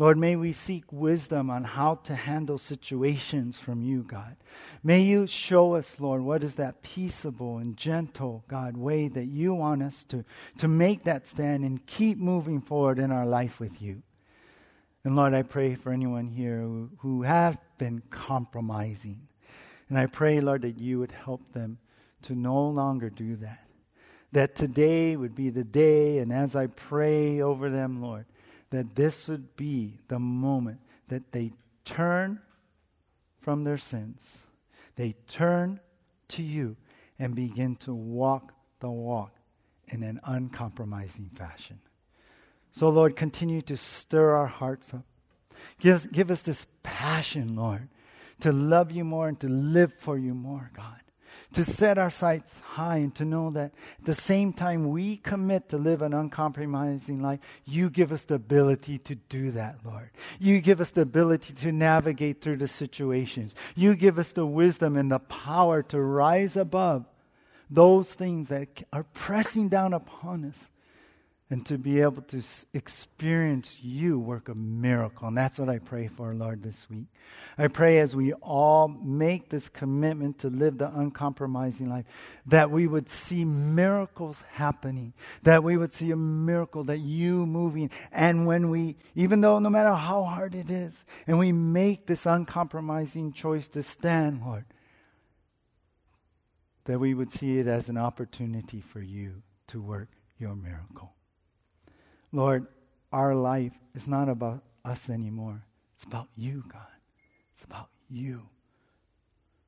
Lord, 0.00 0.16
may 0.16 0.34
we 0.34 0.52
seek 0.52 0.90
wisdom 0.90 1.50
on 1.50 1.62
how 1.62 1.96
to 2.04 2.14
handle 2.14 2.56
situations 2.56 3.58
from 3.58 3.82
you, 3.82 4.02
God. 4.02 4.34
May 4.82 5.02
you 5.02 5.26
show 5.26 5.74
us, 5.74 6.00
Lord, 6.00 6.22
what 6.22 6.42
is 6.42 6.54
that 6.54 6.80
peaceable 6.80 7.58
and 7.58 7.76
gentle, 7.76 8.42
God, 8.48 8.78
way 8.78 9.08
that 9.08 9.26
you 9.26 9.52
want 9.52 9.82
us 9.82 10.04
to, 10.04 10.24
to 10.56 10.68
make 10.68 11.04
that 11.04 11.26
stand 11.26 11.66
and 11.66 11.84
keep 11.84 12.16
moving 12.16 12.62
forward 12.62 12.98
in 12.98 13.12
our 13.12 13.26
life 13.26 13.60
with 13.60 13.82
you. 13.82 14.02
And 15.04 15.16
Lord, 15.16 15.34
I 15.34 15.42
pray 15.42 15.74
for 15.74 15.92
anyone 15.92 16.28
here 16.28 16.60
who, 16.60 16.90
who 17.00 17.22
have 17.22 17.58
been 17.80 18.02
compromising. 18.10 19.26
And 19.88 19.98
I 19.98 20.04
pray, 20.04 20.40
Lord, 20.40 20.62
that 20.62 20.78
you 20.78 20.98
would 20.98 21.12
help 21.12 21.40
them 21.54 21.78
to 22.22 22.34
no 22.34 22.68
longer 22.68 23.08
do 23.08 23.36
that. 23.36 23.66
That 24.32 24.54
today 24.54 25.16
would 25.16 25.34
be 25.34 25.48
the 25.48 25.64
day, 25.64 26.18
and 26.18 26.30
as 26.30 26.54
I 26.54 26.66
pray 26.66 27.40
over 27.40 27.70
them, 27.70 28.02
Lord, 28.02 28.26
that 28.68 28.94
this 28.94 29.28
would 29.28 29.56
be 29.56 29.98
the 30.08 30.18
moment 30.18 30.80
that 31.08 31.32
they 31.32 31.52
turn 31.86 32.40
from 33.40 33.64
their 33.64 33.78
sins. 33.78 34.36
They 34.96 35.14
turn 35.26 35.80
to 36.28 36.42
you 36.42 36.76
and 37.18 37.34
begin 37.34 37.76
to 37.76 37.94
walk 37.94 38.52
the 38.80 38.90
walk 38.90 39.32
in 39.88 40.02
an 40.02 40.20
uncompromising 40.24 41.30
fashion. 41.34 41.80
So, 42.72 42.90
Lord, 42.90 43.16
continue 43.16 43.62
to 43.62 43.76
stir 43.76 44.36
our 44.36 44.46
hearts 44.46 44.92
up. 44.92 45.06
Give, 45.78 46.10
give 46.12 46.30
us 46.30 46.42
this 46.42 46.66
passion, 46.82 47.56
Lord, 47.56 47.88
to 48.40 48.52
love 48.52 48.90
you 48.90 49.04
more 49.04 49.28
and 49.28 49.38
to 49.40 49.48
live 49.48 49.92
for 49.98 50.18
you 50.18 50.34
more, 50.34 50.70
God 50.74 51.00
to 51.52 51.64
set 51.64 51.98
our 51.98 52.10
sights 52.10 52.60
high 52.60 52.98
and 52.98 53.14
to 53.16 53.24
know 53.24 53.50
that 53.50 53.72
at 53.98 54.04
the 54.04 54.14
same 54.14 54.52
time 54.52 54.90
we 54.90 55.16
commit 55.16 55.68
to 55.68 55.78
live 55.78 56.00
an 56.02 56.14
uncompromising 56.14 57.20
life, 57.20 57.40
you 57.64 57.90
give 57.90 58.12
us 58.12 58.24
the 58.24 58.34
ability 58.34 58.98
to 58.98 59.14
do 59.14 59.50
that, 59.50 59.76
Lord. 59.84 60.10
You 60.38 60.60
give 60.60 60.80
us 60.80 60.92
the 60.92 61.00
ability 61.02 61.54
to 61.54 61.72
navigate 61.72 62.40
through 62.40 62.58
the 62.58 62.68
situations. 62.68 63.54
You 63.74 63.96
give 63.96 64.18
us 64.18 64.32
the 64.32 64.46
wisdom 64.46 64.96
and 64.96 65.10
the 65.10 65.18
power 65.18 65.82
to 65.84 66.00
rise 66.00 66.56
above 66.56 67.06
those 67.68 68.12
things 68.12 68.48
that 68.48 68.82
are 68.92 69.04
pressing 69.04 69.68
down 69.68 69.92
upon 69.92 70.44
us 70.44 70.70
and 71.50 71.66
to 71.66 71.76
be 71.76 72.00
able 72.00 72.22
to 72.22 72.40
experience 72.72 73.76
you 73.82 74.20
work 74.20 74.48
a 74.48 74.54
miracle. 74.54 75.26
And 75.26 75.36
that's 75.36 75.58
what 75.58 75.68
I 75.68 75.80
pray 75.80 76.06
for, 76.06 76.32
Lord, 76.32 76.62
this 76.62 76.88
week. 76.88 77.06
I 77.58 77.66
pray 77.66 77.98
as 77.98 78.14
we 78.14 78.32
all 78.34 78.86
make 78.86 79.50
this 79.50 79.68
commitment 79.68 80.38
to 80.38 80.48
live 80.48 80.78
the 80.78 80.88
uncompromising 80.96 81.90
life, 81.90 82.04
that 82.46 82.70
we 82.70 82.86
would 82.86 83.08
see 83.08 83.44
miracles 83.44 84.44
happening, 84.52 85.12
that 85.42 85.64
we 85.64 85.76
would 85.76 85.92
see 85.92 86.12
a 86.12 86.16
miracle, 86.16 86.84
that 86.84 86.98
you 86.98 87.44
moving. 87.46 87.90
And 88.12 88.46
when 88.46 88.70
we, 88.70 88.96
even 89.16 89.40
though 89.40 89.58
no 89.58 89.70
matter 89.70 89.92
how 89.92 90.22
hard 90.22 90.54
it 90.54 90.70
is, 90.70 91.04
and 91.26 91.36
we 91.36 91.50
make 91.50 92.06
this 92.06 92.26
uncompromising 92.26 93.32
choice 93.32 93.66
to 93.70 93.82
stand, 93.82 94.40
Lord, 94.46 94.66
that 96.84 97.00
we 97.00 97.12
would 97.12 97.32
see 97.32 97.58
it 97.58 97.66
as 97.66 97.88
an 97.88 97.98
opportunity 97.98 98.80
for 98.80 99.00
you 99.00 99.42
to 99.66 99.82
work 99.82 100.10
your 100.38 100.54
miracle. 100.54 101.12
Lord, 102.32 102.66
our 103.12 103.34
life 103.34 103.72
is 103.94 104.06
not 104.06 104.28
about 104.28 104.62
us 104.84 105.10
anymore. 105.10 105.62
It's 105.96 106.04
about 106.04 106.28
you, 106.36 106.64
God. 106.72 106.82
It's 107.52 107.64
about 107.64 107.88
you. 108.08 108.42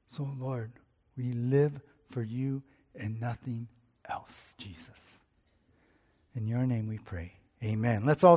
So, 0.09 0.29
Lord, 0.39 0.73
we 1.17 1.33
live 1.33 1.81
for 2.11 2.23
you 2.23 2.63
and 2.95 3.21
nothing 3.21 3.69
else, 4.09 4.55
Jesus. 4.59 5.19
In 6.35 6.47
your 6.47 6.67
name 6.67 6.89
we 6.89 6.99
pray. 6.99 7.33
Amen. 7.65 8.05
Let's 8.05 8.25
all 8.25 8.37